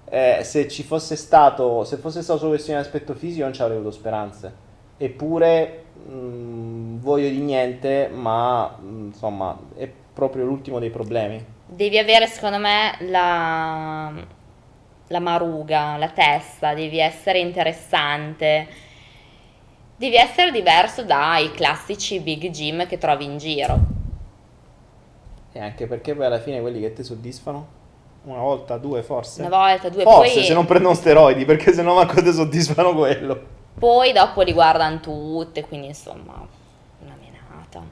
[0.06, 3.62] eh, se ci fosse stato, se fosse stato solo questione di aspetto fisico, non ci
[3.62, 4.52] avrei avuto speranze.
[4.96, 11.44] Eppure, mh, voglio di niente, ma mh, insomma, è proprio l'ultimo dei problemi.
[11.66, 14.12] Devi avere, secondo me, la,
[15.06, 18.66] la maruga, la testa, devi essere interessante,
[19.96, 23.78] devi essere diverso dai classici big gym che trovi in giro.
[25.52, 27.66] E anche perché poi alla fine quelli che ti soddisfano,
[28.24, 29.42] una volta, due forse.
[29.42, 32.94] Una volta, due, Forse, poi, se non prendono steroidi, perché se no manco ti soddisfano
[32.94, 33.40] quello.
[33.78, 36.44] poi dopo li guardano tutte, quindi insomma,
[37.00, 37.82] una menata.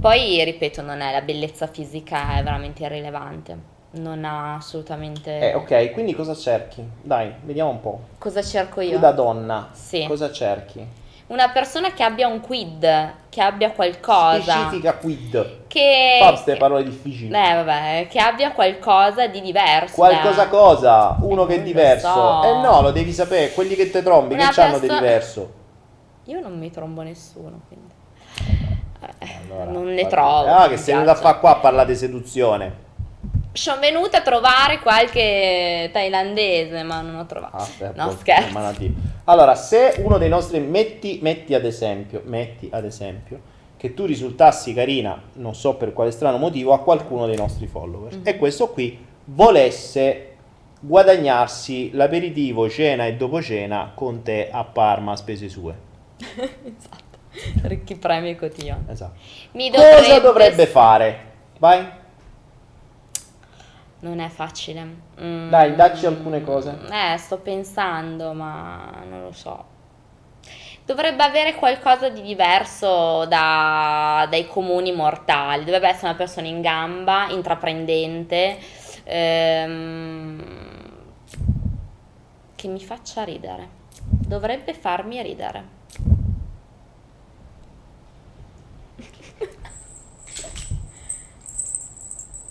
[0.00, 3.74] Poi, ripeto, non è la bellezza fisica, è veramente irrilevante.
[3.92, 5.38] Non ha assolutamente...
[5.50, 6.82] Eh, ok, quindi cosa cerchi?
[7.02, 8.00] Dai, vediamo un po'.
[8.18, 8.98] Cosa cerco Tu io?
[8.98, 10.04] da donna, Sì.
[10.08, 10.84] cosa cerchi?
[11.28, 14.40] Una persona che abbia un quid, che abbia qualcosa...
[14.52, 15.66] Specifica quid.
[15.66, 16.18] Che...
[16.24, 17.26] Queste parole difficili.
[17.28, 19.94] Eh, vabbè, che abbia qualcosa di diverso.
[19.96, 21.16] Qualcosa da- cosa?
[21.20, 22.12] Uno Eh, che è diverso.
[22.12, 22.42] so.
[22.44, 23.52] Eh no, lo devi sapere.
[23.52, 25.52] Quelli che te trombi, Una che c'hanno di perso- diverso?
[26.26, 27.92] Io non mi trombo nessuno, quindi...
[29.18, 30.46] Eh, Allora, non ne fatti- trovo.
[30.54, 31.32] Ah, che sei venuta a piace.
[31.32, 32.84] fa qua a parlare di seduzione.
[33.56, 37.56] Sono venuta a trovare qualche thailandese, ma non ho trovato.
[37.56, 38.58] Ah, beh, no, scherzo.
[39.24, 43.40] Allora, se uno dei nostri metti, metti ad esempio, metti ad esempio
[43.76, 48.14] che tu risultassi carina, non so per quale strano motivo, a qualcuno dei nostri follower
[48.14, 48.20] Mhm.
[48.24, 50.32] e questo qui volesse
[50.80, 55.74] guadagnarsi l'aperitivo, cena e dopo cena con te a Parma a spese sue.
[56.20, 57.04] esatto.
[57.62, 58.86] Ricchi premi cotillon.
[58.88, 59.18] Esatto.
[59.52, 61.18] Mi Cosa dovrebbe fare?
[61.58, 62.04] Vai.
[64.00, 64.86] Non è facile.
[65.20, 65.48] Mm.
[65.48, 66.78] Dai, dacci alcune cose.
[66.90, 69.74] Eh, sto pensando, ma non lo so.
[70.84, 75.64] Dovrebbe avere qualcosa di diverso da, dai comuni mortali.
[75.64, 78.58] Dovrebbe essere una persona in gamba, intraprendente,
[79.02, 80.42] ehm,
[82.54, 83.68] che mi faccia ridere.
[84.00, 85.64] Dovrebbe farmi ridere.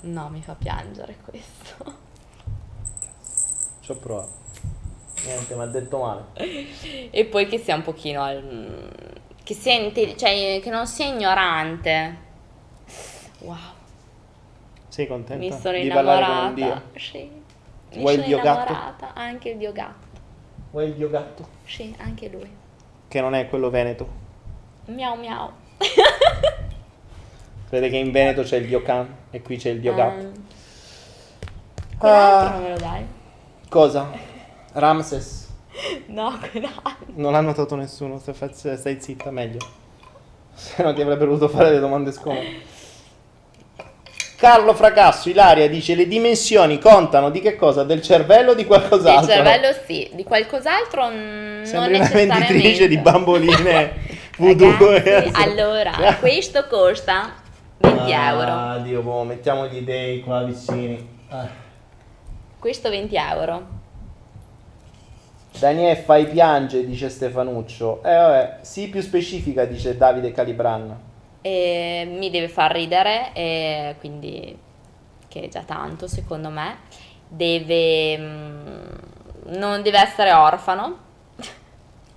[0.06, 2.03] No, mi fa piangere questo.
[3.82, 4.44] Ci ho provato.
[5.26, 6.23] Niente, mi ha detto male.
[7.11, 12.23] E poi che sia un pochino al- che sia inte- cioè che non sia ignorante.
[13.40, 13.57] Wow,
[14.88, 16.53] Sei contenta mi sono di parlare innamorata.
[16.53, 16.99] dio?
[16.99, 17.30] Sì.
[17.94, 18.72] Mi Vuoi il sono gatto?
[18.72, 20.07] innamorata, anche il dio gatto.
[20.72, 21.48] Vuoi il dio gatto?
[21.65, 22.49] Sì, anche lui.
[23.07, 24.07] Che non è quello veneto.
[24.86, 25.52] Miau miau.
[27.76, 30.23] Vede che in Veneto c'è il dio can e qui c'è il dio gatto.
[30.23, 30.31] Um,
[31.97, 32.52] quell'altro Ah.
[32.53, 33.06] non me lo dai?
[33.68, 34.10] Cosa?
[34.72, 35.47] Ramses.
[36.06, 36.95] No, quell'altro.
[37.15, 39.57] Non l'ha notato nessuno, stai, fa- stai zitta, meglio.
[40.53, 42.73] Se no ti avrebbe voluto fare le domande scomode.
[44.38, 47.84] Carlo Fracasso, Ilaria dice le dimensioni contano di che cosa?
[47.84, 49.34] Del cervello o di Il qualcos'altro?
[49.34, 52.53] cervello sì, di qualcos'altro non Sembri una necessariamente.
[52.53, 53.93] venditrice di bamboline
[54.38, 54.91] voodoo.
[54.91, 55.91] Ragazzi, allora,
[56.22, 57.43] questo costa
[57.77, 58.52] 20 euro.
[58.52, 61.07] Ah, Dio, boh, mettiamo gli dei qua vicini.
[61.30, 61.47] Ah.
[62.60, 63.68] Questo 20 euro.
[65.60, 68.03] Daniele fai piange, dice Stefanuccio.
[68.03, 70.99] Eh vabbè, sii più specifica, dice Davide Calibran.
[71.41, 74.57] E mi deve far ridere, e quindi
[75.27, 76.77] che è già tanto secondo me.
[77.27, 78.85] Deve mm,
[79.57, 81.03] non deve essere orfano.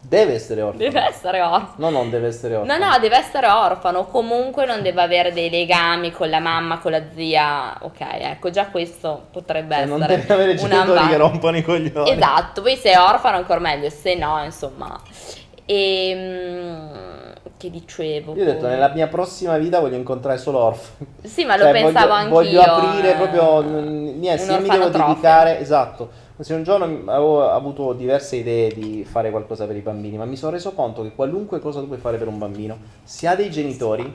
[0.08, 0.82] Deve essere orfano.
[0.82, 1.72] Deve essere orfano.
[1.76, 2.86] No, non deve essere No, orfano.
[2.86, 7.02] no, deve essere orfano, comunque non deve avere dei legami con la mamma, con la
[7.14, 7.76] zia.
[7.82, 12.10] Ok, ecco, già questo potrebbe Cioè, essere non deve avere genitori che rompono i coglioni.
[12.10, 14.98] Esatto, poi se è orfano ancora meglio, se no, insomma.
[15.66, 18.34] E che dicevo?
[18.34, 21.06] Io ho detto, nella mia prossima vita voglio incontrare solo orfani.
[21.24, 22.34] Sì, ma lo Cioè, pensavo voglio, anch'io.
[22.34, 26.62] voglio aprire eh, proprio mm, niente, se un io mi devo dedicare esatto se un
[26.62, 30.72] giorno avevo avuto diverse idee di fare qualcosa per i bambini ma mi sono reso
[30.72, 34.12] conto che qualunque cosa tu puoi fare per un bambino se ha dei genitori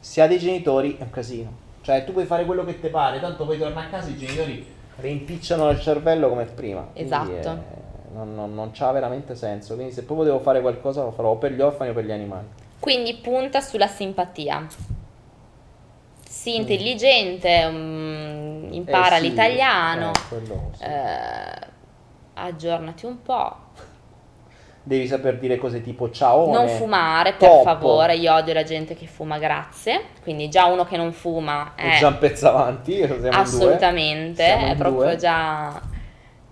[0.00, 1.50] se ha dei genitori è un casino
[1.82, 4.64] cioè tu puoi fare quello che ti pare tanto poi torna a casa i genitori
[4.96, 7.30] rimpicciano il cervello come prima Esatto.
[7.30, 7.80] eh,
[8.14, 11.36] non, non, non c'ha veramente senso quindi se proprio devo fare qualcosa lo farò o
[11.36, 12.46] per gli orfani o per gli animali
[12.78, 14.66] Quindi punta sulla simpatia.
[16.42, 20.82] Sii intelligente, mm, impara Eh sì, l'italiano, eh, sì.
[20.82, 21.66] eh,
[22.34, 23.56] aggiornati un po'.
[24.82, 29.06] devi saper dire cose tipo ciao Non fumare, per favore, io odio la gente che
[29.06, 30.06] fuma, grazie.
[30.24, 34.66] Quindi già uno che non fuma è è già un pezzo avanti siamo assolutamente, Siamo
[34.66, 35.16] è proprio due.
[35.16, 35.80] già...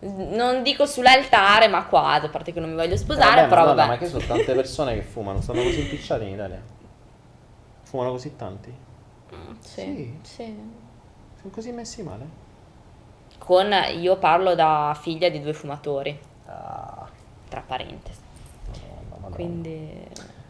[0.02, 3.62] Non dico sull'altare, ma quasi, a parte che non mi voglio Eh, sposare, vabbè, però
[3.62, 3.88] Madonna, vabbè.
[3.94, 6.62] ma che sono tante persone che fumano, stanno così impicciate in Italia.
[7.82, 8.72] Fumano così tanti?
[9.60, 9.80] Sì.
[9.80, 10.44] Sì, sì.
[11.40, 12.26] Sono così messi male?
[13.38, 17.08] Con, io parlo da figlia di due fumatori, Ah,
[17.48, 18.18] tra parentesi.
[19.10, 19.34] Madonna.
[19.34, 20.08] Quindi...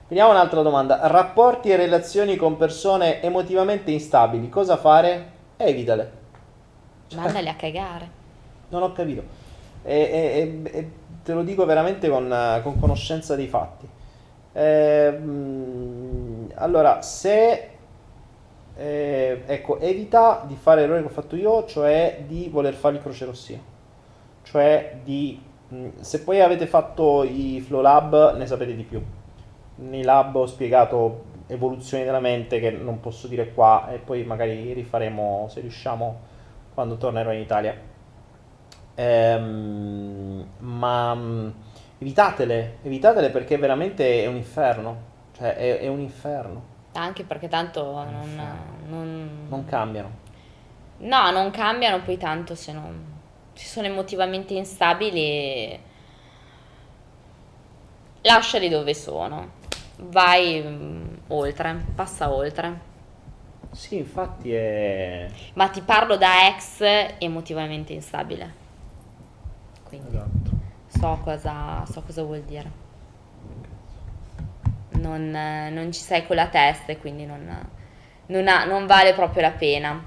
[0.08, 1.06] Vediamo un'altra domanda.
[1.06, 5.30] Rapporti e relazioni con persone emotivamente instabili, cosa fare?
[5.56, 6.12] Evitale.
[7.06, 8.10] Cioè, Mandali a cagare.
[8.68, 9.22] Non ho capito.
[9.82, 10.90] E, e- e- e
[11.22, 13.88] te lo dico veramente con, eh, con conoscenza dei fatti.
[14.52, 17.68] Ehm, allora, se
[18.76, 23.02] eh, ecco, evita di fare l'errore che ho fatto io, cioè di voler fare il
[23.02, 23.62] crocerossino.
[24.42, 29.02] Cioè di mh, se poi avete fatto i Flow Lab, ne sapete di più.
[29.76, 34.72] Nei lab ho spiegato evoluzioni della mente che non posso dire qua e poi magari
[34.72, 36.20] rifaremo se riusciamo
[36.74, 37.74] quando tornerò in Italia.
[38.94, 41.54] Ehm, ma mh,
[41.98, 45.08] evitatele, evitatele perché veramente è un inferno.
[45.36, 46.69] Cioè, è, è un inferno.
[46.92, 48.40] Anche perché tanto non,
[48.88, 50.10] non- Non cambiano.
[50.98, 53.18] No, non cambiano poi tanto se non...
[53.54, 55.78] Se sono emotivamente instabili,
[58.22, 59.58] lasciali dove sono.
[59.96, 62.88] Vai mm, oltre, passa oltre.
[63.72, 65.28] Sì, infatti è...
[65.54, 66.80] Ma ti parlo da ex
[67.18, 68.54] emotivamente instabile.
[69.84, 70.50] Quindi Esatto.
[70.86, 72.88] so cosa, so cosa vuol dire.
[74.92, 77.46] Non, non ci sei con la testa e quindi non,
[78.26, 80.02] non ha- non vale proprio la pena.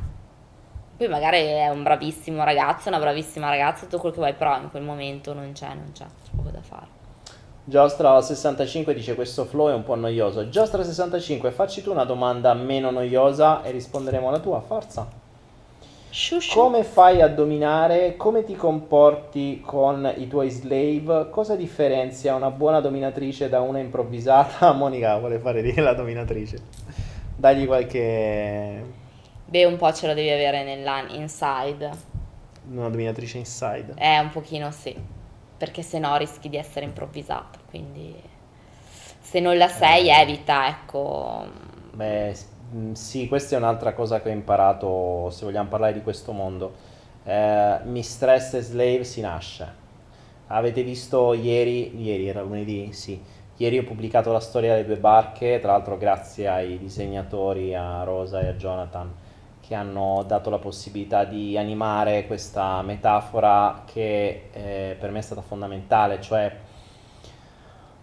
[0.95, 4.69] Poi magari è un bravissimo ragazzo, una bravissima ragazza, tutto quello che vuoi, però in
[4.69, 6.05] quel momento non c'è, non c'è
[6.35, 7.01] poco da fare.
[7.69, 10.43] Giostra65 dice questo flow è un po' noioso.
[10.43, 14.59] Giostra65, facci tu una domanda meno noiosa e risponderemo alla tua.
[14.61, 15.22] Forza.
[16.13, 16.53] Shushu.
[16.53, 18.15] Come fai a dominare?
[18.17, 21.31] Come ti comporti con i tuoi slave?
[21.31, 24.71] Cosa differenzia una buona dominatrice da una improvvisata?
[24.77, 26.57] Monica vuole fare dire la dominatrice.
[27.35, 28.83] Dagli qualche...
[29.45, 31.89] Beh, un po' ce lo devi avere nella inside.
[32.69, 33.95] una dominatrice inside.
[33.97, 34.95] Eh, un pochino sì,
[35.57, 38.13] perché se no rischi di essere improvvisata, quindi
[39.19, 41.43] se non la sei evita, ecco.
[41.91, 42.35] Beh,
[42.93, 46.73] sì, questa è un'altra cosa che ho imparato, se vogliamo parlare di questo mondo.
[47.23, 49.81] Eh, Mistress e Slave si nasce.
[50.47, 53.21] Avete visto ieri, ieri era lunedì, sì,
[53.57, 58.41] ieri ho pubblicato la storia delle due barche, tra l'altro grazie ai disegnatori, a Rosa
[58.41, 59.11] e a Jonathan,
[59.61, 65.41] che hanno dato la possibilità di animare questa metafora che eh, per me è stata
[65.41, 66.53] fondamentale, cioè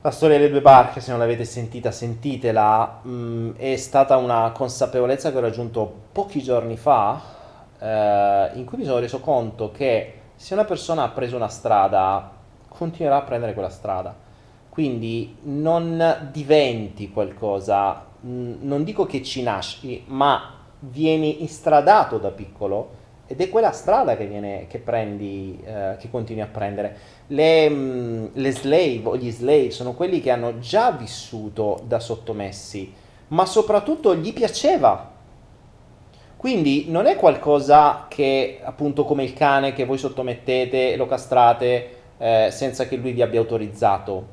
[0.03, 5.31] la storia delle due barche, se non l'avete sentita, sentitela, mh, è stata una consapevolezza
[5.31, 7.21] che ho raggiunto pochi giorni fa,
[7.79, 12.31] eh, in cui mi sono reso conto che se una persona ha preso una strada,
[12.69, 14.15] continuerà a prendere quella strada.
[14.71, 23.00] Quindi non diventi qualcosa, mh, non dico che ci nasci, ma vieni instradato da piccolo
[23.31, 26.97] ed è quella strada che, viene, che prendi, eh, che continui a prendere.
[27.29, 32.93] Le, mh, le slave o gli slave sono quelli che hanno già vissuto da sottomessi,
[33.29, 35.13] ma soprattutto gli piaceva.
[36.37, 41.91] Quindi non è qualcosa che, appunto, come il cane che voi sottomettete e lo castrate
[42.19, 44.27] eh, senza che lui vi abbia autorizzato.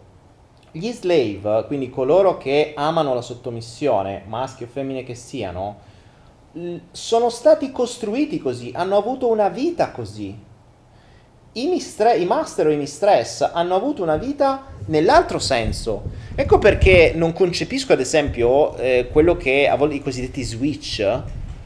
[0.72, 5.86] Gli slave, quindi coloro che amano la sottomissione, maschi o femmine che siano,
[6.92, 10.46] sono stati costruiti così, hanno avuto una vita così.
[11.54, 16.04] I, mistre- I master o i mistress hanno avuto una vita nell'altro senso.
[16.36, 21.22] Ecco perché non concepisco, ad esempio, eh, quello che a volte i cosiddetti switch.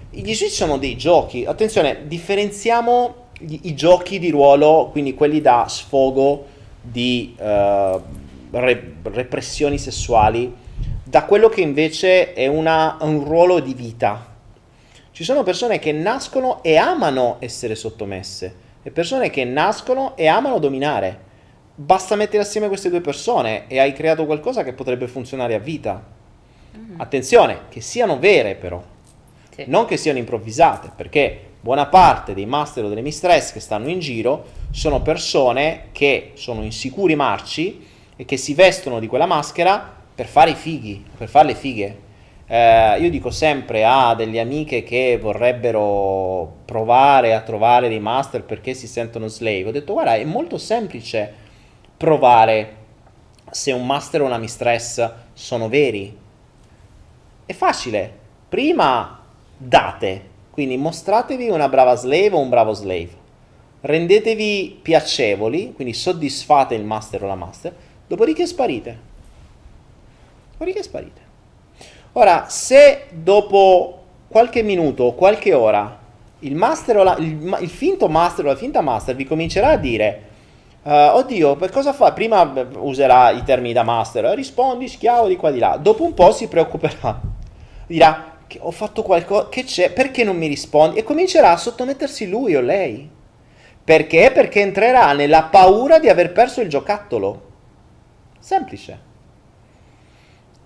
[0.09, 1.45] Gli switch sono dei giochi.
[1.45, 6.45] Attenzione, differenziamo gli, i giochi di ruolo, quindi quelli da sfogo
[6.81, 8.01] di uh,
[8.51, 10.53] re- repressioni sessuali,
[11.03, 14.30] da quello che invece è una, un ruolo di vita
[15.11, 20.57] ci sono persone che nascono e amano essere sottomesse e persone che nascono e amano
[20.57, 21.29] dominare.
[21.75, 26.03] Basta mettere assieme queste due persone e hai creato qualcosa che potrebbe funzionare a vita.
[26.77, 26.99] Mm.
[26.99, 28.81] Attenzione, che siano vere però,
[29.53, 29.65] sì.
[29.67, 33.99] non che siano improvvisate, perché buona parte dei master o delle mistress che stanno in
[33.99, 37.85] giro sono persone che sono insicuri marci
[38.15, 42.09] e che si vestono di quella maschera per fare i fighi, per fare le fighe.
[42.53, 48.73] Eh, io dico sempre a delle amiche che vorrebbero provare a trovare dei master perché
[48.73, 51.33] si sentono slave, ho detto guarda è molto semplice
[51.95, 52.75] provare
[53.49, 56.17] se un master o una mistress sono veri.
[57.45, 58.19] È facile.
[58.49, 59.23] Prima
[59.55, 63.11] date, quindi mostratevi una brava slave o un bravo slave.
[63.79, 67.73] Rendetevi piacevoli, quindi soddisfate il master o la master,
[68.07, 68.99] dopodiché sparite.
[70.51, 71.30] Dopodiché sparite.
[72.13, 75.99] Ora, se dopo qualche minuto o qualche ora
[76.39, 79.77] il, master o la, il, il finto master o la finta master vi comincerà a
[79.77, 80.21] dire
[80.83, 82.11] uh, oddio, per cosa fa?
[82.11, 85.77] Prima userà i termini da master, eh, rispondi schiavo di qua di là.
[85.77, 87.19] Dopo un po' si preoccuperà.
[87.87, 90.97] Dirà che ho fatto qualcosa, che c'è, perché non mi rispondi?
[90.97, 93.09] E comincerà a sottomettersi lui o lei.
[93.83, 94.31] Perché?
[94.33, 97.49] Perché entrerà nella paura di aver perso il giocattolo.
[98.39, 99.09] Semplice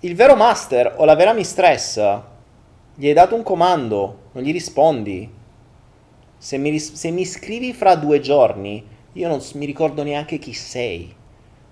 [0.01, 1.97] il vero master o la vera mistress
[2.95, 5.29] gli hai dato un comando, non gli rispondi.
[6.37, 11.13] Se mi, se mi scrivi fra due giorni, io non mi ricordo neanche chi sei,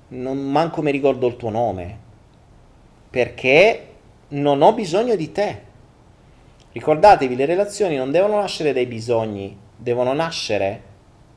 [0.09, 1.99] non manco mi ricordo il tuo nome,
[3.09, 3.87] perché
[4.29, 5.61] non ho bisogno di te.
[6.71, 10.81] Ricordatevi, le relazioni non devono nascere dai bisogni, devono nascere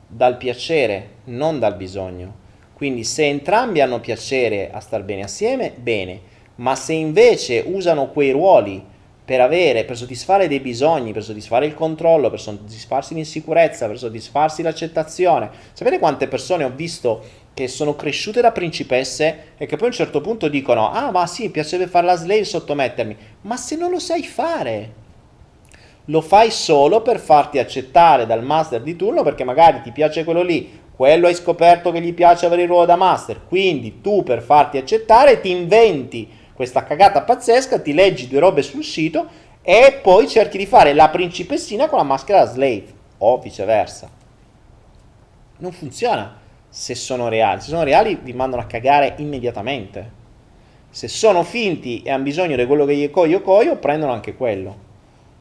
[0.07, 2.45] dal piacere, non dal bisogno.
[2.73, 8.31] Quindi se entrambi hanno piacere a star bene assieme, bene ma se invece usano quei
[8.31, 8.83] ruoli
[9.25, 14.61] per avere, per soddisfare dei bisogni, per soddisfare il controllo, per soddisfarsi l'insicurezza, per soddisfarsi
[14.61, 15.49] l'accettazione.
[15.73, 17.21] Sapete quante persone ho visto
[17.53, 21.27] che sono cresciute da principesse e che poi a un certo punto dicono "Ah, ma
[21.27, 23.17] sì, mi piacerebbe fare la slave sottomettermi".
[23.41, 24.93] Ma se non lo sai fare,
[26.05, 30.41] lo fai solo per farti accettare dal master di turno perché magari ti piace quello
[30.41, 34.41] lì, quello hai scoperto che gli piace avere il ruolo da master, quindi tu per
[34.41, 39.27] farti accettare ti inventi questa cagata pazzesca, ti leggi due robe sul sito
[39.61, 42.87] e poi cerchi di fare la principessina con la maschera da slave
[43.19, 44.09] o viceversa.
[45.59, 46.35] Non funziona
[46.67, 47.61] se sono reali.
[47.61, 50.11] Se sono reali vi mandano a cagare immediatamente.
[50.89, 54.75] Se sono finti e hanno bisogno di quello che gli coio coio, prendono anche quello.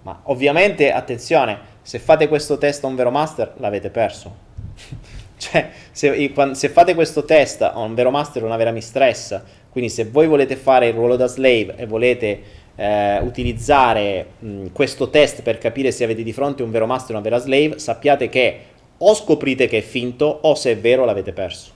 [0.02, 4.36] Ma ovviamente, attenzione, se fate questo test a un vero master, l'avete perso.
[5.38, 9.40] cioè, se, se, fate questo test a un vero master o una vera mistress
[9.77, 12.40] quindi se voi volete fare il ruolo da slave e volete
[12.77, 17.19] eh, utilizzare mh, questo test per capire se avete di fronte un vero master o
[17.19, 18.59] una vera slave, sappiate che
[18.97, 21.73] o scoprite che è finto o se è vero l'avete perso.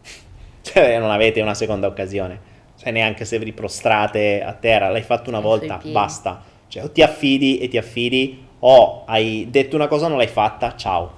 [0.62, 2.40] cioè non avete una seconda occasione.
[2.78, 6.42] Cioè neanche se vi prostrate a terra, l'hai fatto una volta, basta.
[6.66, 10.74] Cioè, o ti affidi e ti affidi, o hai detto una cosa, non l'hai fatta,
[10.76, 11.12] ciao.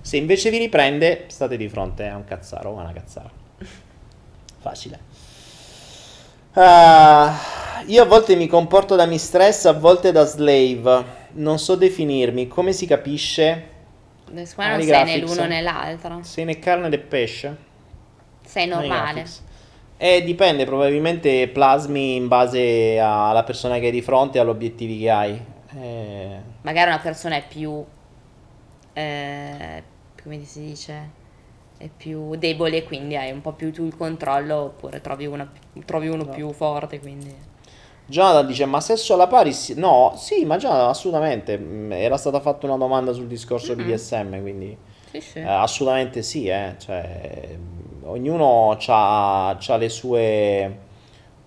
[0.00, 3.30] Se invece vi riprende, state di fronte a un cazzaro o a una cazzara.
[4.60, 5.09] Facile.
[6.52, 11.18] Ah, io a volte mi comporto da mistress, a volte da slave.
[11.32, 12.48] Non so definirmi.
[12.48, 13.68] Come si capisce?
[14.44, 16.22] Secondo me non sei né l'uno né l'altro.
[16.22, 17.56] Sei né carne né pesce?
[18.44, 19.24] Sei normale.
[19.96, 24.98] Eh, dipende, probabilmente plasmi in base alla persona che hai di fronte e agli obiettivi
[24.98, 25.42] che hai.
[25.76, 27.84] Eh, Magari una persona è più...
[28.92, 29.82] eh,
[30.22, 31.10] come si dice?
[31.80, 35.50] È più debole quindi hai un po' più tu il controllo oppure trovi, una-
[35.86, 36.30] trovi uno No.
[36.30, 37.34] più forte, quindi...
[38.04, 39.54] Jonathan dice, ma sesso alla pari?
[39.54, 41.56] sì- No, sì, ma già assolutamente.
[41.56, 43.82] Mm, Era stata fatta una domanda sul discorso Mhm.
[43.82, 44.76] BDSM, quindi
[45.10, 45.38] Sì, sì.
[45.38, 46.74] eh, assolutamente sì, eh.
[46.76, 50.78] Cioè, mm, ognuno ha le sue...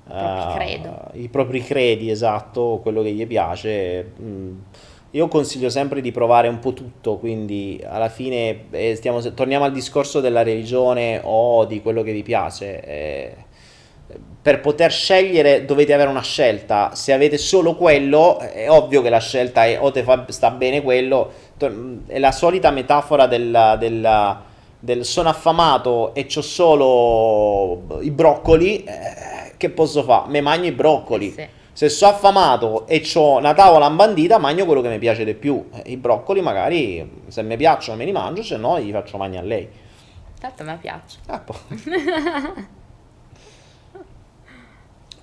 [0.08, 1.10] propri eh, credo.
[1.14, 4.14] I propri credi, esatto, quello che gli piace.
[4.20, 4.58] Mm,
[5.16, 9.72] Io consiglio sempre di provare un po' tutto, quindi alla fine eh, stiamo- torniamo al
[9.72, 12.82] discorso della religione o di quello che vi piace.
[12.84, 13.36] eh,
[14.42, 16.92] per poter scegliere dovete avere una scelta.
[16.96, 20.82] Se avete solo quello, è ovvio che la scelta è o te fa, sta bene
[20.82, 21.32] quello.
[22.08, 24.38] È la solita metafora del, del-
[24.80, 28.84] del sono affamato e c'ho solo i broccoli.
[28.84, 30.30] eh, che posso fare?
[30.30, 31.28] Me mangio i broccoli.
[31.30, 31.48] Eh sì.
[31.74, 35.70] Se sono affamato e ho una tavola imbandita, mangio quello che mi piace di più.
[35.74, 39.44] Eh, I broccoli magari, se mi piacciono, me li mangio, se no, gli faccio mangiare
[39.44, 39.68] a lei.
[40.40, 41.18] Tanto me piace.
[41.28, 41.44] Ah,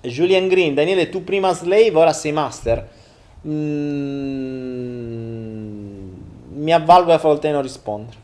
[0.01, 2.89] Julian Green, Daniele, tu prima slave, ora sei master.
[3.47, 4.81] Mm,
[6.53, 8.20] mi avvalgo a volte di non rispondere.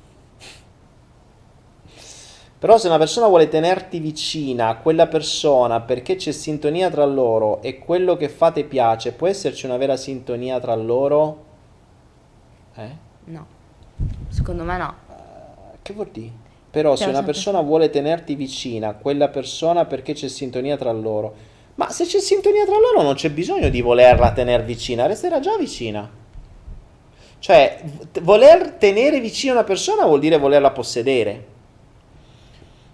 [2.59, 7.61] Però se una persona vuole tenerti vicina a quella persona perché c'è sintonia tra loro
[7.61, 11.43] e quello che fate piace, può esserci una vera sintonia tra loro?
[12.75, 12.89] Eh?
[13.25, 13.45] No.
[14.29, 14.93] Secondo me no.
[15.83, 16.31] Che vuol dire?
[16.71, 20.77] Però se Però una sempre- persona vuole tenerti vicina a quella persona perché c'è sintonia
[20.77, 21.35] tra loro,
[21.75, 25.55] ma se c'è sintonia tra loro non c'è bisogno di volerla tenere vicina, resterà già
[25.57, 26.09] vicina.
[27.39, 27.83] Cioè,
[28.21, 31.55] voler tenere vicina una persona vuol dire volerla possedere.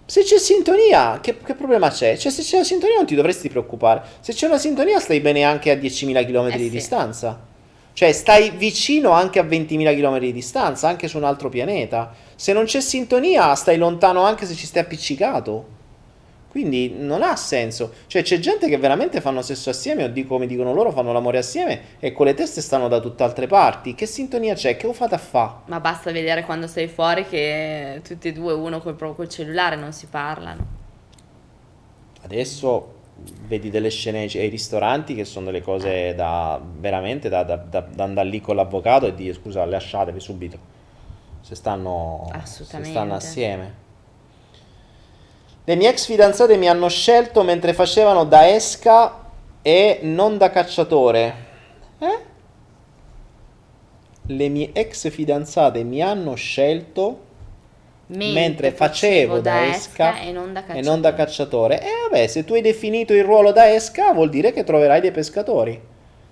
[0.06, 2.16] Se c'è sintonia, che, che problema c'è?
[2.18, 4.02] Cioè, se c'è una sintonia non ti dovresti preoccupare.
[4.20, 6.70] Se c'è una sintonia stai bene anche a 10.000 km Eh di sì.
[6.70, 7.40] distanza.
[7.94, 12.12] Cioè, stai vicino anche a 20.000 km di distanza, anche su un altro pianeta.
[12.34, 15.73] Se non c'è sintonia, stai lontano anche se ci stai appiccicato.
[16.54, 17.92] Quindi non ha senso.
[18.06, 21.38] Cioè, c'è gente che veramente fanno sesso assieme, o di come dicono loro, fanno l'amore
[21.38, 23.96] assieme e con le teste stanno da tutt'altre parti.
[23.96, 24.76] Che sintonia c'è?
[24.76, 25.62] Che lo fate a fa?
[25.66, 29.74] Ma basta vedere quando sei fuori che tutti e due, uno col, proprio col cellulare,
[29.74, 30.64] non si parlano.
[32.22, 32.92] Adesso
[33.48, 38.04] vedi delle scene ai ristoranti che sono delle cose da veramente da, da- da- da
[38.04, 40.58] andare lì con l'avvocato e dire scusa, lasciatevi subito.
[41.40, 43.82] Se stanno, se stanno assieme.
[45.66, 49.20] Le mie ex fidanzate mi hanno scelto mentre facevano da esca
[49.62, 51.34] e non da cacciatore.
[51.98, 52.18] Eh?
[54.26, 57.20] Le mie ex fidanzate mi hanno scelto
[58.08, 60.82] mentre facevo da esca e non da e cacciatore.
[60.86, 61.80] non da cacciatore.
[61.82, 65.12] E vabbè, se tu hai definito il ruolo da esca, vuol dire che troverai dei
[65.12, 65.80] pescatori.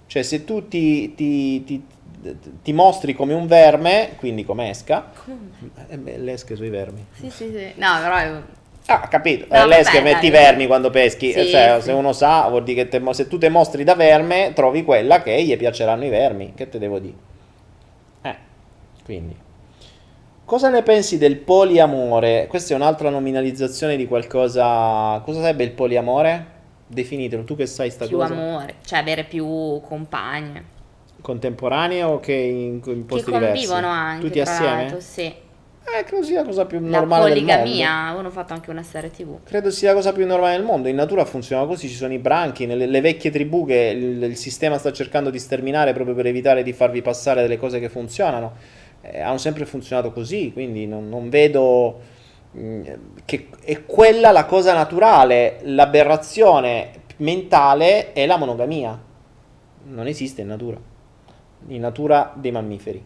[0.07, 1.85] Cioè, se tu ti, ti- ti-
[2.63, 5.11] ti mostri come un verme, quindi come esca,
[5.89, 7.07] eh beh, le esche sui vermi.
[7.19, 7.73] Sì, sì, sì.
[7.77, 8.41] No, però
[8.87, 9.47] Ah, capito.
[9.49, 11.33] No, Eh, le esche vabbè, metti i vermi quando peschi.
[11.33, 11.87] Sì, cioè, sì.
[11.87, 15.23] se uno sa, vuol dire che te se tu ti mostri da verme, trovi quella
[15.23, 16.53] che gli piaceranno i vermi.
[16.55, 17.15] Che te devo dire?
[18.23, 18.37] Eh,
[19.05, 19.37] quindi.
[20.45, 22.47] Cosa ne pensi del poliamore?
[22.49, 25.21] Questa è un'altra nominalizzazione di qualcosa.
[25.25, 26.47] Cosa sarebbe il poliamore?
[26.87, 28.35] Definitelo, tu che sai sta più cosa.
[28.35, 30.65] amore, cioè avere più compagne.
[31.23, 33.67] Contemporaneo o che in, in posti che diversi?
[33.67, 34.75] convivono anche, Tutti assieme?
[34.75, 35.33] l'altro, sì.
[35.85, 37.53] Eh, credo sia la cosa più La normale del mondo.
[37.55, 39.43] poligamia, uno ha fatto anche una serie tv.
[39.45, 40.89] Credo sia la cosa più normale del mondo.
[40.89, 44.37] In natura funziona così: ci sono i branchi, nelle le vecchie tribù che il, il
[44.37, 48.53] sistema sta cercando di sterminare proprio per evitare di farvi passare delle cose che funzionano.
[49.03, 52.01] Eh, hanno sempre funzionato così, quindi non, non vedo
[52.53, 52.81] mh,
[53.25, 55.59] che è quella la cosa naturale.
[55.63, 58.99] L'aberrazione mentale è la monogamia.
[59.85, 60.79] Non esiste in natura.
[61.69, 63.05] In natura dei mammiferi.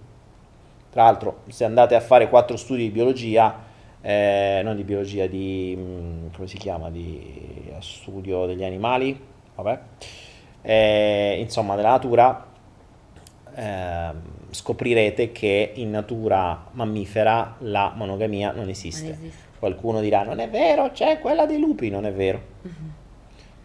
[0.96, 3.54] Tra l'altro, se andate a fare quattro studi di biologia,
[4.00, 9.20] eh, non di biologia, di mm, come si chiama, di studio degli animali,
[9.56, 9.78] vabbè,
[10.62, 12.46] eh, insomma, della natura,
[13.56, 19.08] ehm, scoprirete che in natura mammifera la monogamia non esiste.
[19.08, 19.44] Non esiste.
[19.58, 22.40] Qualcuno dirà: Non è vero, c'è quella dei lupi, non è vero.
[22.62, 22.72] Non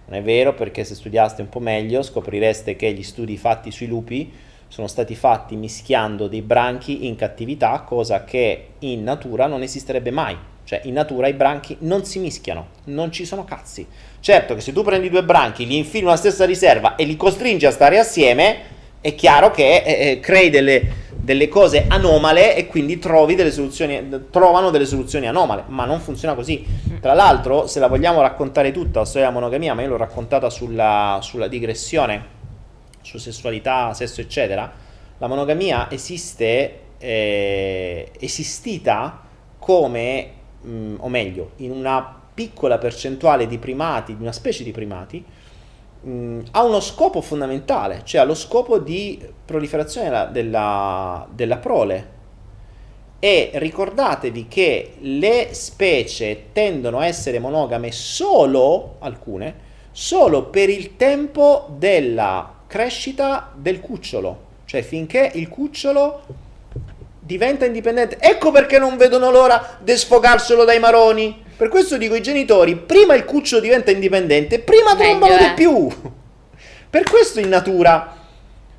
[0.07, 3.87] Non è vero perché se studiaste un po' meglio scoprireste che gli studi fatti sui
[3.87, 10.11] lupi sono stati fatti mischiando dei branchi in cattività, cosa che in natura non esisterebbe
[10.11, 10.37] mai.
[10.63, 13.85] Cioè in natura i branchi non si mischiano, non ci sono cazzi.
[14.21, 17.65] Certo che se tu prendi due branchi, li infili nella stessa riserva e li costringi
[17.65, 18.59] a stare assieme,
[19.01, 20.87] è chiaro che eh, eh crei delle,
[21.17, 26.33] delle, cose anomale e quindi trovi delle soluzioni, trovano delle soluzioni anomale, ma non funziona
[26.33, 26.65] così.
[27.01, 30.49] Tra l'altro, se la vogliamo raccontare tutta la storia della monogamia, ma io l'ho raccontata
[30.49, 32.39] sulla, sulla digressione
[33.01, 34.71] su sessualità, sesso, eccetera,
[35.17, 39.21] la monogamia esiste, eh, esistita
[39.59, 44.71] come, mh, mm, o meglio, in una piccola percentuale di primati, di una specie di
[44.71, 45.23] primati,
[46.01, 51.57] mh, mm, ha uno scopo fondamentale, cioè ha lo scopo di proliferazione della, della, della
[51.57, 52.19] prole.
[53.19, 61.67] E ricordatevi che le specie tendono a essere monogame solo, alcune, solo per il tempo
[61.77, 66.21] della crescita del cucciolo, cioè finché il cucciolo
[67.19, 68.15] diventa indipendente.
[68.17, 71.43] Ecco perché non vedono l'ora di sfogarselo dai maroni.
[71.57, 75.53] Per questo dico ai genitori, prima il cucciolo diventa indipendente, prima trombano di eh.
[75.53, 75.89] più.
[76.89, 78.15] Per questo in natura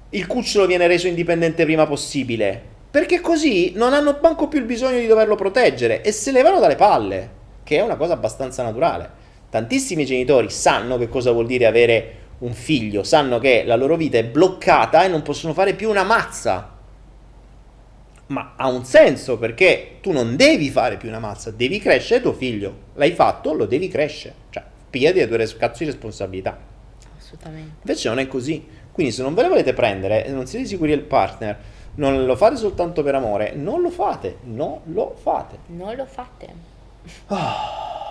[0.09, 2.70] il cucciolo viene reso indipendente prima possibile.
[2.90, 6.77] Perché così non hanno manco più il bisogno di doverlo proteggere e se levano dalle
[6.77, 7.31] palle,
[7.62, 9.20] che è una cosa abbastanza naturale.
[9.51, 14.19] Tantissimi genitori sanno che cosa vuol dire avere un figlio, sanno che la loro vita
[14.19, 16.70] è bloccata e non possono fare più una mazza.
[18.27, 22.32] Ma ha un senso perché tu non devi fare più una mazza, devi crescere tuo
[22.32, 22.90] figlio.
[22.94, 24.35] L'hai fatto, lo devi crescere.
[24.51, 26.59] Cioè, pigliati le tue cazzo di responsabilità.
[27.16, 27.77] Assolutamente.
[27.82, 28.66] Invece non è così.
[28.90, 31.59] Quindi se non ve le volete prendere e non siete sicuri del partner,
[31.94, 35.59] non lo fate soltanto per amore, non lo fate, non lo fate.
[35.66, 36.55] Non lo fate.
[37.28, 38.02] Oh.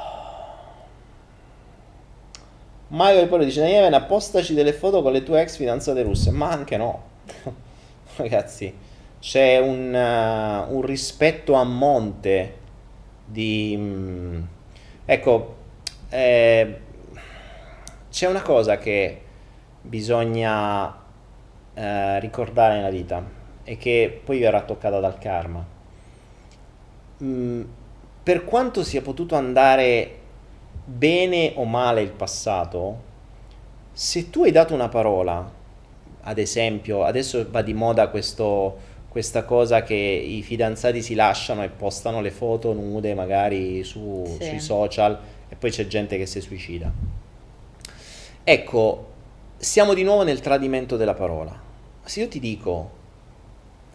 [2.94, 6.32] Michael poi dice Neven appostaci delle foto con le tue ex fidanzate russe.
[6.32, 7.04] Ma anche no.
[8.18, 8.90] Ragazzi
[9.20, 12.58] c'è un, uh, un, rispetto a monte
[13.24, 14.48] di um,
[15.06, 15.56] ecco
[16.10, 16.80] eh,
[18.10, 19.22] c'è una cosa che
[19.80, 20.94] bisogna
[21.74, 23.24] eh, ricordare nella vita
[23.64, 25.66] e che poi verrà toccata dal karma.
[27.24, 27.62] Mm,
[28.24, 30.18] per quanto sia potuto andare
[30.84, 33.10] bene o male il passato,
[33.94, 35.50] se tu hai dato una parola,
[36.22, 38.78] ad esempio, adesso va di moda questo,
[39.10, 44.48] questa cosa che i fidanzati si lasciano e postano le foto nude magari su, sì.
[44.48, 46.92] sui social e poi c'è gente che si suicida.
[48.44, 49.08] Ecco,
[49.58, 51.60] siamo di nuovo nel tradimento della parola.
[52.04, 53.00] Se io ti dico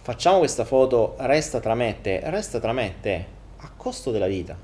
[0.06, 3.24] facciamo questa foto, resta tra me e te, resta tra me e te,
[3.56, 4.56] a costo della vita.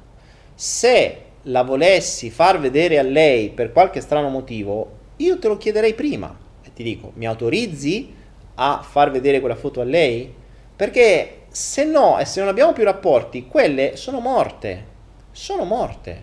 [0.55, 5.95] Se la volessi far vedere a lei per qualche strano motivo, io te lo chiederei
[5.95, 8.15] prima e ti dico, mi autorizzi
[8.55, 10.33] a far vedere quella foto a lei?
[10.75, 14.87] Perché se no e se non abbiamo più rapporti, quelle sono morte,
[15.33, 16.23] sono morte,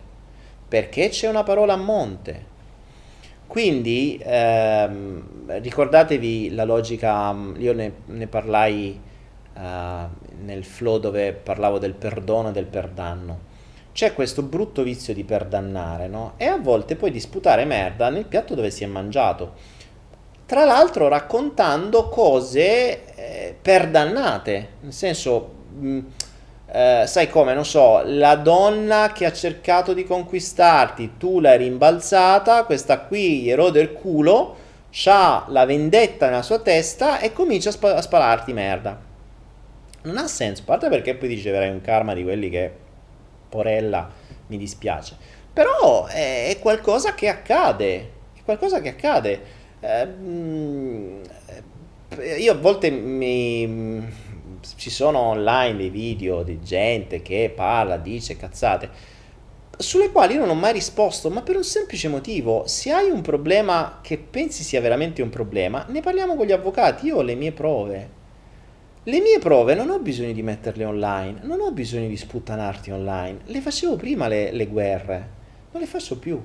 [0.67, 2.47] perché c'è una parola a monte.
[3.47, 8.99] Quindi ehm, ricordatevi la logica, io ne, ne parlai
[9.55, 9.59] uh,
[10.43, 13.47] nel flow dove parlavo del perdono e del perdanno
[13.99, 16.35] c'è questo brutto vizio di perdannare, no?
[16.37, 19.55] E a volte puoi disputare merda nel piatto dove si è mangiato.
[20.45, 25.99] Tra l'altro raccontando cose eh, perdannate, nel senso, mh, mm,
[26.71, 32.63] eh, sai come, non so, la donna che ha cercato di conquistarti, tu l'hai rimbalzata,
[32.63, 34.55] questa qui gli rode il culo,
[35.07, 38.97] ha la vendetta nella sua testa e comincia a, sp- a spararti merda.
[40.03, 42.87] Non ha senso, a parte perché poi riceverai un karma di quelli che
[43.49, 44.09] porella,
[44.47, 45.15] mi dispiace.
[45.51, 49.41] Però è, è qualcosa che accade, è qualcosa che accade.
[49.79, 50.07] Eh,
[52.37, 54.07] io a volte mi,
[54.75, 59.17] ci sono online dei video di gente che parla, dice cazzate,
[59.77, 63.21] sulle quali io non ho mai risposto, ma per un semplice motivo, se hai un
[63.21, 67.35] problema che pensi sia veramente un problema, ne parliamo con gli avvocati, io ho le
[67.35, 68.17] mie prove.
[69.09, 73.39] Le mie prove non ho bisogno di metterle online, non ho bisogno di sputtanarti online,
[73.45, 75.29] le facevo prima le, le guerre,
[75.71, 76.39] non le faccio più,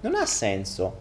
[0.00, 0.98] non ha senso.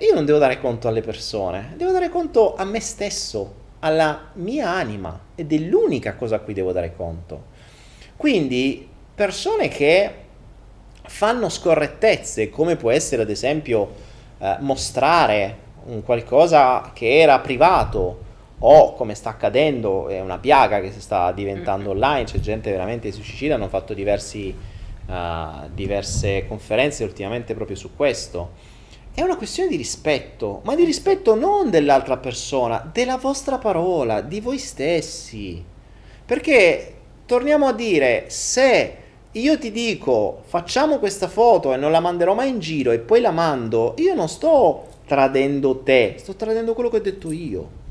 [0.00, 4.68] Io non devo dare conto alle persone, devo dare conto a me stesso, alla mia
[4.68, 7.44] anima ed è l'unica cosa a cui devo dare conto.
[8.14, 10.14] Quindi persone che
[11.04, 13.94] fanno scorrettezze, come può essere ad esempio
[14.36, 15.56] eh, mostrare
[15.86, 18.26] un qualcosa che era privato,
[18.60, 23.08] o come sta accadendo è una piaga che si sta diventando online, c'è gente veramente
[23.08, 24.54] che si suicida, hanno fatto diversi,
[25.06, 28.50] uh, diverse conferenze ultimamente proprio su questo,
[29.14, 34.40] è una questione di rispetto, ma di rispetto non dell'altra persona, della vostra parola, di
[34.40, 35.64] voi stessi.
[36.24, 36.94] Perché
[37.26, 38.96] torniamo a dire, se
[39.32, 43.20] io ti dico facciamo questa foto e non la manderò mai in giro e poi
[43.20, 47.86] la mando, io non sto tradendo te, sto tradendo quello che ho detto io.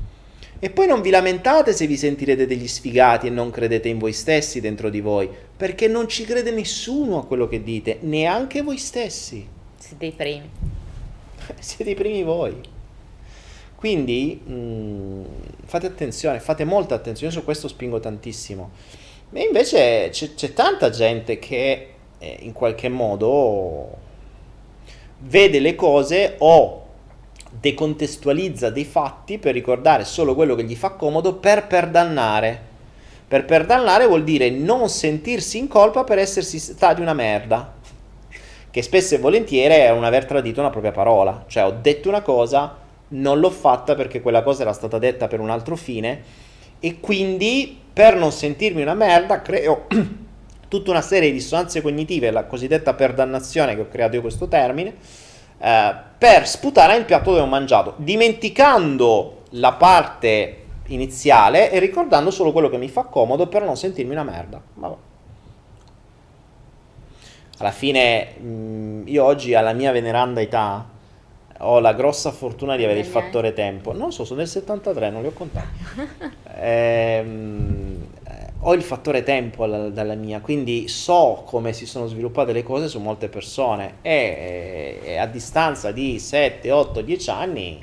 [0.60, 4.12] E poi non vi lamentate se vi sentirete degli sfigati e non credete in voi
[4.12, 8.76] stessi dentro di voi, perché non ci crede nessuno a quello che dite, neanche voi
[8.76, 9.46] stessi.
[9.78, 10.50] Siete i primi.
[11.60, 12.60] Siete i primi voi.
[13.76, 15.22] Quindi mh,
[15.64, 18.70] fate attenzione, fate molta attenzione, su questo spingo tantissimo.
[19.32, 23.96] E invece c'è, c'è tanta gente che eh, in qualche modo
[25.20, 26.86] vede le cose o
[27.60, 32.66] decontestualizza dei fatti per ricordare solo quello che gli fa comodo per perdannare.
[33.26, 37.74] Per perdannare vuol dire non sentirsi in colpa per essersi stati una merda.
[38.70, 41.44] Che spesso e volentieri è un aver tradito una propria parola.
[41.46, 42.76] Cioè ho detto una cosa,
[43.08, 46.46] non l'ho fatta perché quella cosa era stata detta per un altro fine
[46.80, 49.86] e quindi per non sentirmi una merda creo
[50.68, 54.94] tutta una serie di dissonanze cognitive, la cosiddetta perdannazione che ho creato io questo termine,
[55.58, 62.52] eh, per sputare nel piatto dove ho mangiato, dimenticando la parte iniziale e ricordando solo
[62.52, 64.60] quello che mi fa comodo per non sentirmi una merda.
[64.74, 64.94] Vabbè.
[67.58, 70.96] Alla fine, mh, io oggi alla mia veneranda età
[71.60, 73.92] ho la grossa fortuna di avere il fattore tempo.
[73.92, 76.36] Non so, sono del 73, non li ho contati.
[76.60, 78.17] Ehm, eh,
[78.60, 82.88] ho il fattore tempo alla- dalla mia, quindi so come si sono sviluppate le cose
[82.88, 87.80] su molte persone e, e a distanza di 7, 8, 10 anni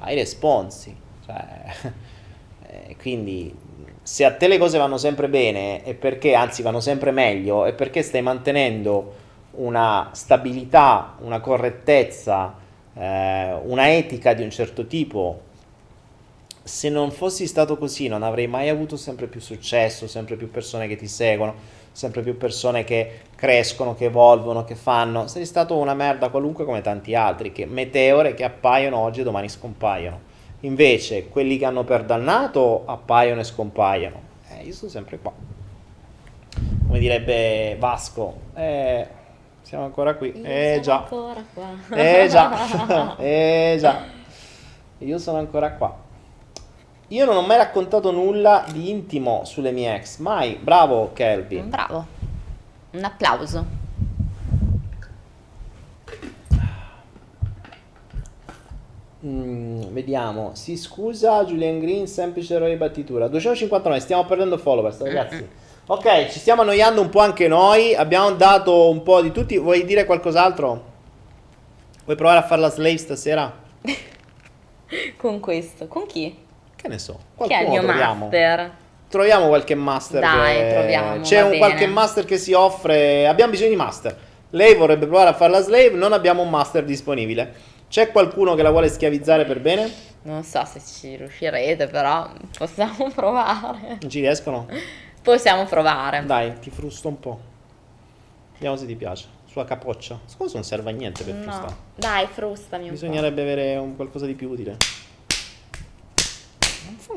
[0.00, 0.94] hai responsi.
[1.24, 1.92] Cioè,
[2.66, 3.54] eh, quindi
[4.02, 7.72] se a te le cose vanno sempre bene e perché, anzi vanno sempre meglio, è
[7.72, 9.14] perché stai mantenendo
[9.52, 12.54] una stabilità, una correttezza,
[12.94, 15.42] eh, una etica di un certo tipo.
[16.68, 20.86] Se non fossi stato così, non avrei mai avuto sempre più successo, sempre più persone
[20.86, 21.54] che ti seguono,
[21.92, 25.28] sempre più persone che crescono, che evolvono, che fanno.
[25.28, 29.48] Sei stato una merda qualunque come tanti altri, che meteore che appaiono oggi e domani
[29.48, 30.20] scompaiono.
[30.60, 34.20] Invece, quelli che hanno perdannato appaiono e scompaiono.
[34.50, 35.32] Eh, io sto sempre qua.
[36.86, 39.08] Come direbbe Vasco, eh,
[39.62, 40.36] siamo ancora qui.
[40.36, 40.98] Io eh sono già.
[40.98, 41.96] ancora qua.
[41.96, 44.04] Eh già, eh già.
[44.98, 46.06] Io sono ancora qua.
[47.08, 50.56] Io non ho mai raccontato nulla di intimo sulle mie ex, mai.
[50.56, 51.70] Bravo Kelvin.
[51.70, 52.06] Bravo.
[52.90, 53.64] Un applauso.
[59.24, 60.50] Mm, vediamo.
[60.54, 63.26] Si scusa Julian Green, semplice errore di battitura.
[63.28, 65.48] 259, stiamo perdendo followers, ragazzi.
[65.90, 67.94] Ok, ci stiamo annoiando un po' anche noi.
[67.94, 69.56] Abbiamo dato un po' di tutti.
[69.56, 70.84] Vuoi dire qualcos'altro?
[72.04, 73.58] Vuoi provare a fare la slave stasera?
[75.16, 75.86] Con questo.
[75.86, 76.46] Con chi?
[76.80, 77.18] Che ne so.
[77.36, 78.20] Chi è il Qualcuno mio troviamo.
[78.24, 78.72] master?
[79.08, 80.20] Troviamo qualche master.
[80.20, 81.58] Dai, che- troviamo, C'è un bene.
[81.58, 83.26] qualche master che si offre.
[83.26, 84.16] Abbiamo bisogno di master.
[84.50, 85.90] Lei vorrebbe provare a fare la slave.
[85.90, 87.52] Non abbiamo un master disponibile.
[87.88, 89.90] C'è qualcuno che la vuole schiavizzare per bene?
[90.22, 93.98] Non so se ci riuscirete, però possiamo provare.
[94.00, 94.66] Non ci riescono?
[95.22, 96.22] Possiamo provare.
[96.26, 97.40] Dai, ti frusto un po'.
[98.54, 99.26] Vediamo se ti piace.
[99.46, 100.18] Sulla capoccia.
[100.26, 101.66] Scusa, non serve a niente per frustare.
[101.68, 101.76] No.
[101.94, 104.76] Dai, frustami un Bisognerebbe avere un qualcosa di più utile.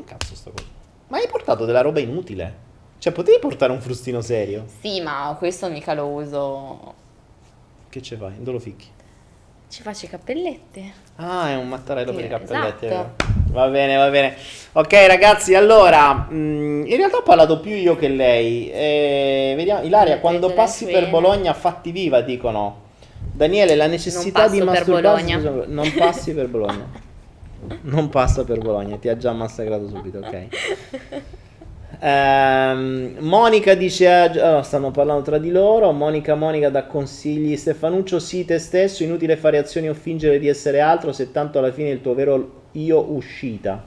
[0.02, 0.66] Un cazzo sta cosa.
[1.08, 2.70] Ma hai portato della roba inutile?
[2.98, 4.64] Cioè, potevi portare un frustino serio?
[4.80, 6.94] Sì, ma questo mica lo uso.
[7.88, 8.32] Che ce fai?
[8.38, 8.86] Dove lo ficchi?
[9.68, 10.92] Ci faccio i cappelletti.
[11.16, 12.86] Ah, è un mattarello per i Sì, cappelletti.
[12.86, 13.24] esatto.
[13.52, 14.34] Va bene, va bene.
[14.72, 18.70] Ok, ragazzi, allora, mm, in realtà ho parlato più io che lei.
[18.70, 22.80] Eh, vediamo, Ilaria, quando passi per Bologna, fatti viva, dicono.
[23.32, 25.38] Daniele, la necessità Non di masturbarsi.
[25.66, 27.10] Non passi per Bologna.
[27.82, 30.46] Non passa per Bologna, ti ha già massacrato subito, ok.
[32.00, 38.18] Ehm, Monica dice ah, oh, stanno parlando tra di loro Monica Monica dà consigli Stefanuccio
[38.18, 41.90] sì te stesso inutile fare azioni o fingere di essere altro se tanto alla fine
[41.90, 43.80] il tuo vero io uscita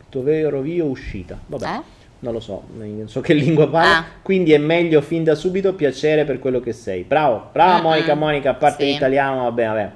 [0.00, 1.80] il tuo vero io uscita vabbè Eh?
[2.20, 4.04] non lo so non so che lingua parla Ah.
[4.22, 7.82] quindi è meglio fin da subito piacere per quello che sei bravo brava Mm-mm.
[7.82, 8.92] Monica Monica a parte Sì.
[8.92, 9.90] l'italiano vabbè vabbè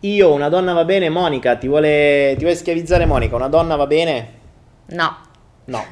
[0.00, 3.86] io una donna va bene Monica ti vuole ti vuole schiavizzare Monica una donna va
[3.86, 4.38] bene
[4.86, 5.16] No,
[5.66, 5.84] No,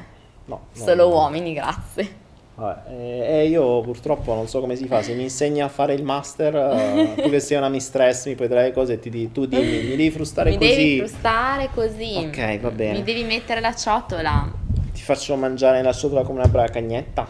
[0.45, 0.61] no.
[0.73, 1.13] solo no.
[1.15, 2.17] uomini, grazie.
[2.55, 5.01] Vabbè, eh, eh, io purtroppo non so come si fa.
[5.01, 8.49] Se mi insegni a fare il master, eh, tu che sei una mistress, mi puoi
[8.49, 10.69] dare le cose e ti di- tu dimmi, mi devi frustare Mi così.
[10.75, 12.13] devi frustare così.
[12.17, 12.97] Ok, va bene.
[12.97, 14.51] Mi devi mettere la ciotola.
[14.91, 17.25] Ti faccio mangiare la ciotola come una brava cagnetta.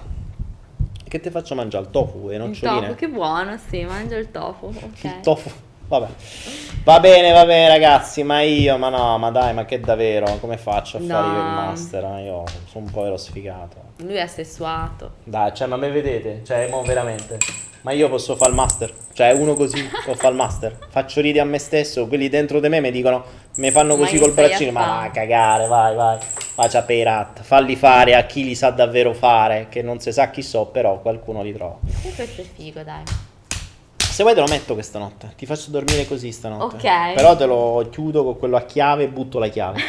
[1.07, 1.83] Che ti faccio mangiare?
[1.85, 2.79] Il tofu e Il noccioline?
[2.87, 4.65] tofu, che buono, sì, mangio il tofu.
[4.67, 5.03] Ok.
[5.03, 5.51] Il tofu.
[5.89, 6.07] Vabbè.
[6.83, 10.37] Va bene, va bene ragazzi, ma io, ma no, ma dai, ma che davvero?
[10.39, 11.61] Come faccio a fare io il No.
[11.61, 12.03] master?
[12.23, 13.75] Io sono un povero sfigato.
[13.97, 15.13] Lui è sessuato.
[15.23, 16.41] Dai, cioè, ma me vedete?
[16.45, 17.37] Cioè, mo veramente.
[17.81, 18.93] Ma io posso fare il master?
[19.13, 20.77] Cioè, uno così può fare il master?
[20.89, 23.23] Faccio ridere a me stesso, quelli dentro di me mi dicono,
[23.55, 26.17] mi fanno Ma così che col stai a braccino, ma vai a cagare, vai, vai.
[26.19, 30.11] Faccia per i rat, falli fare a chi li sa davvero fare, che non si
[30.11, 31.77] sa chi so, però qualcuno li trova.
[32.15, 33.03] Questo è figo, dai.
[34.19, 36.75] Se vuoi te lo metto questa notte, ti faccio dormire così stanotte.
[36.75, 37.13] Ok.
[37.13, 39.79] Però te lo chiudo con quello a chiave e butto la chiave.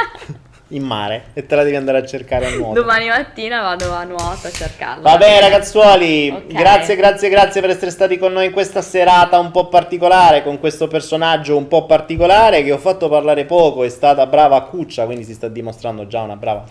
[0.68, 2.80] In mare e te la devi andare a cercare a nuoto.
[2.80, 5.02] Domani mattina vado a nuoto a cercarlo.
[5.02, 6.46] Vabbè ragazzuoli, Ok.
[6.54, 10.58] grazie, grazie, grazie per essere stati con noi in questa serata un po' particolare, con
[10.58, 15.24] questo personaggio un po' particolare che ho fatto parlare poco, è stata brava Cuccia, quindi
[15.24, 16.64] si sta dimostrando già una brava.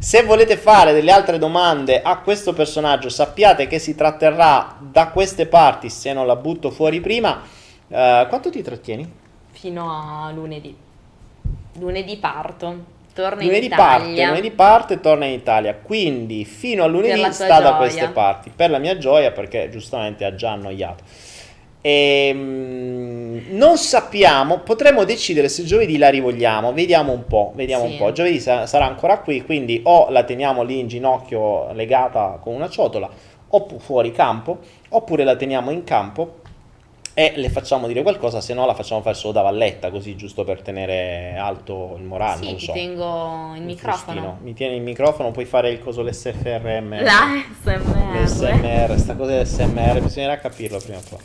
[0.00, 5.46] Se volete fare delle altre domande a questo personaggio, sappiate che si tratterrà da queste
[5.46, 7.42] parti, se non la butto fuori prima.
[7.88, 9.10] Eh, quanto ti trattieni?
[9.50, 10.76] Fino a lunedì.
[11.78, 12.96] Lunedì parto.
[13.12, 14.28] Torno Lunedì in parte, Italia.
[14.28, 15.74] lunedì parte e torna in Italia.
[15.74, 17.76] Quindi fino a lunedì sta da gioia.
[17.76, 18.52] queste parti.
[18.54, 21.02] Per la mia gioia, perché giustamente ha già annoiato.
[21.88, 26.72] Ehm, non sappiamo, potremmo decidere se giovedì la rivogliamo.
[26.72, 27.52] Vediamo un po'.
[27.54, 27.92] Vediamo Sì.
[27.92, 28.12] un po'.
[28.12, 32.68] Giovedì sa- sarà ancora qui, quindi o la teniamo lì in ginocchio legata con una
[32.68, 33.08] ciotola,
[33.50, 34.58] o pu- fuori campo,
[34.90, 36.40] oppure la teniamo in campo
[37.14, 40.44] e le facciamo dire qualcosa, se no la facciamo fare solo da valletta, così giusto
[40.44, 42.44] per tenere alto il morale.
[42.44, 42.72] Sì, ti so.
[42.72, 44.02] tengo il Un microfono.
[44.12, 44.38] frustino.
[44.42, 47.02] Mi tieni il microfono, puoi fare il coso l'SFRM.
[47.02, 48.22] La SMR.
[48.22, 51.18] L'SMR, sta cosa dell'SMR, bisognerà capirlo prima o poi.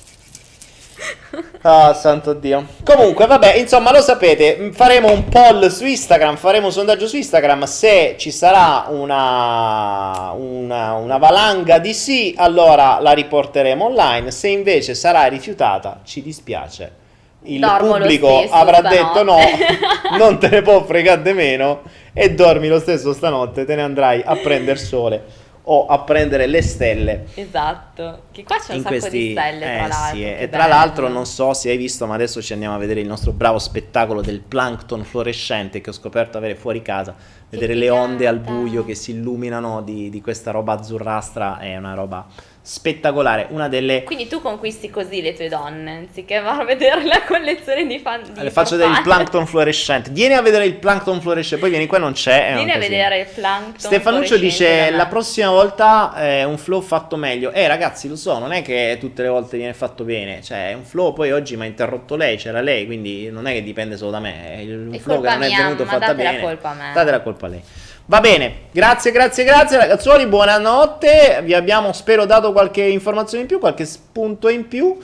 [1.61, 2.65] Ah, santo Dio.
[2.83, 7.63] Comunque, vabbè, insomma, lo sapete, faremo un poll su Instagram, faremo un sondaggio su Instagram,
[7.63, 14.93] se ci sarà una, una, una valanga di sì, allora la riporteremo online, se invece
[14.93, 17.01] sarà rifiutata, ci dispiace.
[17.45, 18.95] Il Dormo pubblico stesso avrà stanotte.
[18.95, 19.37] detto no,
[20.17, 21.81] non te ne può fregare di meno
[22.13, 26.61] e dormi lo stesso stanotte, te ne andrai a prendere sole o a prendere le
[26.61, 28.23] stelle Esatto.
[28.31, 30.15] Che qua c'è un in sacco questi di stelle, tra eh, l'altro.
[30.15, 30.73] sì, e tra bello.
[30.73, 33.59] l'altro non so se hai visto ma adesso ci andiamo a vedere il nostro bravo
[33.59, 37.15] spettacolo del plankton fluorescente che ho scoperto avere fuori casa
[37.49, 41.93] vedere le onde al buio che si illuminano di, di questa roba azzurrastra è una
[41.93, 42.25] roba
[42.65, 47.85] spettacolare una delle Quindi tu conquisti così le tue donne, anziché far vedere la collezione
[47.85, 51.59] di fan di le faccio vedere il plankton fluorescente vieni a vedere il plankton fluorescente
[51.61, 53.79] poi vieni qua non c'è un Vieni a vedere il plankton.
[53.79, 57.51] Stefanuccio dice la prossima volta è un flow fatto meglio.
[57.51, 60.73] Eh ragazzi lo so, non è che tutte le volte viene fatto bene, cioè è
[60.73, 63.97] un flow poi oggi mi ha interrotto lei, c'era lei, quindi non è che dipende
[63.97, 66.41] solo da me, è il È flow che non è venuto fatta date la bene.
[66.41, 66.91] colpa a me.
[66.93, 67.63] Date la colpa a lei.
[68.05, 71.39] Va bene, grazie, grazie, grazie ragazzuoli, buonanotte.
[71.41, 74.97] Vi abbiamo spero dato qualche informazione in più, qualche spunto in più.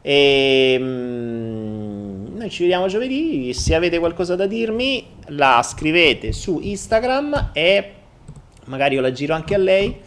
[0.00, 3.52] E mm, noi ci vediamo giovedì.
[3.52, 7.92] Se avete qualcosa da dirmi, la scrivete su Instagram e
[8.66, 10.00] magari io la giro anche a lei.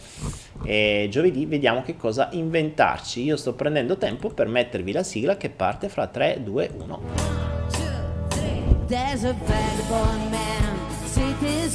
[0.64, 3.24] E giovedì vediamo che cosa inventarci.
[3.24, 7.02] Io sto prendendo tempo per mettervi la sigla che parte fra 3, 2, 1.
[8.88, 9.36] There's a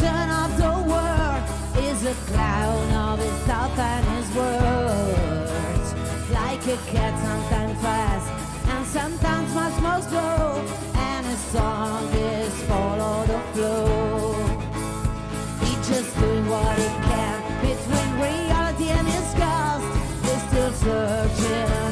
[0.01, 1.43] man, of the world,
[1.87, 5.89] is a clown of his thoughts and his words.
[6.31, 10.65] Like a cat, sometimes fast and sometimes much more slow,
[10.95, 14.35] and his song is follow the flow.
[15.61, 19.87] He's just doing what he can between reality and disgust.
[20.25, 21.92] He's still searching